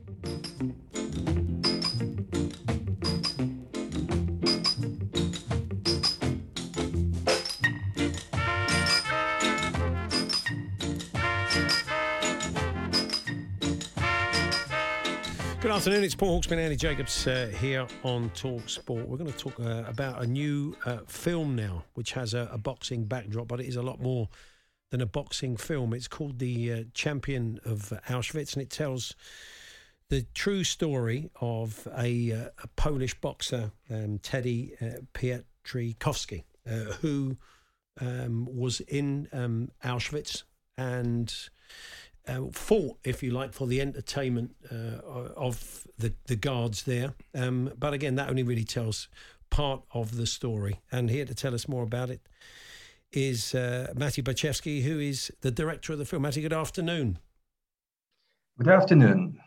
Afternoon. 15.77 16.05
It's 16.05 16.15
Paul 16.15 16.41
Hawksbee 16.41 16.53
and 16.53 16.61
Andy 16.63 16.77
Jacobs 16.77 17.27
uh, 17.27 17.53
here 17.61 17.87
on 18.03 18.31
Talk 18.31 18.67
Sport. 18.67 19.07
We're 19.07 19.19
going 19.19 19.31
to 19.31 19.37
talk 19.37 19.61
uh, 19.61 19.85
about 19.87 20.23
a 20.23 20.27
new 20.27 20.75
uh, 20.87 21.01
film 21.07 21.55
now, 21.55 21.85
which 21.93 22.13
has 22.13 22.33
a, 22.33 22.49
a, 22.51 22.57
boxing 22.57 23.05
backdrop, 23.05 23.47
but 23.47 23.61
it 23.61 23.67
is 23.67 23.77
a 23.77 23.83
lot 23.83 24.01
more 24.01 24.31
than 24.91 25.03
a 25.03 25.07
boxing 25.07 25.55
film. 25.59 25.93
It's 25.93 26.09
called 26.09 26.39
The 26.39 26.73
uh, 26.73 26.85
Champion 26.95 27.61
of 27.67 27.93
Auschwitz, 28.09 28.55
and 28.55 28.63
it 28.63 28.71
tells 28.71 29.15
the 30.09 30.25
true 30.33 30.65
story 30.65 31.29
of 31.43 31.87
a, 31.95 32.33
uh, 32.33 32.49
a 32.63 32.69
Polish 32.77 33.21
boxer, 33.21 33.71
um, 33.91 34.19
Teddy 34.21 34.73
uh, 34.81 35.01
Pietrzykowski, 35.13 36.45
who 37.01 37.37
um, 38.01 38.49
was 38.51 38.81
in 38.81 39.29
um, 39.31 39.71
Auschwitz 39.85 40.45
and 40.79 41.51
uh, 42.27 42.43
fought, 42.53 42.99
if 43.05 43.23
you 43.23 43.31
like, 43.31 43.53
for 43.53 43.67
the 43.67 43.81
entertainment 43.81 44.55
uh, 44.71 44.99
of 45.37 45.87
the, 45.99 46.13
the 46.27 46.37
guards 46.37 46.83
there. 46.85 47.15
Um, 47.35 47.73
but 47.79 47.93
again, 47.93 48.17
that 48.17 48.29
only 48.29 48.43
really 48.43 48.65
tells 48.65 49.09
part 49.51 49.83
of 49.93 50.17
the 50.17 50.27
story. 50.27 50.81
And 50.91 51.11
here 51.11 51.25
to 51.25 51.35
tell 51.35 51.55
us 51.55 51.69
more 51.69 51.83
about 51.83 52.11
it 52.11 52.21
is 53.13 53.55
uh, 53.55 53.93
Matty 53.97 54.23
Barczewski, 54.23 54.83
who 54.83 54.99
is 54.99 55.33
the 55.41 55.51
director 55.51 55.93
of 55.93 55.99
the 55.99 56.05
film. 56.05 56.23
Matty, 56.23 56.43
good 56.43 56.53
afternoon. 56.53 57.19
Good 58.59 58.69
afternoon. 58.69 59.39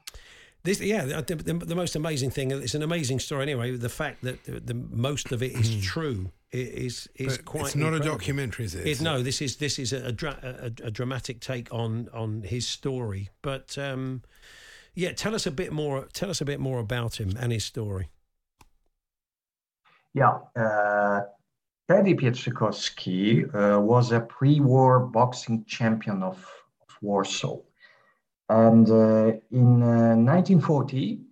This, 0.63 0.81
yeah, 0.81 1.05
the, 1.05 1.35
the, 1.35 1.53
the, 1.53 1.75
most 1.75 1.95
amazing 1.95 2.31
thing. 2.31 2.51
It's 2.51 2.75
an 2.75 2.83
amazing 2.83 3.19
story, 3.19 3.43
anyway. 3.43 3.75
The 3.77 3.89
fact 3.89 4.23
that 4.23 4.43
the, 4.43 4.59
the 4.59 4.73
most 4.73 5.31
of 5.31 5.41
it 5.41 5.53
is 5.53 5.73
hmm. 5.73 5.79
true 5.81 6.31
is 6.51 7.07
is 7.15 7.37
but 7.37 7.45
quite. 7.45 7.65
It's 7.65 7.75
not 7.75 7.93
incredible. 7.93 8.15
a 8.15 8.17
documentary, 8.17 8.65
is 8.65 8.75
it? 8.75 8.87
it 8.87 9.01
no, 9.01 9.21
this 9.21 9.41
is 9.41 9.57
this 9.57 9.77
is 9.79 9.93
a, 9.93 10.11
dra- 10.11 10.39
a, 10.41 10.65
a, 10.83 10.91
dramatic 10.91 11.39
take 11.39 11.71
on 11.73 12.09
on 12.13 12.41
his 12.41 12.67
story. 12.67 13.29
But 13.41 13.77
um, 13.77 14.23
yeah, 14.95 15.11
tell 15.11 15.35
us 15.35 15.45
a 15.45 15.51
bit 15.51 15.71
more. 15.71 16.07
Tell 16.13 16.29
us 16.29 16.41
a 16.41 16.45
bit 16.45 16.59
more 16.59 16.79
about 16.79 17.19
him 17.19 17.35
and 17.39 17.51
his 17.51 17.65
story. 17.65 18.09
Yeah, 20.13 20.39
uh, 20.55 21.21
Teddy 21.87 22.15
Pietrzykowski 22.15 23.53
uh, 23.53 23.79
was 23.79 24.11
a 24.11 24.19
pre-war 24.19 24.99
boxing 24.99 25.63
champion 25.65 26.23
of, 26.23 26.37
of 26.81 26.97
Warsaw. 27.01 27.57
And 28.49 28.89
uh, 28.89 29.33
in 29.51 29.79
1940, 29.79 31.13
uh, 31.13 31.25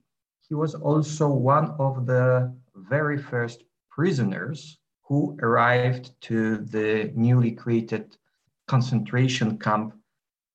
he 0.47 0.53
was 0.53 0.75
also 0.75 1.27
one 1.27 1.71
of 1.79 2.05
the 2.05 2.55
very 2.75 3.17
first 3.17 3.63
prisoners 3.89 4.77
who 5.07 5.37
arrived 5.41 6.11
to 6.19 6.57
the 6.57 7.11
newly 7.15 7.51
created 7.51 8.17
concentration 8.67 9.57
camp 9.57 9.93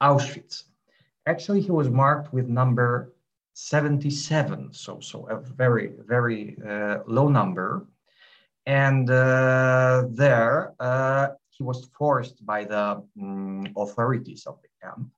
Auschwitz. 0.02 0.64
Actually, 1.26 1.62
he 1.62 1.70
was 1.70 1.88
marked 1.88 2.32
with 2.32 2.48
number 2.48 3.14
77, 3.54 4.72
so, 4.72 5.00
so 5.00 5.26
a 5.28 5.36
very, 5.36 5.92
very 6.06 6.56
uh, 6.68 6.98
low 7.06 7.28
number. 7.28 7.86
And 8.66 9.08
uh, 9.08 10.04
there, 10.10 10.74
uh, 10.78 11.28
he 11.50 11.62
was 11.62 11.88
forced 11.98 12.44
by 12.44 12.64
the 12.64 13.02
um, 13.20 13.66
authorities 13.76 14.44
of 14.46 14.58
the 14.62 14.68
camp 14.82 15.10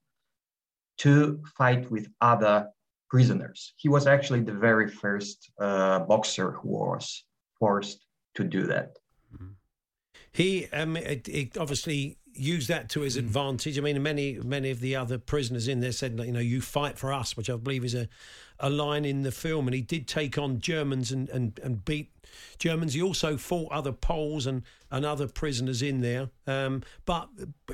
to 0.99 1.41
fight 1.57 1.89
with 1.91 2.07
other 2.21 2.69
prisoners. 3.09 3.73
He 3.77 3.89
was 3.89 4.07
actually 4.07 4.41
the 4.41 4.53
very 4.53 4.89
first 4.89 5.51
uh, 5.59 5.99
boxer 5.99 6.51
who 6.51 6.69
was 6.69 7.25
forced 7.59 8.05
to 8.35 8.43
do 8.43 8.63
that. 8.67 8.97
He, 10.31 10.67
um, 10.67 10.97
obviously 11.57 12.17
used 12.37 12.67
that 12.67 12.89
to 12.89 13.01
his 13.01 13.15
mm. 13.15 13.19
advantage. 13.19 13.77
I 13.77 13.81
mean, 13.81 14.01
many 14.03 14.39
many 14.43 14.69
of 14.71 14.79
the 14.79 14.95
other 14.95 15.17
prisoners 15.17 15.67
in 15.67 15.79
there 15.79 15.91
said, 15.91 16.19
you 16.19 16.31
know, 16.31 16.39
you 16.39 16.61
fight 16.61 16.97
for 16.97 17.13
us, 17.13 17.37
which 17.37 17.49
I 17.49 17.55
believe 17.55 17.85
is 17.85 17.95
a, 17.95 18.07
a 18.59 18.69
line 18.69 19.05
in 19.05 19.23
the 19.23 19.31
film. 19.31 19.67
And 19.67 19.75
he 19.75 19.81
did 19.81 20.07
take 20.07 20.37
on 20.37 20.59
Germans 20.59 21.11
and, 21.11 21.29
and, 21.29 21.59
and 21.63 21.85
beat 21.85 22.11
Germans. 22.59 22.93
He 22.93 23.01
also 23.01 23.37
fought 23.37 23.71
other 23.71 23.91
Poles 23.91 24.45
and, 24.45 24.63
and 24.91 25.05
other 25.05 25.27
prisoners 25.27 25.81
in 25.81 26.01
there. 26.01 26.29
Um, 26.47 26.83
but 27.05 27.29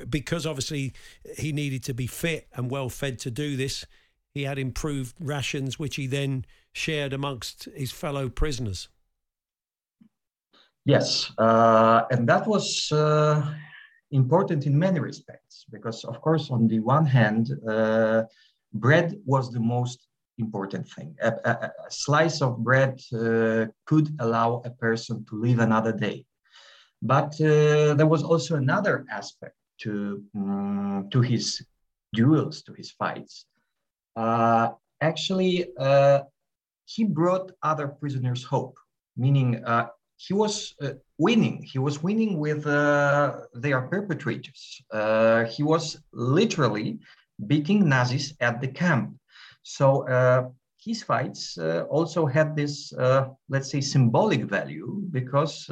because 0.08 0.46
obviously 0.46 0.92
he 1.36 1.52
needed 1.52 1.82
to 1.84 1.94
be 1.94 2.06
fit 2.06 2.48
and 2.54 2.70
well 2.70 2.88
fed 2.88 3.18
to 3.20 3.30
do 3.30 3.56
this, 3.56 3.84
he 4.34 4.44
had 4.44 4.58
improved 4.58 5.14
rations, 5.20 5.78
which 5.78 5.96
he 5.96 6.06
then 6.06 6.46
shared 6.72 7.12
amongst 7.12 7.64
his 7.74 7.92
fellow 7.92 8.28
prisoners. 8.28 8.88
Yes, 10.84 11.30
uh, 11.38 12.02
and 12.10 12.28
that 12.28 12.46
was 12.46 12.90
uh, 12.90 13.54
important 14.10 14.66
in 14.66 14.76
many 14.76 14.98
respects 14.98 15.64
because, 15.70 16.04
of 16.04 16.20
course, 16.20 16.50
on 16.50 16.66
the 16.66 16.80
one 16.80 17.06
hand, 17.06 17.50
uh, 17.68 18.24
bread 18.74 19.14
was 19.24 19.52
the 19.52 19.60
most 19.60 20.08
important 20.38 20.88
thing. 20.88 21.14
A, 21.22 21.32
a, 21.44 21.50
a 21.86 21.90
slice 21.90 22.42
of 22.42 22.58
bread 22.58 23.00
uh, 23.14 23.66
could 23.86 24.08
allow 24.18 24.60
a 24.64 24.70
person 24.70 25.24
to 25.26 25.40
live 25.40 25.60
another 25.60 25.92
day. 25.92 26.24
But 27.00 27.40
uh, 27.40 27.94
there 27.94 28.08
was 28.08 28.24
also 28.24 28.56
another 28.56 29.04
aspect 29.08 29.54
to, 29.82 30.22
um, 30.34 31.08
to 31.12 31.20
his 31.20 31.64
duels, 32.12 32.62
to 32.62 32.72
his 32.72 32.90
fights. 32.90 33.46
Uh, 34.16 34.70
actually, 35.00 35.66
he 36.86 37.04
brought 37.04 37.52
other 37.62 37.86
prisoners 37.88 38.42
hope, 38.44 38.76
meaning 39.16 39.62
he 40.26 40.34
was 40.34 40.74
uh, 40.80 40.92
winning. 41.18 41.62
He 41.72 41.78
was 41.78 42.02
winning 42.02 42.38
with 42.38 42.66
uh, 42.66 43.40
their 43.54 43.80
perpetrators. 43.82 44.80
Uh, 44.92 45.44
he 45.44 45.62
was 45.62 45.98
literally 46.12 47.00
beating 47.46 47.88
Nazis 47.88 48.34
at 48.40 48.60
the 48.60 48.68
camp. 48.68 49.16
So 49.62 50.06
uh, 50.08 50.48
his 50.76 51.02
fights 51.02 51.58
uh, 51.58 51.86
also 51.90 52.26
had 52.26 52.54
this, 52.54 52.92
uh, 52.92 53.28
let's 53.48 53.70
say, 53.70 53.80
symbolic 53.80 54.42
value 54.44 55.02
because 55.10 55.66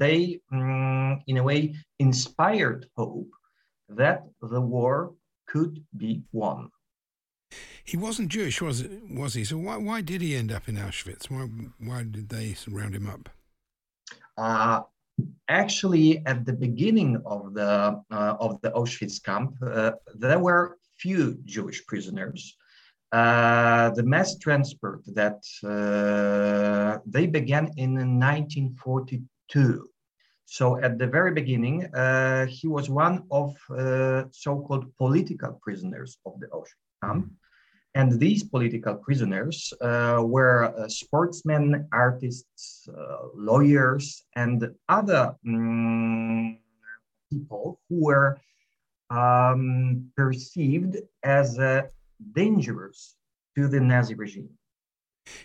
they, 0.00 0.40
um, 0.52 1.20
in 1.26 1.36
a 1.36 1.42
way, 1.42 1.74
inspired 1.98 2.86
hope 2.96 3.30
that 3.88 4.24
the 4.40 4.60
war 4.60 5.14
could 5.46 5.84
be 5.96 6.22
won. 6.32 6.70
He 7.84 7.96
wasn't 7.96 8.30
Jewish, 8.30 8.60
was? 8.60 8.84
Was 9.08 9.34
he? 9.34 9.44
So 9.44 9.58
why 9.58 9.76
why 9.76 10.00
did 10.00 10.20
he 10.20 10.34
end 10.34 10.50
up 10.50 10.68
in 10.68 10.76
Auschwitz? 10.76 11.30
Why 11.30 11.44
why 11.78 12.02
did 12.02 12.28
they 12.30 12.56
round 12.68 12.94
him 12.94 13.08
up? 13.08 13.28
Uh, 14.36 14.82
actually, 15.48 16.24
at 16.26 16.44
the 16.44 16.52
beginning 16.52 17.22
of 17.24 17.54
the 17.54 18.02
uh, 18.10 18.36
of 18.38 18.60
the 18.60 18.70
Auschwitz 18.70 19.22
camp, 19.22 19.54
uh, 19.62 19.92
there 20.14 20.38
were 20.38 20.76
few 20.98 21.38
Jewish 21.44 21.86
prisoners. 21.86 22.56
The 23.12 24.02
mass 24.04 24.36
transport 24.38 25.02
that 25.14 25.40
they 27.06 27.26
began 27.26 27.70
in 27.76 27.94
1942. 27.94 29.88
So 30.48 30.76
at 30.78 30.98
the 30.98 31.06
very 31.06 31.32
beginning, 31.32 31.80
he 32.48 32.68
was 32.68 32.90
one 32.90 33.24
of 33.30 33.56
so-called 34.32 34.94
political 34.96 35.52
prisoners 35.62 36.18
of 36.26 36.38
the 36.40 36.48
Auschwitz 36.48 37.00
camp. 37.02 37.32
And 37.96 38.20
these 38.20 38.44
political 38.44 38.94
prisoners 38.94 39.72
uh, 39.80 40.20
were 40.22 40.64
uh, 40.64 40.86
sportsmen, 40.86 41.88
artists, 41.92 42.86
uh, 42.90 43.28
lawyers, 43.34 44.22
and 44.34 44.68
other 44.90 45.34
um, 45.48 46.58
people 47.32 47.80
who 47.88 48.04
were 48.04 48.38
um, 49.08 50.10
perceived 50.14 50.98
as 51.22 51.58
uh, 51.58 51.84
dangerous 52.34 53.16
to 53.56 53.66
the 53.66 53.80
Nazi 53.80 54.14
regime. 54.14 54.50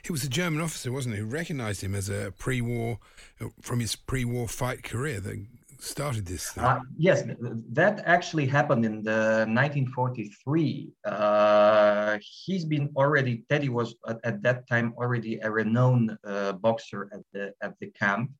He 0.04 0.12
was 0.12 0.26
a 0.26 0.30
German 0.30 0.60
officer, 0.60 0.91
wasn't 0.91 1.16
he, 1.16 1.22
who 1.22 1.28
recognized 1.28 1.82
him 1.82 1.95
as 1.95 2.10
a 2.10 2.34
pre 2.38 2.60
war, 2.60 2.99
uh, 3.39 3.47
from 3.62 3.80
his 3.80 3.95
pre 3.95 4.26
war 4.26 4.49
fight 4.49 4.84
career 4.84 5.22
that 5.22 5.45
started 5.82 6.25
this? 6.25 6.57
Uh, 6.57 6.79
yes, 6.97 7.23
that 7.71 8.01
actually 8.05 8.45
happened 8.45 8.86
in 8.86 9.03
the 9.03 9.45
1943. 9.47 10.93
Uh, 11.05 12.17
he's 12.21 12.65
been 12.65 12.89
already 12.95 13.43
Teddy 13.49 13.69
was 13.69 13.95
at, 14.07 14.19
at, 14.23 14.41
that 14.43 14.67
time 14.67 14.93
already 14.97 15.39
a 15.39 15.49
renowned 15.49 16.17
uh, 16.23 16.53
boxer 16.53 17.09
at 17.13 17.21
the 17.34 17.53
at 17.61 17.73
the 17.79 17.88
camp. 17.88 18.32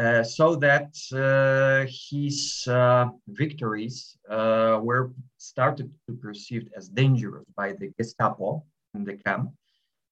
Uh, 0.00 0.24
so 0.24 0.56
that 0.56 0.94
uh, 1.12 1.84
his 1.86 2.64
uh, 2.68 3.06
victories 3.28 4.16
were 4.28 5.12
started 5.36 5.92
to 6.06 6.14
perceived 6.14 6.70
as 6.74 6.88
dangerous 6.88 7.44
by 7.54 7.72
the 7.72 7.92
Gestapo 7.98 8.64
in 8.94 9.04
the 9.04 9.14
camp. 9.14 9.50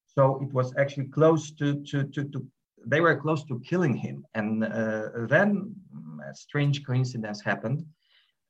So 0.05 0.39
it 0.43 0.53
was 0.53 0.73
actually 0.77 1.07
close 1.07 1.51
to, 1.53 1.81
to, 1.85 2.03
to, 2.03 2.23
to 2.25 2.45
they 2.85 3.01
were 3.01 3.15
close 3.15 3.43
to 3.45 3.59
killing 3.59 3.95
him. 3.95 4.25
And 4.35 4.63
uh, 4.63 5.09
then 5.27 5.75
a 6.29 6.33
strange 6.33 6.85
coincidence 6.85 7.41
happened. 7.41 7.85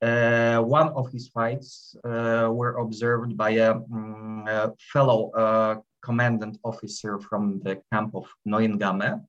Uh, 0.01 0.59
one 0.61 0.89
of 0.89 1.11
his 1.11 1.27
fights 1.27 1.95
uh, 2.05 2.47
were 2.51 2.77
observed 2.77 3.35
by 3.35 3.49
a, 3.51 3.73
um, 3.73 4.45
a 4.47 4.71
fellow 4.93 5.29
uh, 5.31 5.75
commandant 6.01 6.57
officer 6.63 7.19
from 7.19 7.59
the 7.63 7.81
camp 7.91 8.15
of 8.15 8.25
Neuengamme, 8.47 9.21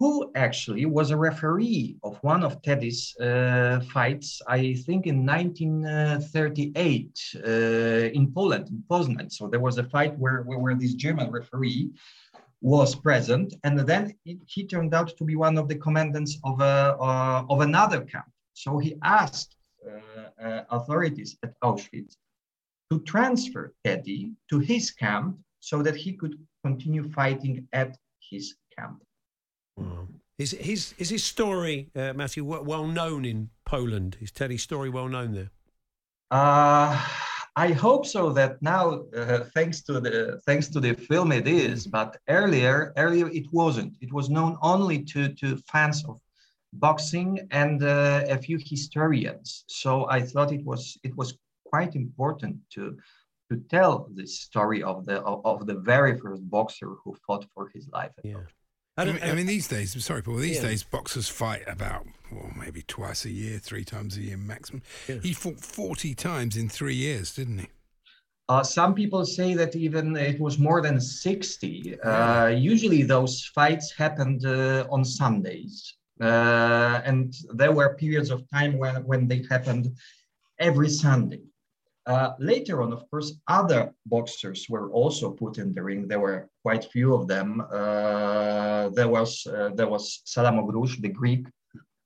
who 0.00 0.30
actually 0.34 0.86
was 0.86 1.10
a 1.10 1.16
referee 1.16 1.96
of 2.02 2.16
one 2.22 2.42
of 2.42 2.62
Teddy's 2.62 3.14
uh, 3.18 3.80
fights, 3.92 4.40
I 4.48 4.74
think 4.74 5.06
in 5.06 5.26
1938 5.26 7.20
uh, 7.34 7.48
in 8.18 8.32
Poland, 8.32 8.68
in 8.68 8.82
Poznan. 8.88 9.30
So 9.30 9.48
there 9.48 9.60
was 9.60 9.76
a 9.78 9.84
fight 9.84 10.16
where, 10.18 10.42
where, 10.42 10.58
where 10.58 10.74
this 10.74 10.94
German 10.94 11.30
referee 11.30 11.90
was 12.60 12.94
present, 12.94 13.54
and 13.64 13.78
then 13.80 14.14
it, 14.24 14.38
he 14.46 14.66
turned 14.66 14.94
out 14.94 15.16
to 15.16 15.24
be 15.24 15.36
one 15.36 15.56
of 15.56 15.68
the 15.68 15.76
commandants 15.76 16.38
of, 16.44 16.60
a, 16.60 16.96
uh, 17.00 17.44
of 17.48 17.60
another 17.60 18.02
camp. 18.02 18.30
So 18.52 18.78
he 18.78 18.96
asked 19.02 19.56
uh, 19.86 20.44
uh, 20.44 20.64
authorities 20.70 21.38
at 21.42 21.58
Auschwitz 21.62 22.16
to 22.90 23.00
transfer 23.00 23.72
Teddy 23.84 24.32
to 24.50 24.58
his 24.58 24.90
camp 24.90 25.38
so 25.60 25.82
that 25.82 25.96
he 25.96 26.12
could 26.12 26.36
continue 26.64 27.10
fighting 27.10 27.66
at 27.72 27.96
his 28.20 28.56
camp. 28.76 29.02
Wow. 29.76 30.08
Is 30.38 30.52
his 30.52 30.94
is 30.98 31.10
his 31.10 31.22
story, 31.22 31.90
uh, 31.94 32.14
Matthew, 32.14 32.44
well 32.44 32.86
known 32.86 33.24
in 33.24 33.50
Poland? 33.66 34.16
Is 34.20 34.30
Teddy's 34.30 34.62
story 34.62 34.88
well 34.88 35.08
known 35.08 35.34
there? 35.34 35.50
Uh, 36.30 36.98
I 37.56 37.72
hope 37.72 38.06
so 38.06 38.32
that 38.32 38.62
now, 38.62 39.02
uh, 39.16 39.44
thanks 39.54 39.82
to 39.82 40.00
the 40.00 40.40
thanks 40.46 40.68
to 40.68 40.80
the 40.80 40.94
film, 40.94 41.32
it 41.32 41.48
is. 41.48 41.86
But 41.86 42.16
earlier, 42.28 42.92
earlier 42.96 43.28
it 43.28 43.46
wasn't. 43.52 43.94
It 44.00 44.12
was 44.12 44.30
known 44.30 44.56
only 44.62 45.02
to 45.12 45.28
to 45.34 45.56
fans 45.72 46.04
of 46.08 46.20
boxing 46.72 47.48
and 47.50 47.82
uh, 47.82 48.24
a 48.28 48.38
few 48.38 48.58
historians. 48.64 49.64
So 49.66 50.08
I 50.08 50.20
thought 50.20 50.52
it 50.52 50.64
was 50.64 50.96
it 51.02 51.16
was 51.16 51.38
quite 51.64 51.96
important 51.96 52.56
to 52.74 52.96
to 53.50 53.56
tell 53.68 54.08
this 54.14 54.40
story 54.40 54.82
of 54.82 55.04
the 55.06 55.20
of, 55.22 55.44
of 55.44 55.66
the 55.66 55.74
very 55.74 56.16
first 56.18 56.48
boxer 56.48 56.90
who 57.02 57.16
fought 57.26 57.44
for 57.54 57.68
his 57.74 57.88
life. 57.88 58.12
Yeah. 58.22 58.44
I, 59.00 59.04
mean, 59.12 59.22
I 59.22 59.34
mean, 59.34 59.46
these 59.46 59.68
days, 59.68 59.94
I'm 59.94 60.00
sorry, 60.00 60.22
Paul, 60.22 60.36
these 60.36 60.56
yeah. 60.56 60.68
days 60.68 60.82
boxers 60.82 61.28
fight 61.28 61.62
about, 61.66 62.06
well, 62.30 62.50
maybe 62.56 62.82
twice 62.82 63.24
a 63.24 63.30
year, 63.30 63.58
three 63.58 63.84
times 63.84 64.16
a 64.16 64.20
year 64.20 64.36
maximum. 64.36 64.82
Yeah. 65.08 65.16
He 65.22 65.32
fought 65.32 65.60
40 65.60 66.14
times 66.14 66.56
in 66.56 66.68
three 66.68 66.94
years, 66.94 67.34
didn't 67.34 67.58
he? 67.58 67.66
Uh, 68.48 68.64
some 68.64 68.94
people 68.94 69.24
say 69.24 69.54
that 69.54 69.76
even 69.76 70.16
it 70.16 70.40
was 70.40 70.58
more 70.58 70.82
than 70.82 71.00
60. 71.00 72.00
Uh, 72.00 72.48
usually 72.48 73.02
those 73.02 73.44
fights 73.54 73.92
happened 73.92 74.44
uh, 74.44 74.86
on 74.90 75.04
Sundays. 75.04 75.94
Uh, 76.20 77.00
and 77.04 77.34
there 77.54 77.72
were 77.72 77.94
periods 77.94 78.28
of 78.30 78.42
time 78.50 78.76
when, 78.76 78.96
when 79.04 79.28
they 79.28 79.44
happened 79.48 79.96
every 80.58 80.88
Sunday. 80.88 81.40
Uh, 82.10 82.34
later 82.40 82.82
on, 82.82 82.92
of 82.92 83.08
course, 83.08 83.34
other 83.46 83.94
boxers 84.04 84.66
were 84.68 84.90
also 84.90 85.30
put 85.30 85.58
in 85.58 85.72
the 85.72 85.80
ring. 85.80 86.08
There 86.08 86.18
were 86.18 86.48
quite 86.64 86.90
few 86.90 87.14
of 87.14 87.28
them. 87.28 87.60
Uh, 87.60 88.88
there 88.88 89.06
was 89.16 89.46
uh, 89.46 89.70
there 89.76 89.86
was 89.86 90.20
Salamo 90.26 90.62
Arouch, 90.68 91.00
the 91.00 91.14
Greek 91.20 91.46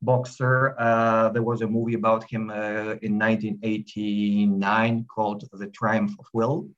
boxer. 0.03 0.79
Uh, 0.79 1.31
there 1.31 1.47
was 1.51 1.63
a 1.63 1.67
movie 1.67 1.95
about 1.95 2.23
him 2.25 2.51
uh, 2.51 2.97
in 3.07 3.19
1989 3.19 5.07
called 5.15 5.49
The 5.53 5.69
Triumph 5.69 6.13
of 6.19 6.27
Will. 6.35 6.69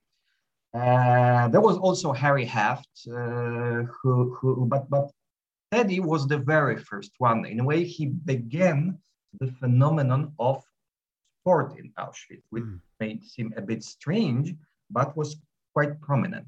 there 0.72 1.64
was 1.68 1.78
also 1.78 2.12
Harry 2.12 2.44
Heft, 2.44 2.94
who, 3.06 4.36
who 4.36 4.66
but 4.72 4.88
but 4.88 5.10
Teddy 5.72 5.98
was 5.98 6.28
the 6.28 6.38
very 6.38 6.76
first 6.76 7.12
one. 7.18 7.44
In 7.44 7.58
a 7.58 7.64
way, 7.64 7.82
he 7.82 8.06
began 8.06 8.98
the 9.40 9.50
phenomenon 9.58 10.32
of 10.38 10.62
sport 11.47 11.78
in 11.78 11.92
Auschwitz, 11.99 12.42
which 12.51 12.64
mm. 12.64 12.80
may 12.99 13.20
seem 13.22 13.55
a 13.57 13.62
bit 13.62 13.84
strange, 13.84 14.55
but 14.90 15.16
was 15.16 15.36
quite 15.72 16.01
prominent. 16.01 16.47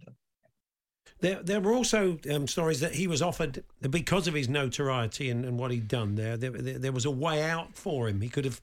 There, 1.20 1.40
there 1.42 1.60
were 1.60 1.72
also 1.72 2.18
um, 2.32 2.48
stories 2.48 2.80
that 2.80 2.94
he 2.94 3.06
was 3.06 3.22
offered 3.22 3.62
because 3.90 4.26
of 4.26 4.34
his 4.34 4.48
notoriety 4.48 5.30
and, 5.30 5.44
and 5.44 5.58
what 5.58 5.70
he'd 5.70 5.88
done. 5.88 6.16
There, 6.16 6.36
there, 6.36 6.50
there 6.50 6.92
was 6.92 7.04
a 7.04 7.10
way 7.10 7.42
out 7.42 7.76
for 7.76 8.08
him. 8.08 8.20
He 8.20 8.28
could 8.28 8.44
have 8.44 8.60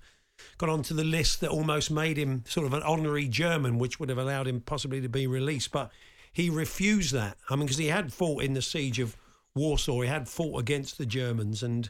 got 0.58 0.70
onto 0.70 0.94
the 0.94 1.04
list 1.06 1.40
that 1.40 1.50
almost 1.50 1.90
made 1.90 2.18
him 2.18 2.44
sort 2.48 2.66
of 2.66 2.74
an 2.74 2.84
honorary 2.84 3.28
German, 3.28 3.78
which 3.78 4.00
would 4.00 4.10
have 4.10 4.18
allowed 4.18 4.48
him 4.48 4.60
possibly 4.60 5.00
to 5.02 5.10
be 5.10 5.28
released. 5.28 5.72
But 5.72 5.90
he 6.32 6.50
refused 6.50 7.14
that. 7.14 7.38
I 7.50 7.56
mean, 7.56 7.66
because 7.66 7.78
he 7.78 7.88
had 7.88 8.12
fought 8.12 8.44
in 8.44 8.54
the 8.54 8.62
siege 8.62 9.00
of 9.00 9.16
Warsaw, 9.56 10.02
he 10.02 10.10
had 10.10 10.28
fought 10.28 10.60
against 10.60 10.98
the 10.98 11.06
Germans, 11.06 11.64
and 11.64 11.90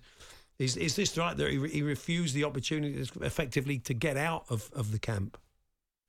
is 0.59 0.77
is 0.77 0.95
this 0.95 1.17
right 1.17 1.35
that 1.35 1.51
he, 1.51 1.67
he 1.67 1.81
refused 1.81 2.33
the 2.33 2.43
opportunity 2.43 2.97
effectively 3.21 3.79
to 3.79 3.93
get 3.93 4.17
out 4.17 4.45
of, 4.49 4.69
of 4.73 4.91
the 4.91 4.99
camp? 4.99 5.37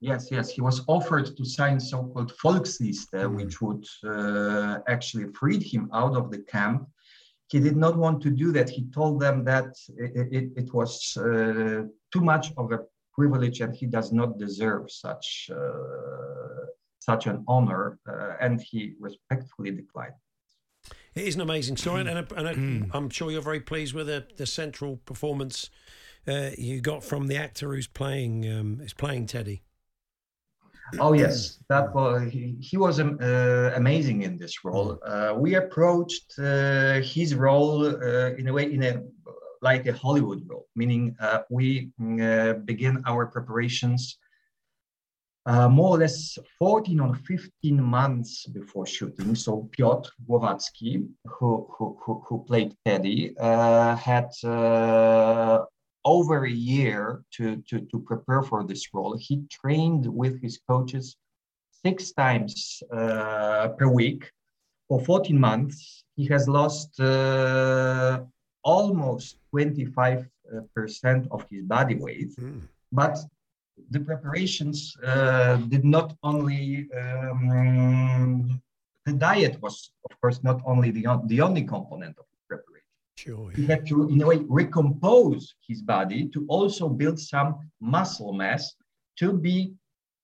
Yes, 0.01 0.29
yes. 0.31 0.51
He 0.51 0.61
was 0.61 0.83
offered 0.89 1.37
to 1.37 1.45
sign 1.45 1.81
so-called 1.81 2.33
Volksliste, 2.43 3.13
mm. 3.15 3.35
which 3.35 3.63
would 3.63 3.85
uh, 4.05 4.79
actually 4.89 5.33
freed 5.33 5.63
him 5.63 5.89
out 5.93 6.15
of 6.17 6.31
the 6.31 6.41
camp. 6.57 6.87
he 7.49 7.61
did 7.61 7.77
not 7.77 7.97
want 7.97 8.21
to 8.23 8.31
do 8.31 8.53
that. 8.53 8.69
He 8.69 8.83
told 8.99 9.21
them 9.21 9.45
that 9.45 9.71
it, 9.97 10.13
it, 10.39 10.47
it 10.57 10.75
was 10.75 11.17
uh, 11.17 11.83
too 12.13 12.23
much 12.33 12.47
of 12.57 12.73
a 12.73 12.81
privilege 13.17 13.61
and 13.63 13.75
he 13.75 13.87
does 13.87 14.13
not 14.13 14.39
deserve 14.39 14.91
such 14.91 15.51
uh, 15.51 16.67
such 17.11 17.27
an 17.27 17.45
honor, 17.47 17.99
uh, 18.09 18.33
and 18.41 18.61
he 18.61 18.95
respectfully 18.99 19.71
declined. 19.71 20.19
It 21.17 21.27
is 21.27 21.35
an 21.35 21.41
amazing 21.41 21.79
story, 21.79 22.03
and, 22.03 22.11
and, 22.11 22.33
and 22.33 22.57
Hmm. 22.57 22.91
I'm 22.93 23.09
sure 23.09 23.31
you're 23.31 23.41
very 23.41 23.61
pleased 23.61 23.95
with 23.95 24.07
the, 24.07 24.27
the 24.37 24.45
central 24.45 24.99
performance 25.07 25.71
uh, 26.29 26.51
you 26.59 26.83
got 26.83 27.03
from 27.03 27.27
the 27.29 27.37
actor 27.37 27.75
who's 27.75 27.87
playing 27.87 28.47
um, 28.53 28.81
is 28.83 28.93
playing 28.93 29.27
Teddy. 29.27 29.63
Oh 31.01 31.15
yes, 31.15 31.59
that 31.69 31.95
was 31.95 32.31
he, 32.31 32.57
he 32.61 32.77
was 32.77 33.01
um, 33.01 33.19
uh, 33.21 33.71
amazing 33.75 34.23
in 34.23 34.37
this 34.37 34.65
role. 34.65 34.99
Uh, 35.07 35.35
we 35.37 35.55
approached 35.55 36.39
uh, 36.39 37.01
his 37.01 37.35
role 37.35 37.87
uh, 37.87 38.35
in 38.35 38.49
a 38.49 38.53
way 38.53 38.71
in 38.73 38.83
a 38.83 39.03
like 39.63 39.87
a 39.87 39.93
Hollywood 39.95 40.43
role, 40.47 40.67
meaning 40.77 41.17
uh, 41.21 41.41
we 41.49 41.91
mm, 41.99 42.21
uh, 42.21 42.59
begin 42.65 43.03
our 43.07 43.27
preparations 43.27 44.19
uh, 45.47 45.69
more 45.69 45.97
or 45.97 45.99
less 45.99 46.39
14 46.59 47.01
or 47.01 47.15
15 47.15 47.83
months 47.83 48.47
before 48.47 48.87
shooting. 48.87 49.35
So 49.35 49.69
Piotr 49.73 50.11
Głowacki, 50.29 51.09
who 51.25 51.69
who 51.79 51.99
who, 52.03 52.23
who 52.27 52.45
played 52.45 52.75
Teddy, 52.85 53.37
uh, 53.39 53.95
had 53.97 54.31
uh, 54.45 55.65
over 56.07 56.45
a 56.45 56.51
year 56.51 57.23
to, 57.33 57.57
to, 57.69 57.81
to 57.81 57.99
prepare 57.99 58.43
for 58.43 58.65
this 58.65 58.95
role. 58.95 59.17
He 59.19 59.43
trained 59.51 60.07
with 60.07 60.41
his 60.41 60.61
coaches 60.69 61.17
six 61.85 62.13
times 62.13 62.83
uh, 62.93 63.69
per 63.77 63.89
week 63.89 64.31
for 64.89 65.01
14 65.01 65.39
months. 65.39 66.05
He 66.15 66.27
has 66.27 66.49
lost 66.49 66.99
uh, 67.01 68.21
almost 68.63 69.37
25% 69.55 70.27
of 71.31 71.45
his 71.51 71.65
body 71.65 71.97
weight. 71.97 72.31
But 72.93 73.19
the 73.91 74.01
preparations 74.01 74.97
uh, 75.05 75.57
did 75.69 75.85
not 75.85 76.17
only, 76.23 76.89
um, 76.99 78.61
the 79.05 79.13
diet 79.13 79.61
was, 79.63 79.91
of 80.11 80.21
course, 80.21 80.43
not 80.43 80.61
only 80.67 80.91
the, 80.91 81.07
the 81.27 81.41
only 81.41 81.63
component 81.63 82.17
of 82.19 82.25
the 82.33 82.57
preparation. 82.57 82.87
Sure. 83.17 83.51
He 83.51 83.67
had 83.67 83.87
to, 83.87 84.09
in 84.09 84.21
a 84.23 84.27
way, 84.27 84.41
recompose 84.49 85.55
his 85.67 85.83
body 85.83 86.29
to 86.29 86.45
also 86.49 86.89
build 86.89 87.19
some 87.19 87.71
muscle 87.81 88.33
mass 88.33 88.75
to 89.19 89.33
be 89.33 89.75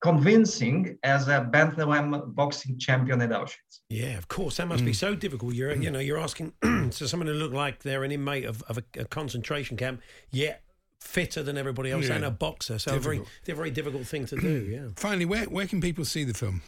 convincing 0.03 0.99
as 1.05 1.29
a 1.29 1.49
bantamweight 1.53 2.35
boxing 2.35 2.77
champion 2.77 3.23
at 3.23 3.31
Auschwitz. 3.31 3.81
Yeah, 3.89 4.19
of 4.19 4.27
course, 4.27 4.57
that 4.57 4.67
must 4.67 4.85
be 4.85 4.93
so 4.93 5.15
difficult. 5.15 5.55
You're, 5.55 5.75
you 5.75 5.91
know, 5.91 6.01
you're 6.01 6.19
asking 6.19 6.53
to 6.63 7.09
someone 7.09 7.29
to 7.29 7.33
look 7.33 7.53
like 7.53 7.85
they're 7.85 8.03
an 8.03 8.11
inmate 8.11 8.45
of, 8.45 8.63
of 8.65 8.79
a, 8.79 8.83
a 8.99 9.05
concentration 9.05 9.77
camp, 9.77 10.03
yet 10.33 10.62
fitter 11.03 11.43
than 11.43 11.57
everybody 11.59 11.91
else 11.91 12.09
Yeah. 12.09 12.17
and 12.17 12.25
a 12.25 12.31
boxer. 12.31 12.79
So 12.79 12.95
a 12.95 12.99
very, 12.99 13.19
Difficult. 13.19 13.49
a 13.49 13.55
very 13.55 13.71
difficult 13.71 14.07
thing 14.07 14.27
to 14.27 14.37
do. 14.37 14.53
Yeah. 14.77 14.89
Finally, 14.97 15.27
where, 15.27 15.45
where 15.45 15.67
can 15.67 15.81
people 15.81 16.05
see 16.05 16.25
the 16.25 16.35
film? 16.35 16.63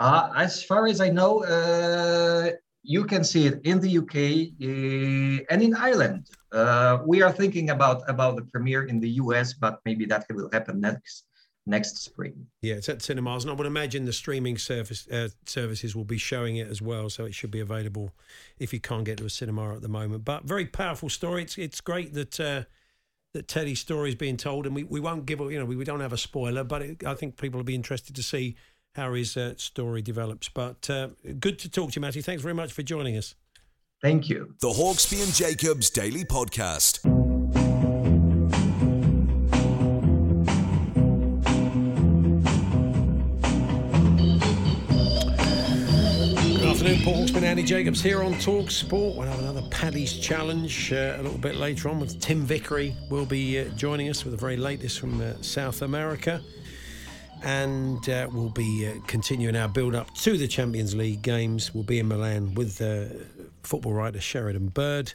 Uh, 0.00 0.32
as 0.36 0.62
far 0.62 0.86
as 0.86 1.00
I 1.00 1.10
know, 1.10 1.44
uh, 1.44 2.50
you 2.82 3.04
can 3.04 3.22
see 3.24 3.46
it 3.46 3.60
in 3.64 3.78
the 3.80 3.98
UK 4.02 4.16
uh, 4.16 5.44
and 5.52 5.62
in 5.62 5.74
Ireland. 5.76 6.28
Uh, 6.50 6.98
we 7.06 7.22
are 7.22 7.32
thinking 7.32 7.70
about 7.70 8.02
about 8.08 8.36
the 8.36 8.42
premiere 8.52 8.84
in 8.84 8.98
the 9.00 9.10
US, 9.22 9.52
but 9.54 9.80
maybe 9.84 10.04
that 10.06 10.26
will 10.30 10.50
happen 10.52 10.80
next 10.80 11.26
next 11.66 11.98
spring. 11.98 12.46
Yeah, 12.60 12.74
it's 12.74 12.88
at 12.88 13.02
cinemas, 13.02 13.44
and 13.44 13.50
I 13.50 13.54
would 13.54 13.66
imagine 13.66 14.04
the 14.04 14.12
streaming 14.12 14.58
service 14.58 15.08
uh, 15.08 15.28
services 15.46 15.94
will 15.94 16.04
be 16.04 16.18
showing 16.18 16.56
it 16.56 16.68
as 16.68 16.82
well, 16.82 17.10
so 17.10 17.24
it 17.24 17.34
should 17.34 17.50
be 17.50 17.60
available 17.60 18.12
if 18.58 18.72
you 18.72 18.80
can't 18.80 19.04
get 19.04 19.18
to 19.18 19.26
a 19.26 19.30
cinema 19.30 19.74
at 19.74 19.82
the 19.82 19.88
moment. 19.88 20.24
But 20.24 20.44
very 20.44 20.66
powerful 20.66 21.08
story. 21.08 21.42
It's 21.42 21.58
it's 21.58 21.80
great 21.80 22.14
that 22.14 22.40
uh, 22.40 22.62
that 23.34 23.48
Teddy's 23.48 23.80
story 23.80 24.10
is 24.10 24.14
being 24.14 24.36
told, 24.36 24.66
and 24.66 24.74
we, 24.74 24.84
we 24.84 25.00
won't 25.00 25.26
give 25.26 25.40
you 25.40 25.58
know 25.58 25.64
we, 25.64 25.76
we 25.76 25.84
don't 25.84 26.00
have 26.00 26.12
a 26.12 26.18
spoiler, 26.18 26.64
but 26.64 26.82
it, 26.82 27.04
I 27.04 27.14
think 27.14 27.40
people 27.40 27.58
will 27.58 27.64
be 27.64 27.74
interested 27.74 28.16
to 28.16 28.22
see 28.22 28.56
how 28.94 29.14
his 29.14 29.36
uh, 29.36 29.54
story 29.56 30.02
develops. 30.02 30.48
But 30.48 30.88
uh, 30.90 31.08
good 31.40 31.58
to 31.60 31.70
talk 31.70 31.92
to 31.92 31.96
you, 31.96 32.02
Matty. 32.02 32.22
Thanks 32.22 32.42
very 32.42 32.54
much 32.54 32.72
for 32.72 32.82
joining 32.82 33.16
us. 33.16 33.34
Thank 34.02 34.28
you. 34.28 34.54
The 34.60 34.68
Hawksbee 34.68 35.22
and 35.22 35.32
Jacobs 35.32 35.88
Daily 35.88 36.24
Podcast. 36.24 37.11
Good 47.02 47.08
afternoon, 47.08 47.32
Paul 47.32 47.42
Hawksman, 47.42 47.48
Andy 47.48 47.62
Jacobs 47.64 48.00
here 48.00 48.22
on 48.22 48.38
Talk 48.38 48.70
Sport. 48.70 49.16
We'll 49.16 49.26
have 49.26 49.40
another 49.40 49.62
Paddy's 49.70 50.16
Challenge 50.18 50.92
uh, 50.92 51.16
a 51.18 51.22
little 51.22 51.38
bit 51.38 51.56
later 51.56 51.88
on 51.88 51.98
with 51.98 52.20
Tim 52.20 52.42
Vickery. 52.42 52.94
will 53.10 53.26
be 53.26 53.58
uh, 53.58 53.64
joining 53.70 54.08
us 54.08 54.24
with 54.24 54.32
the 54.32 54.38
very 54.38 54.56
latest 54.56 55.00
from 55.00 55.20
uh, 55.20 55.34
South 55.42 55.82
America. 55.82 56.40
And 57.42 58.08
uh, 58.08 58.28
we'll 58.32 58.50
be 58.50 58.86
uh, 58.88 59.00
continuing 59.08 59.56
our 59.56 59.68
build 59.68 59.96
up 59.96 60.14
to 60.16 60.36
the 60.36 60.46
Champions 60.46 60.94
League 60.94 61.22
games. 61.22 61.74
We'll 61.74 61.82
be 61.82 61.98
in 61.98 62.06
Milan 62.06 62.54
with 62.54 62.80
uh, 62.80 63.06
football 63.64 63.94
writer 63.94 64.20
Sheridan 64.20 64.68
Bird. 64.68 65.14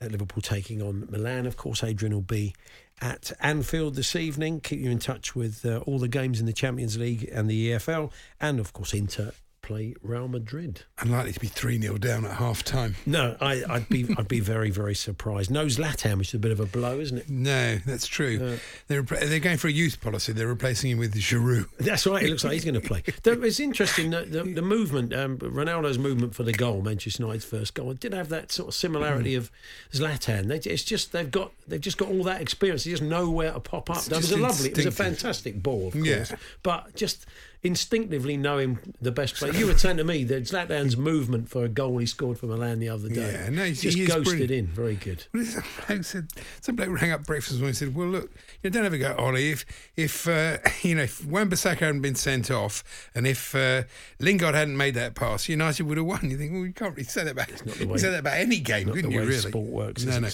At 0.00 0.10
Liverpool 0.12 0.42
taking 0.42 0.82
on 0.82 1.08
Milan. 1.10 1.46
Of 1.46 1.56
course, 1.56 1.82
Adrian 1.82 2.12
will 2.12 2.20
be 2.20 2.54
at 3.00 3.32
Anfield 3.40 3.94
this 3.94 4.14
evening. 4.14 4.60
Keep 4.60 4.80
you 4.80 4.90
in 4.90 4.98
touch 4.98 5.34
with 5.34 5.64
uh, 5.64 5.78
all 5.86 5.98
the 5.98 6.08
games 6.08 6.40
in 6.40 6.46
the 6.46 6.52
Champions 6.52 6.98
League 6.98 7.30
and 7.32 7.48
the 7.48 7.70
EFL. 7.70 8.12
And 8.40 8.60
of 8.60 8.74
course, 8.74 8.92
Inter 8.92 9.32
play 9.64 9.94
Real 10.02 10.28
Madrid. 10.28 10.82
Unlikely 10.98 11.32
to 11.32 11.40
be 11.40 11.46
3 11.46 11.80
0 11.80 11.96
down 11.96 12.24
at 12.24 12.32
half 12.32 12.62
time. 12.62 12.94
No, 13.06 13.36
I, 13.40 13.62
I'd 13.68 13.88
be 13.88 14.06
I'd 14.18 14.28
be 14.28 14.40
very 14.40 14.70
very 14.70 14.94
surprised. 14.94 15.50
No 15.50 15.66
Zlatan, 15.66 16.18
which 16.18 16.28
is 16.28 16.34
a 16.34 16.38
bit 16.38 16.52
of 16.52 16.60
a 16.60 16.66
blow, 16.66 17.00
isn't 17.00 17.16
it? 17.16 17.30
No, 17.30 17.76
that's 17.86 18.06
true. 18.06 18.58
they're, 18.88 19.02
they're 19.02 19.40
going 19.40 19.56
for 19.56 19.68
a 19.68 19.72
youth 19.72 20.00
policy. 20.00 20.32
They're 20.32 20.46
replacing 20.46 20.90
him 20.90 20.98
with 20.98 21.14
Giroud. 21.14 21.68
That's 21.78 22.06
right. 22.06 22.22
It 22.22 22.30
looks 22.30 22.44
like 22.44 22.52
he's 22.52 22.64
going 22.64 22.80
to 22.80 22.80
play. 22.80 23.02
It's 23.44 23.60
interesting 23.60 24.10
that 24.10 24.32
the, 24.32 24.42
the 24.42 24.62
movement, 24.62 25.14
um, 25.14 25.38
Ronaldo's 25.38 25.98
movement 25.98 26.34
for 26.34 26.42
the 26.42 26.52
goal, 26.52 26.82
Manchester 26.82 27.22
United's 27.22 27.44
first 27.44 27.74
goal, 27.74 27.92
did 27.94 28.12
have 28.12 28.28
that 28.30 28.50
sort 28.50 28.68
of 28.68 28.74
similarity 28.74 29.34
of 29.34 29.50
Zlatan. 29.92 30.46
They, 30.48 30.70
it's 30.70 30.82
just 30.82 31.12
they've 31.12 31.30
got 31.30 31.52
they've 31.68 31.80
just 31.80 31.98
got 31.98 32.08
all 32.08 32.24
that 32.24 32.40
experience. 32.40 32.84
They 32.84 32.90
just 32.90 33.02
know 33.02 33.30
where 33.30 33.52
to 33.52 33.60
pop 33.60 33.90
up. 33.90 33.98
It's 33.98 34.08
That 34.08 34.16
was 34.16 34.32
a 34.32 34.36
lovely. 34.36 34.70
It 34.70 34.76
was 34.76 34.86
a 34.86 34.90
fantastic 34.90 35.62
ball, 35.62 35.88
of 35.88 35.92
course. 35.94 36.06
Yeah. 36.06 36.36
But 36.62 36.94
just 36.94 37.26
instinctively 37.64 38.36
knowing 38.36 38.78
the 39.00 39.10
best 39.10 39.34
player. 39.36 39.52
You 39.54 39.66
were 39.66 39.76
saying 39.78 39.96
to 39.96 40.04
me 40.04 40.22
that 40.24 40.44
Zlatan's 40.44 40.96
movement 40.96 41.48
for 41.48 41.64
a 41.64 41.68
goal 41.68 41.98
he 41.98 42.06
scored 42.06 42.38
for 42.38 42.46
Milan 42.46 42.78
the 42.78 42.90
other 42.90 43.08
day. 43.08 43.32
Yeah, 43.32 43.48
no, 43.50 43.64
he's- 43.64 43.80
just 43.80 43.96
he 43.96 44.04
ghosted 44.06 44.24
brilliant. 44.24 44.50
in. 44.50 44.66
Very 44.66 44.94
good. 44.96 45.24
Some 45.32 45.64
bloke 45.88 46.04
said 46.04 46.28
some 46.60 46.76
bloke 46.76 46.90
rang 46.90 47.10
up 47.10 47.24
breakfast 47.26 47.60
and 47.60 47.76
said, 47.76 47.94
"Well, 47.94 48.08
look, 48.08 48.30
you 48.62 48.70
don't 48.70 48.84
ever 48.84 48.98
go, 48.98 49.14
Ollie. 49.16 49.50
If 49.50 49.64
if 49.96 50.28
uh, 50.28 50.58
you 50.82 50.94
know 50.94 51.02
if 51.04 51.24
Wan-Bissaka 51.24 51.78
hadn't 51.78 52.02
been 52.02 52.14
sent 52.14 52.50
off, 52.50 52.84
and 53.14 53.26
if 53.26 53.54
uh, 53.54 53.84
Lingard 54.20 54.54
hadn't 54.54 54.76
made 54.76 54.94
that 54.94 55.14
pass, 55.14 55.48
United 55.48 55.84
would 55.84 55.96
have 55.96 56.06
won." 56.06 56.30
You 56.30 56.36
think, 56.36 56.52
well, 56.52 56.66
you 56.66 56.72
can't 56.72 56.92
really 56.94 57.04
say 57.04 57.24
that 57.24 57.32
about 57.32 57.48
the 57.48 57.78
you 57.84 57.88
way- 57.88 57.98
say 57.98 58.10
that 58.10 58.20
about 58.20 58.36
any 58.36 58.60
game, 58.60 58.90
couldn't 58.90 59.10
you? 59.10 59.20
Really, 59.20 59.32
sport 59.36 59.68
works, 59.70 60.04
No, 60.04 60.18
no. 60.18 60.28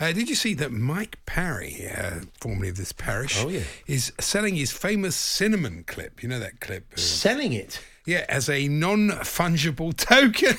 Uh, 0.00 0.12
did 0.12 0.28
you 0.28 0.34
see 0.36 0.54
that 0.54 0.70
Mike 0.72 1.18
Parry, 1.26 1.88
uh, 1.88 2.20
formerly 2.40 2.68
of 2.68 2.76
this 2.76 2.92
parish, 2.92 3.42
Oh, 3.42 3.48
yeah. 3.48 3.62
is 3.86 4.12
selling 4.20 4.54
his 4.54 4.70
famous 4.70 5.16
cinnamon 5.16 5.84
clip? 5.86 6.22
You 6.22 6.28
know 6.28 6.38
that 6.38 6.60
clip. 6.60 6.75
Selling 6.96 7.52
it. 7.52 7.80
yeah, 8.06 8.24
as 8.28 8.48
a 8.48 8.68
non 8.68 9.10
fungible 9.10 9.96
token. 9.96 10.56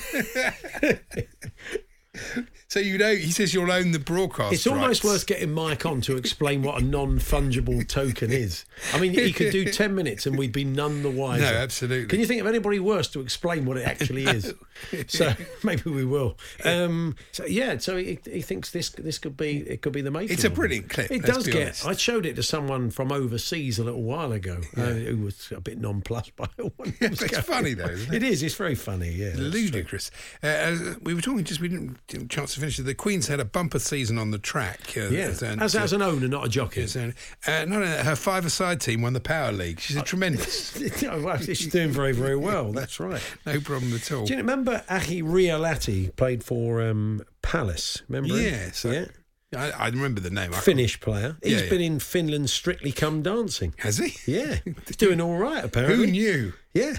so 2.68 2.80
you 2.80 2.98
know, 2.98 3.14
he 3.14 3.30
says 3.30 3.54
you'll 3.54 3.70
own 3.72 3.92
the 3.92 3.98
broadcast. 3.98 4.52
It's 4.52 4.66
almost 4.66 5.02
rights. 5.02 5.04
worth 5.04 5.26
getting 5.26 5.52
Mike 5.52 5.86
on 5.86 6.00
to 6.02 6.16
explain 6.16 6.62
what 6.62 6.80
a 6.80 6.84
non 6.84 7.18
fungible 7.18 7.86
token 7.88 8.30
is. 8.30 8.64
I 8.92 9.00
mean, 9.00 9.12
he 9.12 9.32
could 9.32 9.52
do 9.52 9.64
10 9.70 9.94
minutes 9.94 10.26
and 10.26 10.36
we'd 10.38 10.52
be 10.52 10.64
none 10.64 11.02
the 11.02 11.10
wiser. 11.10 11.44
No, 11.44 11.52
absolutely. 11.58 12.06
Can 12.08 12.20
you 12.20 12.26
think 12.26 12.40
of 12.40 12.46
anybody 12.46 12.78
worse 12.78 13.08
to 13.08 13.20
explain 13.20 13.64
what 13.64 13.76
it 13.78 13.86
actually 13.86 14.24
is? 14.24 14.54
So 15.08 15.32
maybe 15.64 15.90
we 15.90 16.04
will. 16.04 16.38
Um, 16.64 17.16
so 17.32 17.44
yeah, 17.44 17.78
so 17.78 17.96
he, 17.96 18.16
he 18.24 18.42
thinks 18.42 18.70
this 18.70 18.90
this 18.90 19.18
could 19.18 19.36
be 19.36 19.58
it 19.68 19.82
could 19.82 19.92
be 19.92 20.02
the 20.02 20.12
making. 20.12 20.34
It's 20.34 20.44
a 20.44 20.46
of 20.46 20.52
it. 20.52 20.54
brilliant 20.54 20.88
clip, 20.88 21.10
It 21.10 21.22
does 21.22 21.48
get. 21.48 21.62
honest. 21.62 21.84
I 21.86 21.94
showed 21.94 22.24
it 22.24 22.36
to 22.36 22.44
someone 22.44 22.90
from 22.90 23.10
overseas 23.10 23.80
a 23.80 23.84
little 23.84 24.04
while 24.04 24.30
ago 24.30 24.60
uh, 24.76 24.82
who 24.92 25.16
was 25.16 25.52
a 25.54 25.60
bit 25.60 25.80
nonplussed 25.80 26.36
by 26.36 26.44
it. 26.58 26.72
It's 27.00 27.24
going. 27.24 27.42
funny 27.42 27.74
though, 27.74 27.86
isn't 27.86 28.14
it? 28.14 28.22
It 28.22 28.28
is. 28.28 28.44
It's 28.44 28.54
very 28.54 28.76
funny. 28.76 29.10
Yeah. 29.10 29.32
ludicrous. 29.36 30.12
Uh, 30.44 30.94
we 31.02 31.12
were 31.12 31.20
talking, 31.22 31.42
just 31.42 31.60
we 31.60 31.66
didn't 31.68 31.98
a 32.14 32.24
chance 32.26 32.56
to 32.58 32.72
finish. 32.72 32.76
The 32.76 32.94
Queen's 32.94 33.28
had 33.28 33.40
a 33.40 33.44
bumper 33.44 33.78
season 33.78 34.18
on 34.18 34.30
the 34.30 34.38
track. 34.38 34.94
Uh, 34.96 35.08
Yeah, 35.08 35.32
and, 35.42 35.62
as, 35.62 35.74
uh, 35.74 35.80
as 35.80 35.92
an 35.92 36.02
owner, 36.02 36.28
not 36.28 36.46
a 36.46 36.48
jockey. 36.48 36.82
uh, 36.84 37.64
not 37.66 37.82
her 38.04 38.16
five-a-side 38.16 38.80
team 38.80 39.02
won 39.02 39.12
the 39.12 39.20
Power 39.20 39.52
League. 39.52 39.78
Uh, 39.78 39.80
She's 39.80 39.96
a 39.96 40.02
tremendous. 40.02 40.72
she's 41.44 41.66
doing 41.68 41.90
very, 41.90 42.12
very 42.12 42.36
well. 42.36 42.72
That's 42.78 43.00
right. 43.00 43.22
no 43.46 43.60
problem 43.60 43.94
at 43.94 44.10
all. 44.12 44.24
Do 44.26 44.32
you 44.32 44.38
remember 44.38 44.82
Aki 44.88 45.22
Riihilahti 45.22 46.14
played 46.16 46.44
for 46.44 46.82
um, 46.82 47.22
Palace? 47.42 48.02
Remember? 48.08 48.34
him? 48.36 48.42
Yes, 48.44 48.84
I- 48.84 48.92
Yeah. 48.92 49.04
I, 49.56 49.70
I 49.70 49.86
remember 49.88 50.20
the 50.20 50.28
name. 50.28 50.52
Finnish 50.52 51.00
player. 51.00 51.38
He's 51.42 51.52
Yeah, 51.52 51.60
yeah. 51.62 51.70
been 51.70 51.80
in 51.80 52.00
Finland 52.00 52.50
Strictly 52.50 52.92
Come 52.92 53.22
Dancing. 53.22 53.72
Has 53.78 53.96
he? 53.96 54.14
Yeah, 54.30 54.58
he's 54.86 54.96
doing 54.96 55.22
all 55.22 55.38
right 55.38 55.64
apparently. 55.64 55.96
Who 56.04 56.06
knew? 56.12 56.52
Yeah, 56.78 56.94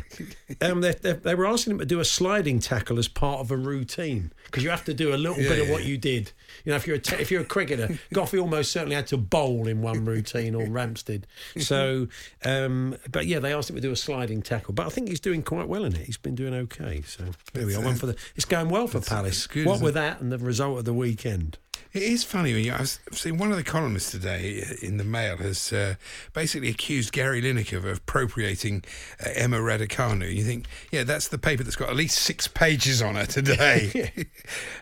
um, 0.69 0.81
they, 0.81 0.91
they, 0.93 1.13
they 1.13 1.35
were 1.35 1.45
asking 1.45 1.71
him 1.73 1.79
to 1.79 1.85
do 1.85 1.99
a 1.99 2.05
sliding 2.05 2.59
tackle 2.59 2.99
as 2.99 3.07
part 3.07 3.39
of 3.39 3.51
a 3.51 3.57
routine 3.57 4.31
because 4.45 4.63
you 4.63 4.69
have 4.69 4.85
to 4.85 4.93
do 4.93 5.13
a 5.13 5.17
little 5.17 5.41
Yeah, 5.41 5.49
bit 5.49 5.59
of 5.59 5.69
what 5.69 5.83
you 5.85 5.97
did. 5.97 6.31
You 6.65 6.71
know, 6.71 6.75
if 6.75 6.85
you're 6.87 6.97
a 6.97 6.99
te- 6.99 7.15
if 7.17 7.31
you're 7.31 7.41
a 7.41 7.45
cricketer, 7.45 7.97
Goughie 8.13 8.39
almost 8.39 8.71
certainly 8.71 8.95
had 8.95 9.07
to 9.07 9.17
bowl 9.17 9.67
in 9.67 9.81
one 9.81 10.05
routine, 10.05 10.55
or 10.55 10.65
Ramps 10.67 11.03
did. 11.03 11.27
So, 11.57 12.07
um, 12.43 12.95
but 13.11 13.25
yeah, 13.25 13.39
they 13.39 13.53
asked 13.53 13.69
him 13.69 13.75
to 13.75 13.81
do 13.81 13.91
a 13.91 13.95
sliding 13.95 14.41
tackle. 14.41 14.73
But 14.73 14.85
I 14.85 14.89
think 14.89 15.07
he's 15.09 15.19
doing 15.19 15.43
quite 15.43 15.67
well 15.67 15.85
in 15.85 15.95
it. 15.95 16.05
He's 16.05 16.17
been 16.17 16.35
doing 16.35 16.53
okay. 16.53 17.01
So 17.03 17.23
there 17.53 17.65
we 17.65 17.75
are. 17.75 17.81
One 17.81 17.95
for 17.95 18.07
the. 18.07 18.15
It's 18.35 18.45
going 18.45 18.69
well 18.69 18.87
for 18.87 19.01
Palace. 19.01 19.47
good, 19.47 19.65
what 19.65 19.81
with 19.81 19.93
that 19.95 20.19
and 20.21 20.31
the 20.31 20.37
result 20.37 20.79
of 20.79 20.85
the 20.85 20.93
weekend. 20.93 21.57
It 21.91 22.03
is 22.03 22.23
funny 22.23 22.53
when 22.53 22.63
you. 22.63 22.73
I've 22.73 22.99
seen 23.13 23.39
one 23.39 23.49
of 23.49 23.57
the 23.57 23.63
columnists 23.63 24.11
today 24.11 24.63
in 24.83 24.97
the 24.97 25.03
Mail 25.03 25.37
has 25.37 25.73
uh, 25.73 25.95
basically 26.33 26.69
accused 26.69 27.11
Gary 27.11 27.41
Lineker 27.41 27.77
of 27.77 27.85
appropriating 27.85 28.83
uh, 29.25 29.29
Emma 29.33 29.59
Raducanu. 29.69 30.33
You 30.33 30.43
think, 30.43 30.65
yeah, 30.91 31.03
that's 31.03 31.27
the 31.27 31.37
paper 31.37 31.63
that's 31.63 31.75
got 31.75 31.89
at 31.89 31.95
least 31.95 32.17
six 32.19 32.47
pages 32.47 33.01
on 33.01 33.15
her 33.15 33.25
today. 33.25 34.11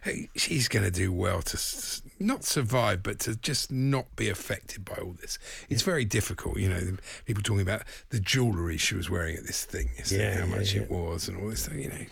She's 0.35 0.67
going 0.67 0.85
to 0.85 0.91
do 0.91 1.11
well 1.11 1.41
to 1.41 1.57
s- 1.57 2.01
not 2.19 2.43
survive, 2.43 3.03
but 3.03 3.19
to 3.19 3.35
just 3.35 3.71
not 3.71 4.15
be 4.15 4.29
affected 4.29 4.85
by 4.85 4.95
all 4.95 5.15
this. 5.19 5.37
It's 5.69 5.81
very 5.81 6.05
difficult, 6.05 6.57
you 6.57 6.69
know. 6.69 6.97
People 7.25 7.43
talking 7.43 7.61
about 7.61 7.83
the 8.09 8.19
jewellery 8.19 8.77
she 8.77 8.95
was 8.95 9.09
wearing 9.09 9.35
at 9.37 9.45
this 9.45 9.65
thing, 9.65 9.89
Yeah, 10.09 10.33
how 10.33 10.39
yeah, 10.39 10.45
much 10.45 10.73
yeah. 10.73 10.81
it 10.83 10.91
was, 10.91 11.27
and 11.27 11.37
all 11.41 11.49
this. 11.49 11.69
You 11.73 11.89
know. 11.89 12.05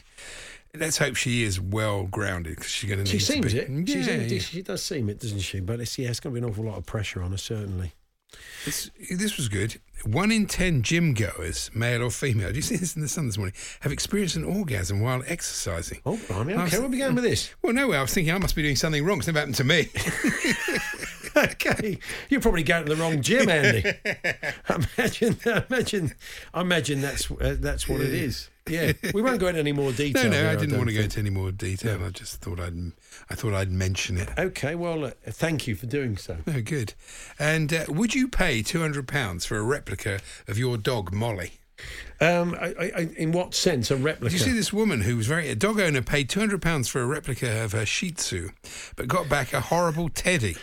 Let's 0.77 0.97
hope 0.97 1.15
she 1.15 1.43
is 1.43 1.59
well 1.61 2.03
grounded 2.03 2.57
because 2.57 2.71
she's 2.71 2.89
going 2.89 3.03
to 3.03 3.05
need. 3.05 3.09
She 3.11 3.19
seems 3.25 3.53
to 3.53 3.61
it. 3.61 3.85
be. 3.85 3.85
She, 3.91 3.99
Yeah, 3.99 4.05
seems- 4.05 4.31
yeah. 4.33 4.39
she 4.39 4.61
does 4.61 4.83
seem 4.83 5.09
it, 5.09 5.19
doesn't 5.19 5.39
she? 5.39 5.61
But 5.61 5.79
it's 5.79 5.97
yeah, 5.97 6.09
it's 6.09 6.19
going 6.19 6.35
to 6.35 6.41
be 6.41 6.45
an 6.45 6.51
awful 6.51 6.65
lot 6.65 6.77
of 6.77 6.85
pressure 6.85 7.21
on 7.23 7.31
her, 7.31 7.37
certainly. 7.37 7.93
This, 8.65 8.91
this 9.09 9.37
was 9.37 9.47
good. 9.47 9.79
One 10.05 10.31
in 10.31 10.45
ten 10.45 10.83
gym 10.83 11.15
goers, 11.15 11.71
male 11.73 12.03
or 12.03 12.11
female, 12.11 12.49
do 12.49 12.55
you 12.57 12.61
see 12.61 12.75
this 12.75 12.95
in 12.95 13.01
the 13.01 13.07
Sun 13.07 13.25
this 13.25 13.37
morning, 13.39 13.55
have 13.79 13.91
experienced 13.91 14.35
an 14.35 14.43
orgasm 14.43 14.99
while 14.99 15.23
exercising. 15.25 15.99
Oh, 16.05 16.19
blimey, 16.27 16.53
was- 16.53 16.67
okay, 16.67 16.77
where 16.77 16.85
are 16.87 16.89
we 16.91 16.97
going 16.99 17.15
with 17.15 17.23
this? 17.23 17.49
Well, 17.63 17.73
no, 17.73 17.87
way, 17.87 17.97
I 17.97 18.01
was 18.01 18.13
thinking 18.13 18.31
I 18.33 18.37
must 18.37 18.55
be 18.55 18.61
doing 18.61 18.75
something 18.75 19.03
wrong. 19.03 19.17
It's 19.17 19.25
never 19.27 19.39
happened 19.39 19.55
to 19.55 19.63
me. 19.63 19.89
okay, 21.51 21.99
you're 22.29 22.41
probably 22.41 22.63
going 22.63 22.85
to 22.85 22.95
the 22.95 23.01
wrong 23.01 23.21
gym, 23.21 23.49
Andy. 23.49 23.83
imagine, 24.97 25.37
imagine, 25.69 26.13
I 26.53 26.61
imagine 26.61 27.01
that's 27.01 27.29
uh, 27.31 27.55
that's 27.59 27.87
what 27.87 28.01
it 28.01 28.13
is. 28.13 28.49
Yeah, 28.67 28.93
we 29.13 29.21
won't 29.21 29.39
go 29.39 29.47
into 29.47 29.59
any 29.59 29.73
more 29.73 29.91
detail. 29.91 30.23
no, 30.23 30.29
no, 30.31 30.37
here, 30.37 30.47
I 30.49 30.55
didn't 30.55 30.69
don't 30.71 30.79
want 30.79 30.89
to 30.89 30.95
go 30.95 31.01
into 31.01 31.19
any 31.19 31.29
more 31.29 31.51
detail. 31.51 32.03
I 32.03 32.09
just 32.09 32.41
thought 32.41 32.59
I'd, 32.59 32.93
I 33.29 33.35
thought 33.35 33.53
I'd 33.53 33.71
mention 33.71 34.17
it. 34.17 34.27
Okay, 34.39 34.73
well, 34.73 35.05
uh, 35.05 35.11
thank 35.27 35.67
you 35.67 35.75
for 35.75 35.85
doing 35.85 36.17
so. 36.17 36.37
Oh, 36.47 36.61
good. 36.61 36.95
And 37.37 37.71
uh, 37.71 37.85
would 37.89 38.15
you 38.15 38.27
pay 38.27 38.63
two 38.63 38.81
hundred 38.81 39.07
pounds 39.07 39.45
for 39.45 39.57
a 39.57 39.63
replica 39.63 40.19
of 40.47 40.57
your 40.57 40.77
dog 40.77 41.13
Molly? 41.13 41.53
Um, 42.21 42.55
I, 42.59 42.67
I, 42.79 42.91
I- 42.95 43.09
in 43.17 43.33
what 43.33 43.53
sense 43.53 43.91
a 43.91 43.97
replica? 43.97 44.31
Did 44.31 44.39
you 44.39 44.45
see 44.51 44.57
this 44.57 44.73
woman 44.73 45.01
who 45.01 45.17
was 45.17 45.27
very 45.27 45.49
a 45.49 45.55
dog 45.55 45.79
owner 45.79 46.01
paid 46.01 46.29
two 46.29 46.39
hundred 46.39 46.61
pounds 46.63 46.87
for 46.87 47.01
a 47.01 47.05
replica 47.05 47.63
of 47.63 47.73
her 47.73 47.85
Shih 47.85 48.11
Tzu, 48.13 48.49
but 48.95 49.07
got 49.07 49.29
back 49.29 49.53
a 49.53 49.59
horrible 49.59 50.09
teddy. 50.09 50.55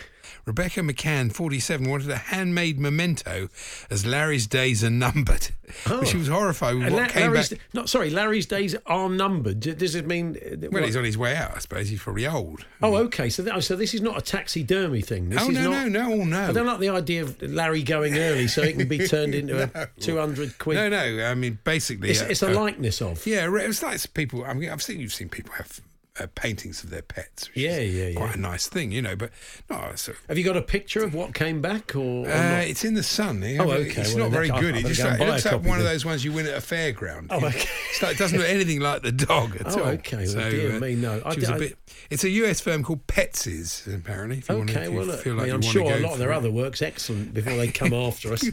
Rebecca 0.45 0.81
McCann, 0.81 1.31
47, 1.31 1.89
wanted 1.89 2.09
a 2.11 2.17
handmade 2.17 2.77
memento 2.79 3.47
as 3.89 4.05
Larry's 4.05 4.45
days 4.45 4.83
are 4.83 4.89
numbered. 4.89 5.49
But 5.87 6.05
she 6.07 6.17
was 6.17 6.27
horrified 6.27 6.75
with 6.75 6.87
And 6.87 6.93
what 6.95 7.01
La- 7.03 7.07
came 7.07 7.31
Larry's, 7.31 7.49
back. 7.49 7.59
not 7.73 7.87
sorry, 7.89 8.09
Larry's 8.09 8.45
days 8.45 8.75
are 8.85 9.07
numbered. 9.09 9.61
Does 9.61 9.95
it 9.95 10.05
mean? 10.05 10.35
uh, 10.35 10.57
Well, 10.63 10.71
what- 10.71 10.83
he's 10.83 10.97
on 10.97 11.05
his 11.05 11.17
way 11.17 11.35
out, 11.35 11.55
I 11.55 11.59
suppose. 11.59 11.87
He's 11.87 12.01
probably 12.01 12.27
old. 12.27 12.65
Oh, 12.81 12.95
okay. 13.05 13.29
So, 13.29 13.43
th- 13.43 13.63
so 13.63 13.77
this 13.77 13.93
is 13.93 14.01
not 14.01 14.17
a 14.17 14.21
taxidermy 14.21 15.01
thing. 15.01 15.29
This 15.29 15.41
oh, 15.41 15.49
is 15.49 15.55
no, 15.55 15.71
not, 15.71 15.87
no, 15.87 16.09
no, 16.09 16.21
oh, 16.21 16.25
no. 16.25 16.43
I 16.49 16.51
don't 16.51 16.67
like 16.67 16.79
the 16.79 16.89
idea 16.89 17.23
of 17.23 17.41
Larry 17.41 17.83
going 17.83 18.17
early 18.17 18.47
so 18.47 18.61
it 18.63 18.77
can 18.77 18.87
be 18.89 19.07
turned 19.07 19.33
into 19.33 19.63
a 19.75 19.87
two 20.01 20.17
hundred 20.17 20.57
quid. 20.59 20.75
No, 20.75 20.89
no. 20.89 21.23
I 21.25 21.33
mean, 21.35 21.59
basically, 21.63 22.09
It's, 22.09 22.21
uh, 22.21 22.27
it's 22.29 22.43
a 22.43 22.51
uh, 22.51 22.53
likeness 22.61 23.01
of. 23.01 23.25
Yeah, 23.25 23.49
it's 23.55 23.81
like 23.81 24.13
people. 24.13 24.43
I 24.43 24.53
mean, 24.53 24.69
I've 24.69 24.83
seen 24.83 24.99
you've 24.99 25.13
seen 25.13 25.29
people 25.29 25.53
have 25.53 25.79
uh, 26.19 26.27
paintings 26.35 26.83
of 26.83 26.89
their 26.91 27.01
pets. 27.01 27.47
which 27.49 27.57
Yeah, 27.57 27.77
is 27.77 27.93
yeah, 27.95 28.07
yeah. 28.09 28.15
Quite 28.15 28.35
a 28.35 28.39
nice 28.39 28.67
thing, 28.67 28.91
you 28.91 29.01
know. 29.01 29.15
But 29.15 29.31
no, 29.69 29.77
a- 29.77 29.97
Have 30.27 30.37
you 30.37 30.43
got 30.43 30.55
a 30.57 30.61
picture 30.61 31.03
of 31.03 31.13
what 31.15 31.33
came 31.33 31.61
back, 31.61 31.95
or, 31.95 32.27
or 32.27 32.31
uh, 32.31 32.59
it's 32.61 32.85
in 32.85 32.93
the 32.93 33.01
sun. 33.03 33.41
you 33.41 33.59
Oh, 33.59 33.71
okay, 33.71 34.01
It's 34.01 34.13
well, 34.13 34.25
not 34.25 34.31
very 34.31 34.49
I- 34.51 34.57
I 34.57 34.61
good. 34.61 34.75
It 34.75 34.85
just 34.85 35.03
like, 35.03 35.19
it 35.19 35.27
looks 35.27 35.45
like 35.45 35.63
one 35.63 35.79
of 35.79 35.85
those 35.85 36.05
ones 36.05 36.23
you 36.23 36.31
win 36.31 36.45
at 36.45 36.53
a 36.53 36.61
fairground. 36.61 37.27
Oh, 37.31 37.37
okay. 37.37 37.67
Like, 38.01 38.11
it 38.15 38.17
doesn't 38.19 38.37
look 38.37 38.47
anything 38.47 38.79
like 38.79 39.01
the 39.01 39.11
dog 39.11 39.55
at 39.55 39.67
Oh, 39.75 39.79
all. 39.83 39.87
okay. 39.89 40.27
Well, 40.35 40.49
dear 40.51 40.79
me, 40.79 40.95
no. 40.95 41.21
I 41.25 41.33
she 41.33 41.39
was 41.39 41.47
d- 41.49 41.53
a 41.53 41.55
I- 41.55 41.59
bit. 41.59 41.77
It's 42.09 42.23
a 42.23 42.29
US 42.29 42.59
firm 42.59 42.83
called 42.83 43.05
Petsies, 43.07 43.91
apparently. 43.93 44.39
If 44.39 44.49
you 44.49 44.57
want 44.57 44.69
to, 44.69 44.79
Okay, 44.79 44.89
well, 44.89 45.05
look, 45.05 45.21
feel 45.21 45.33
I 45.33 45.35
like 45.37 45.45
mean, 45.45 45.55
I'm 45.55 45.61
want 45.61 45.73
sure 45.73 45.93
a 45.93 45.99
lot 45.99 46.13
of 46.13 46.19
their 46.19 46.31
it. 46.31 46.35
other 46.35 46.51
work's 46.51 46.81
excellent 46.81 47.33
before 47.33 47.55
they 47.55 47.69
come 47.69 47.93
after 47.93 48.33
us. 48.33 48.41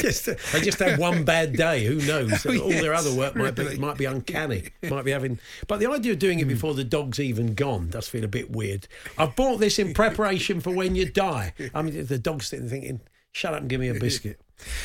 just, 0.00 0.26
they 0.52 0.60
just 0.60 0.78
had 0.80 0.98
one 0.98 1.24
bad 1.24 1.54
day. 1.54 1.84
Who 1.84 1.96
knows? 2.06 2.44
Oh, 2.54 2.58
All 2.60 2.68
their 2.70 2.94
other 2.94 3.14
work 3.14 3.36
might 3.36 3.54
be 3.54 3.76
might 3.78 3.96
be 3.96 4.04
uncanny. 4.04 4.64
Might 4.82 5.04
be 5.04 5.10
having. 5.12 5.38
But 5.66 5.78
the 5.80 5.90
idea 5.90 6.12
of 6.12 6.18
doing 6.18 6.40
it 6.40 6.46
before 6.46 6.73
the 6.74 6.84
dog's 6.84 7.20
even 7.20 7.54
gone 7.54 7.90
does 7.90 8.08
feel 8.08 8.24
a 8.24 8.28
bit 8.28 8.50
weird. 8.50 8.86
I've 9.18 9.36
bought 9.36 9.58
this 9.58 9.78
in 9.78 9.94
preparation 9.94 10.60
for 10.60 10.70
when 10.70 10.94
you 10.96 11.06
die. 11.06 11.54
I 11.74 11.82
mean, 11.82 12.06
the 12.06 12.18
dog's 12.18 12.46
sitting 12.46 12.68
thinking, 12.68 13.00
"Shut 13.32 13.54
up 13.54 13.60
and 13.60 13.70
give 13.70 13.80
me 13.80 13.88
a 13.88 13.94
biscuit." 13.94 14.40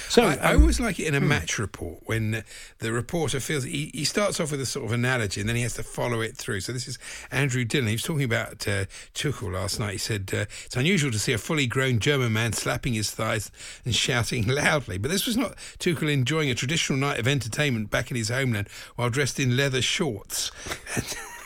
So 0.09 0.23
I, 0.23 0.35
I 0.35 0.53
um, 0.53 0.61
always 0.61 0.79
like 0.79 0.99
it 0.99 1.07
in 1.07 1.15
a 1.15 1.19
match 1.19 1.59
report 1.59 1.99
when 2.05 2.43
the 2.79 2.91
reporter 2.91 3.39
feels 3.39 3.63
he, 3.63 3.91
he 3.93 4.03
starts 4.03 4.39
off 4.39 4.51
with 4.51 4.59
a 4.59 4.65
sort 4.65 4.85
of 4.85 4.91
analogy 4.91 5.39
and 5.39 5.47
then 5.47 5.55
he 5.55 5.61
has 5.61 5.75
to 5.75 5.83
follow 5.83 6.21
it 6.21 6.35
through. 6.35 6.61
So 6.61 6.73
this 6.73 6.87
is 6.87 6.97
Andrew 7.31 7.63
Dillon. 7.63 7.87
He 7.87 7.93
was 7.93 8.03
talking 8.03 8.23
about 8.23 8.67
uh, 8.67 8.85
Tuchel 9.13 9.53
last 9.53 9.79
night. 9.79 9.93
He 9.93 9.97
said 9.97 10.31
uh, 10.33 10.45
it's 10.65 10.75
unusual 10.75 11.11
to 11.11 11.19
see 11.19 11.33
a 11.33 11.37
fully 11.37 11.67
grown 11.67 11.99
German 11.99 12.33
man 12.33 12.53
slapping 12.53 12.93
his 12.93 13.11
thighs 13.11 13.51
and 13.85 13.93
shouting 13.93 14.47
loudly. 14.47 14.97
But 14.97 15.11
this 15.11 15.27
was 15.27 15.37
not 15.37 15.55
Tuchel 15.77 16.11
enjoying 16.11 16.49
a 16.49 16.55
traditional 16.55 16.97
night 16.97 17.19
of 17.19 17.27
entertainment 17.27 17.91
back 17.91 18.09
in 18.09 18.17
his 18.17 18.29
homeland 18.29 18.67
while 18.95 19.09
dressed 19.09 19.39
in 19.39 19.55
leather 19.55 19.81
shorts. 19.81 20.51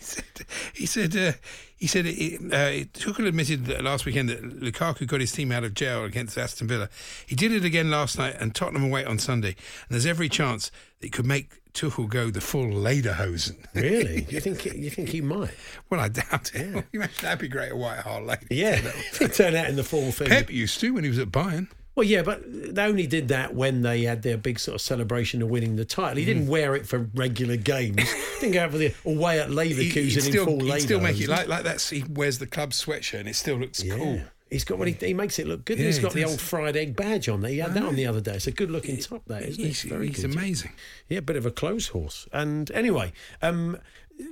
He 0.74 0.86
said, 0.86 1.06
he 1.06 1.08
said, 1.08 1.16
uh, 1.16 1.32
he 1.76 1.86
said, 1.86 2.06
uh, 2.06 2.86
Tuchel 2.92 3.26
admitted 3.26 3.66
that 3.66 3.82
last 3.82 4.04
weekend 4.04 4.28
that 4.28 4.42
Lukaku 4.60 5.06
got 5.06 5.20
his 5.20 5.32
team 5.32 5.50
out 5.52 5.64
of 5.64 5.74
jail 5.74 6.04
against 6.04 6.38
Aston 6.38 6.68
Villa. 6.68 6.88
He 7.26 7.34
did 7.34 7.52
it 7.52 7.64
again 7.64 7.90
last 7.90 8.18
night, 8.18 8.36
and 8.38 8.54
Tottenham 8.54 8.84
away 8.84 9.04
on 9.04 9.18
Sunday. 9.18 9.48
And 9.48 9.90
there's 9.90 10.06
every 10.06 10.28
chance 10.28 10.70
that 11.00 11.08
it 11.08 11.12
could 11.12 11.26
make 11.26 11.60
Tuchel 11.74 12.08
go 12.08 12.30
the 12.30 12.40
full 12.40 12.66
Lederhosen. 12.66 13.64
really, 13.74 14.22
you 14.28 14.40
think 14.40 14.64
you 14.64 14.90
think 14.90 15.08
he 15.08 15.20
might? 15.20 15.50
well, 15.90 16.00
I 16.00 16.08
doubt 16.08 16.52
it. 16.54 16.84
Imagine 16.92 17.14
that'd 17.20 17.38
be 17.38 17.48
great, 17.48 17.70
at 17.70 17.76
White 17.76 18.00
Hart 18.00 18.24
Lane. 18.24 18.38
Yeah, 18.50 18.76
he 19.18 19.28
turned 19.28 19.56
out 19.56 19.68
in 19.68 19.76
the 19.76 19.84
full 19.84 20.12
thing. 20.12 20.28
Pep 20.28 20.50
used 20.50 20.80
to 20.80 20.94
when 20.94 21.04
he 21.04 21.10
was 21.10 21.18
at 21.18 21.28
Bayern. 21.28 21.68
Well, 21.94 22.04
yeah, 22.06 22.22
but 22.22 22.42
they 22.46 22.82
only 22.84 23.06
did 23.06 23.28
that 23.28 23.54
when 23.54 23.82
they 23.82 24.02
had 24.04 24.22
their 24.22 24.38
big 24.38 24.58
sort 24.58 24.76
of 24.76 24.80
celebration 24.80 25.42
of 25.42 25.50
winning 25.50 25.76
the 25.76 25.84
title. 25.84 26.16
He 26.16 26.22
Mm. 26.22 26.26
didn't 26.26 26.46
wear 26.48 26.74
it 26.74 26.86
for 26.86 27.10
regular 27.14 27.56
games. 27.56 27.96
didn't 28.40 28.54
go 28.54 28.60
out 28.62 28.70
for 28.70 28.78
the 28.78 28.94
away 29.04 29.38
at 29.40 29.48
He, 29.50 29.54
Leverkusen 29.54 29.92
he'd 29.94 30.16
in 30.16 30.22
still, 30.22 30.44
full 30.46 30.60
he'd 30.64 30.80
still 30.80 31.00
make 31.00 31.20
it 31.20 31.28
like 31.28 31.48
like 31.48 31.64
that. 31.64 31.82
He 31.82 32.02
wears 32.08 32.38
the 32.38 32.46
club 32.46 32.70
sweatshirt, 32.70 33.20
and 33.20 33.28
it 33.28 33.36
still 33.36 33.56
looks 33.56 33.84
Yeah. 33.84 33.96
cool. 33.96 34.20
He's 34.50 34.64
got 34.64 34.78
what 34.78 34.86
he, 34.86 34.92
he 35.00 35.14
makes 35.14 35.38
it 35.38 35.46
look 35.46 35.64
good. 35.64 35.78
Yeah, 35.78 35.86
he's 35.86 35.96
he 35.96 36.02
got 36.02 36.12
the 36.12 36.24
old 36.24 36.38
fried 36.38 36.76
egg 36.76 36.94
badge 36.94 37.26
on 37.26 37.40
there. 37.40 37.50
He 37.50 37.58
had 37.58 37.72
that 37.72 37.84
on 37.84 37.94
the 37.96 38.04
other 38.06 38.20
day. 38.20 38.34
It's 38.34 38.46
a 38.46 38.50
good 38.52 38.70
looking 38.70 38.98
top, 38.98 39.22
that 39.28 39.42
isn't 39.44 39.62
it? 39.64 39.66
He's, 39.68 39.82
Very 39.82 40.08
he's 40.08 40.20
good. 40.22 40.34
amazing. 40.34 40.72
Yeah, 41.08 41.18
a 41.18 41.22
bit 41.22 41.36
of 41.36 41.46
a 41.46 41.50
clothes 41.50 41.88
horse. 41.88 42.26
And 42.34 42.70
anyway, 42.72 43.12
um, 43.40 43.78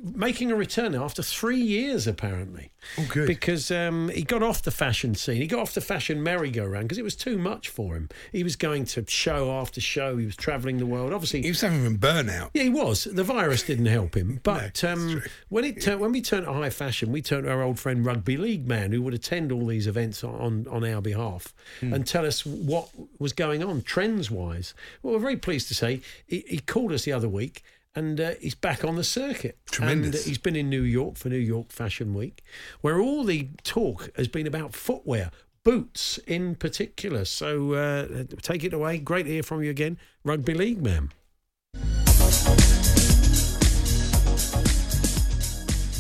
making 0.03 0.51
a 0.51 0.55
return 0.55 0.95
after 0.95 1.23
three 1.23 1.61
years, 1.61 2.07
apparently. 2.07 2.71
Oh, 2.99 3.07
good. 3.11 3.27
Because 3.27 3.71
um, 3.71 4.09
he 4.15 4.23
got 4.23 4.43
off 4.43 4.63
the 4.63 4.71
fashion 4.71 5.15
scene. 5.15 5.37
He 5.37 5.47
got 5.47 5.61
off 5.61 5.75
the 5.75 5.81
fashion 5.81 6.23
merry-go-round 6.23 6.85
because 6.85 6.99
it 6.99 7.05
was 7.05 7.15
too 7.17 7.37
much 7.39 7.69
for 7.69 7.95
him. 7.95 8.09
He 8.33 8.43
was 8.43 8.57
going 8.57 8.85
to 8.87 9.05
show 9.09 9.51
after 9.53 9.81
show. 9.81 10.17
He 10.17 10.25
was 10.27 10.37
travelling 10.37 10.79
the 10.79 10.87
world. 10.87 11.13
Obviously, 11.13 11.43
He 11.43 11.49
was 11.51 11.61
having 11.61 11.99
burnout. 11.99 12.51
yeah, 12.55 12.63
he 12.65 12.69
was. 12.71 13.05
The 13.05 13.25
virus 13.25 13.63
didn't 13.63 13.87
help 13.87 14.17
him. 14.17 14.41
But 14.43 14.61
that's 14.61 14.85
um, 14.85 15.23
when 15.51 15.65
it 15.65 15.83
turned, 15.83 16.01
when 16.01 16.13
we 16.13 16.23
turned 16.23 16.47
to 16.47 16.53
high 16.53 16.71
fashion, 16.71 17.13
we 17.13 17.21
turned 17.23 17.45
to 17.45 17.51
our 17.51 17.63
old 17.63 17.79
friend 17.79 18.05
rugby 18.07 18.37
league 18.37 18.67
man 18.67 18.93
who 18.93 19.03
would 19.03 19.15
attend 19.15 19.53
all 19.53 19.67
these 19.67 19.87
events 19.87 20.25
on 20.25 20.67
on 20.71 20.85
our 20.85 21.01
behalf 21.03 21.53
Hmm. 21.81 21.93
and 21.95 22.07
tell 22.07 22.25
us 22.27 22.45
what 22.47 22.89
was 23.19 23.33
going 23.33 23.63
on 23.63 23.83
trends 23.83 24.31
wise. 24.31 24.75
Well, 25.03 25.15
we're 25.15 25.21
very 25.21 25.37
pleased 25.37 25.69
to 25.69 25.75
say 25.75 26.01
he, 26.27 26.45
he 26.49 26.59
called 26.59 26.93
us 26.93 27.05
the 27.05 27.13
other 27.13 27.29
week. 27.29 27.63
And 27.95 28.21
uh, 28.21 28.33
he's 28.41 28.55
back 28.55 28.85
on 28.85 28.95
the 28.97 29.05
circuit. 29.05 29.59
Tremendous. 29.67 30.07
And 30.07 30.15
uh, 30.15 30.19
he's 30.29 30.39
been 30.39 30.55
in 30.55 30.71
New 30.71 30.83
York 30.83 31.17
for 31.17 31.29
New 31.29 31.37
York 31.37 31.73
Fashion 31.73 32.15
Week, 32.15 32.43
where 32.81 33.01
all 33.01 33.25
the 33.25 33.49
talk 33.65 34.11
has 34.17 34.29
been 34.29 34.47
about 34.47 34.75
footwear, 34.75 35.31
boots 35.65 36.19
in 36.19 36.55
particular. 36.55 37.25
So 37.25 37.73
uh, 37.75 38.25
take 38.43 38.63
it 38.63 38.73
away. 38.73 38.99
Great 38.99 39.25
to 39.25 39.31
hear 39.31 39.43
from 39.43 39.63
you 39.65 39.71
again, 39.71 39.99
Rugby 40.23 40.55
League 40.55 40.83
man. 40.83 41.11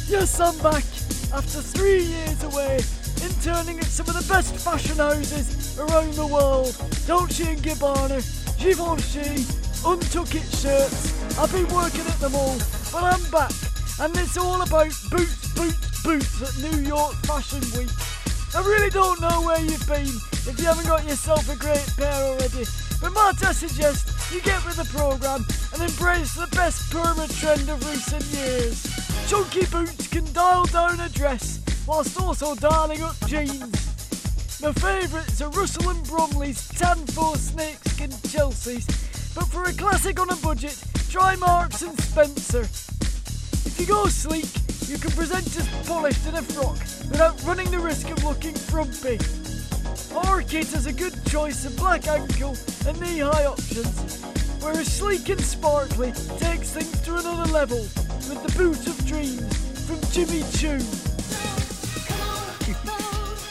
Yes, 0.08 0.40
I'm 0.40 0.56
back 0.58 0.84
after 1.32 1.60
three 1.60 2.02
years 2.02 2.42
away, 2.42 2.80
interning 3.22 3.78
at 3.78 3.84
some 3.84 4.08
of 4.08 4.14
the 4.14 4.32
best 4.32 4.56
fashion 4.56 4.96
houses 4.96 5.78
around 5.78 6.14
the 6.14 6.26
world. 6.26 6.76
Dolce 7.06 7.52
and 7.52 7.60
Gabbana, 7.60 8.20
Givenchy, 8.58 9.44
Untuckit 9.84 10.44
shirts. 10.60 11.38
I've 11.38 11.50
been 11.52 11.68
working 11.74 12.06
at 12.06 12.20
them 12.20 12.34
all, 12.34 12.58
but 12.92 13.02
I'm 13.02 13.30
back, 13.30 13.52
and 14.00 14.14
it's 14.18 14.36
all 14.36 14.60
about 14.60 14.92
boots, 15.10 15.54
boots, 15.54 16.02
boots 16.02 16.42
at 16.42 16.70
New 16.70 16.86
York 16.86 17.14
Fashion 17.24 17.62
Week. 17.78 17.90
I 18.54 18.60
really 18.60 18.90
don't 18.90 19.20
know 19.20 19.40
where 19.42 19.60
you've 19.60 19.86
been 19.86 20.10
if 20.44 20.58
you 20.58 20.66
haven't 20.66 20.86
got 20.86 21.04
yourself 21.04 21.48
a 21.48 21.56
great 21.56 21.86
pair 21.96 22.12
already. 22.12 22.66
But 23.00 23.14
might 23.14 23.36
suggests 23.54 24.32
you 24.34 24.42
get 24.42 24.62
with 24.66 24.76
the 24.76 24.84
programme 24.96 25.46
and 25.72 25.82
embrace 25.82 26.34
the 26.34 26.48
best 26.54 26.92
perma 26.92 27.26
trend 27.40 27.68
of 27.70 27.80
recent 27.88 28.24
years. 28.36 28.84
Chunky 29.28 29.64
boots 29.66 30.08
can 30.08 30.30
dial 30.32 30.66
down 30.66 31.00
a 31.00 31.08
dress 31.08 31.60
whilst 31.86 32.20
also 32.20 32.54
dialing 32.54 33.02
up 33.02 33.16
jeans. 33.26 34.60
My 34.60 34.72
favourites 34.72 35.40
are 35.40 35.50
Russell 35.50 35.88
and 35.88 36.06
Bromley's 36.06 36.68
Tan 36.68 36.98
4 37.06 37.36
Snakeskin 37.36 38.12
Chelsea's. 38.28 39.09
But 39.40 39.48
for 39.48 39.64
a 39.64 39.72
classic 39.72 40.20
on 40.20 40.28
a 40.28 40.36
budget, 40.36 40.78
try 41.08 41.34
Marks 41.36 41.80
and 41.80 41.98
Spencer. 41.98 42.60
If 42.60 43.80
you 43.80 43.86
go 43.86 44.04
sleek, 44.04 44.44
you 44.86 44.98
can 44.98 45.10
present 45.12 45.46
as 45.56 45.66
polished 45.88 46.26
in 46.26 46.34
a 46.34 46.42
frock 46.42 46.78
without 47.08 47.42
running 47.44 47.70
the 47.70 47.78
risk 47.78 48.10
of 48.10 48.22
looking 48.22 48.54
frumpy. 48.54 49.18
Orchid 50.14 50.66
has 50.74 50.84
a 50.84 50.92
good 50.92 51.14
choice 51.24 51.64
of 51.64 51.74
black 51.78 52.06
ankle 52.06 52.54
and 52.86 53.00
knee-high 53.00 53.46
options, 53.46 54.22
whereas 54.60 54.92
sleek 54.92 55.30
and 55.30 55.40
sparkly 55.40 56.12
takes 56.38 56.72
things 56.72 57.00
to 57.00 57.16
another 57.16 57.50
level 57.50 57.78
with 57.78 58.42
the 58.46 58.52
boot 58.58 58.86
of 58.86 59.06
dreams 59.06 59.56
from 59.86 60.00
Jimmy 60.12 60.44
Choo. 60.52 61.09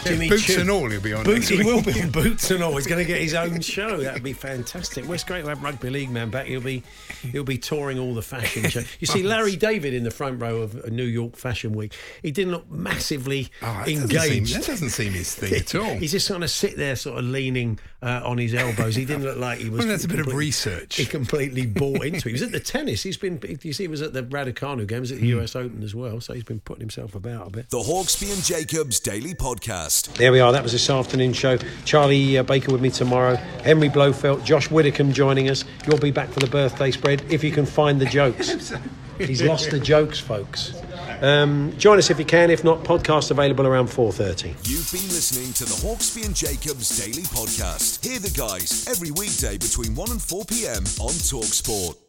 Jimmy 0.05 0.29
boots 0.29 0.43
Choo. 0.43 0.61
and 0.61 0.69
all, 0.69 0.89
he'll 0.89 1.01
be 1.01 1.13
on. 1.13 1.23
Boots, 1.23 1.49
next 1.49 1.61
he 1.61 1.63
will 1.63 1.81
be 1.83 2.01
on 2.01 2.09
boots 2.11 2.51
and 2.51 2.63
all. 2.63 2.75
He's 2.75 2.87
going 2.87 3.03
to 3.05 3.05
get 3.05 3.21
his 3.21 3.33
own 3.33 3.59
show. 3.61 3.97
That'd 3.97 4.23
be 4.23 4.33
fantastic. 4.33 5.03
Well, 5.03 5.13
it's 5.13 5.23
great 5.23 5.41
to 5.43 5.49
have 5.49 5.61
rugby 5.61 5.89
league 5.89 6.09
man 6.09 6.29
back. 6.29 6.45
He'll 6.47 6.61
be 6.61 6.83
he'll 7.31 7.43
be 7.43 7.57
touring 7.57 7.99
all 7.99 8.13
the 8.13 8.21
fashion 8.21 8.69
shows. 8.69 8.87
You 8.99 9.07
see 9.07 9.23
Larry 9.29 9.55
David 9.55 9.93
in 9.93 10.03
the 10.03 10.11
front 10.11 10.41
row 10.41 10.61
of 10.61 10.89
New 10.91 11.03
York 11.03 11.35
Fashion 11.35 11.73
Week. 11.73 11.93
He 12.23 12.31
didn't 12.31 12.53
look 12.53 12.69
massively 12.71 13.49
Oh, 13.61 13.65
that 13.65 13.85
doesn't 13.87 14.01
engaged. 14.03 14.47
seem- 14.51 14.61
that 14.61 14.67
doesn't 14.67 14.89
seem 14.89 15.11
his 15.13 15.35
thing 15.35 15.53
at 15.53 15.75
all. 15.75 15.95
He's 15.99 16.11
just 16.11 16.29
kind 16.29 16.43
of 16.43 16.49
sit 16.49 16.77
there, 16.77 16.95
sort 16.95 17.19
of 17.19 17.25
leaning 17.25 17.79
uh, 18.01 18.21
on 18.23 18.37
his 18.37 18.53
elbows. 18.53 18.95
He 18.95 19.05
didn't 19.05 19.23
look 19.23 19.37
like 19.37 19.59
he 19.59 19.69
was. 19.69 19.79
Well, 19.79 19.87
that's 19.89 20.05
a 20.05 20.07
bit 20.07 20.19
of 20.19 20.33
research. 20.33 20.95
He 20.95 21.05
completely 21.05 21.65
bought 21.65 22.05
into. 22.05 22.17
it. 22.19 22.25
He 22.25 22.31
was 22.33 22.41
at 22.41 22.51
the 22.51 22.59
tennis. 22.61 23.03
He's 23.03 23.17
been. 23.17 23.39
You 23.63 23.73
see, 23.73 23.83
he 23.83 23.87
was 23.89 24.01
at 24.01 24.13
the 24.13 24.23
Raducanu 24.23 24.87
games 24.87 25.11
at 25.11 25.19
the 25.19 25.31
Hmm. 25.31 25.39
US 25.41 25.55
Open 25.55 25.83
as 25.83 25.93
well. 25.93 26.21
So 26.21 26.33
he's 26.33 26.43
been 26.43 26.61
putting 26.61 26.81
himself 26.81 27.15
about 27.15 27.47
a 27.47 27.49
bit. 27.51 27.69
The 27.69 27.77
Hawksbee 27.79 28.33
and 28.33 28.43
Jacobs 28.43 28.99
Daily 28.99 29.33
Podcast. 29.33 29.88
There 29.89 30.31
we 30.31 30.39
are. 30.39 30.51
That 30.51 30.61
was 30.61 30.71
this 30.71 30.89
afternoon 30.89 31.33
show. 31.33 31.57
Charlie 31.83 32.37
uh, 32.37 32.43
Baker 32.43 32.71
with 32.71 32.81
me 32.81 32.91
tomorrow. 32.91 33.35
Henry 33.63 33.89
Blofeld, 33.89 34.45
Josh 34.45 34.69
Widdicombe 34.69 35.13
joining 35.13 35.49
us. 35.49 35.65
You'll 35.87 35.97
be 35.97 36.11
back 36.11 36.29
for 36.29 36.39
the 36.39 36.47
birthday 36.47 36.91
spread 36.91 37.23
if 37.31 37.43
you 37.43 37.51
can 37.51 37.65
find 37.65 37.99
the 37.99 38.05
jokes. 38.05 38.73
He's 39.17 39.41
lost 39.41 39.71
the 39.71 39.79
jokes, 39.79 40.19
folks. 40.19 40.73
Um, 41.21 41.73
join 41.77 41.97
us 41.97 42.09
if 42.09 42.19
you 42.19 42.25
can. 42.25 42.51
If 42.51 42.63
not, 42.63 42.83
podcast 42.83 43.31
available 43.31 43.67
around 43.67 43.87
4:30. 43.87 44.55
You've 44.69 44.91
been 44.91 45.09
listening 45.09 45.53
to 45.53 45.65
the 45.65 45.75
Hawksbee 45.85 46.25
and 46.25 46.35
Jacobs 46.35 46.97
Daily 46.97 47.23
Podcast. 47.23 48.05
Hear 48.05 48.19
the 48.19 48.29
guys 48.29 48.87
every 48.87 49.11
weekday 49.11 49.57
between 49.57 49.95
1 49.95 50.11
and 50.11 50.21
4 50.21 50.45
p.m. 50.45 50.83
on 50.99 51.11
Talksport. 51.11 52.08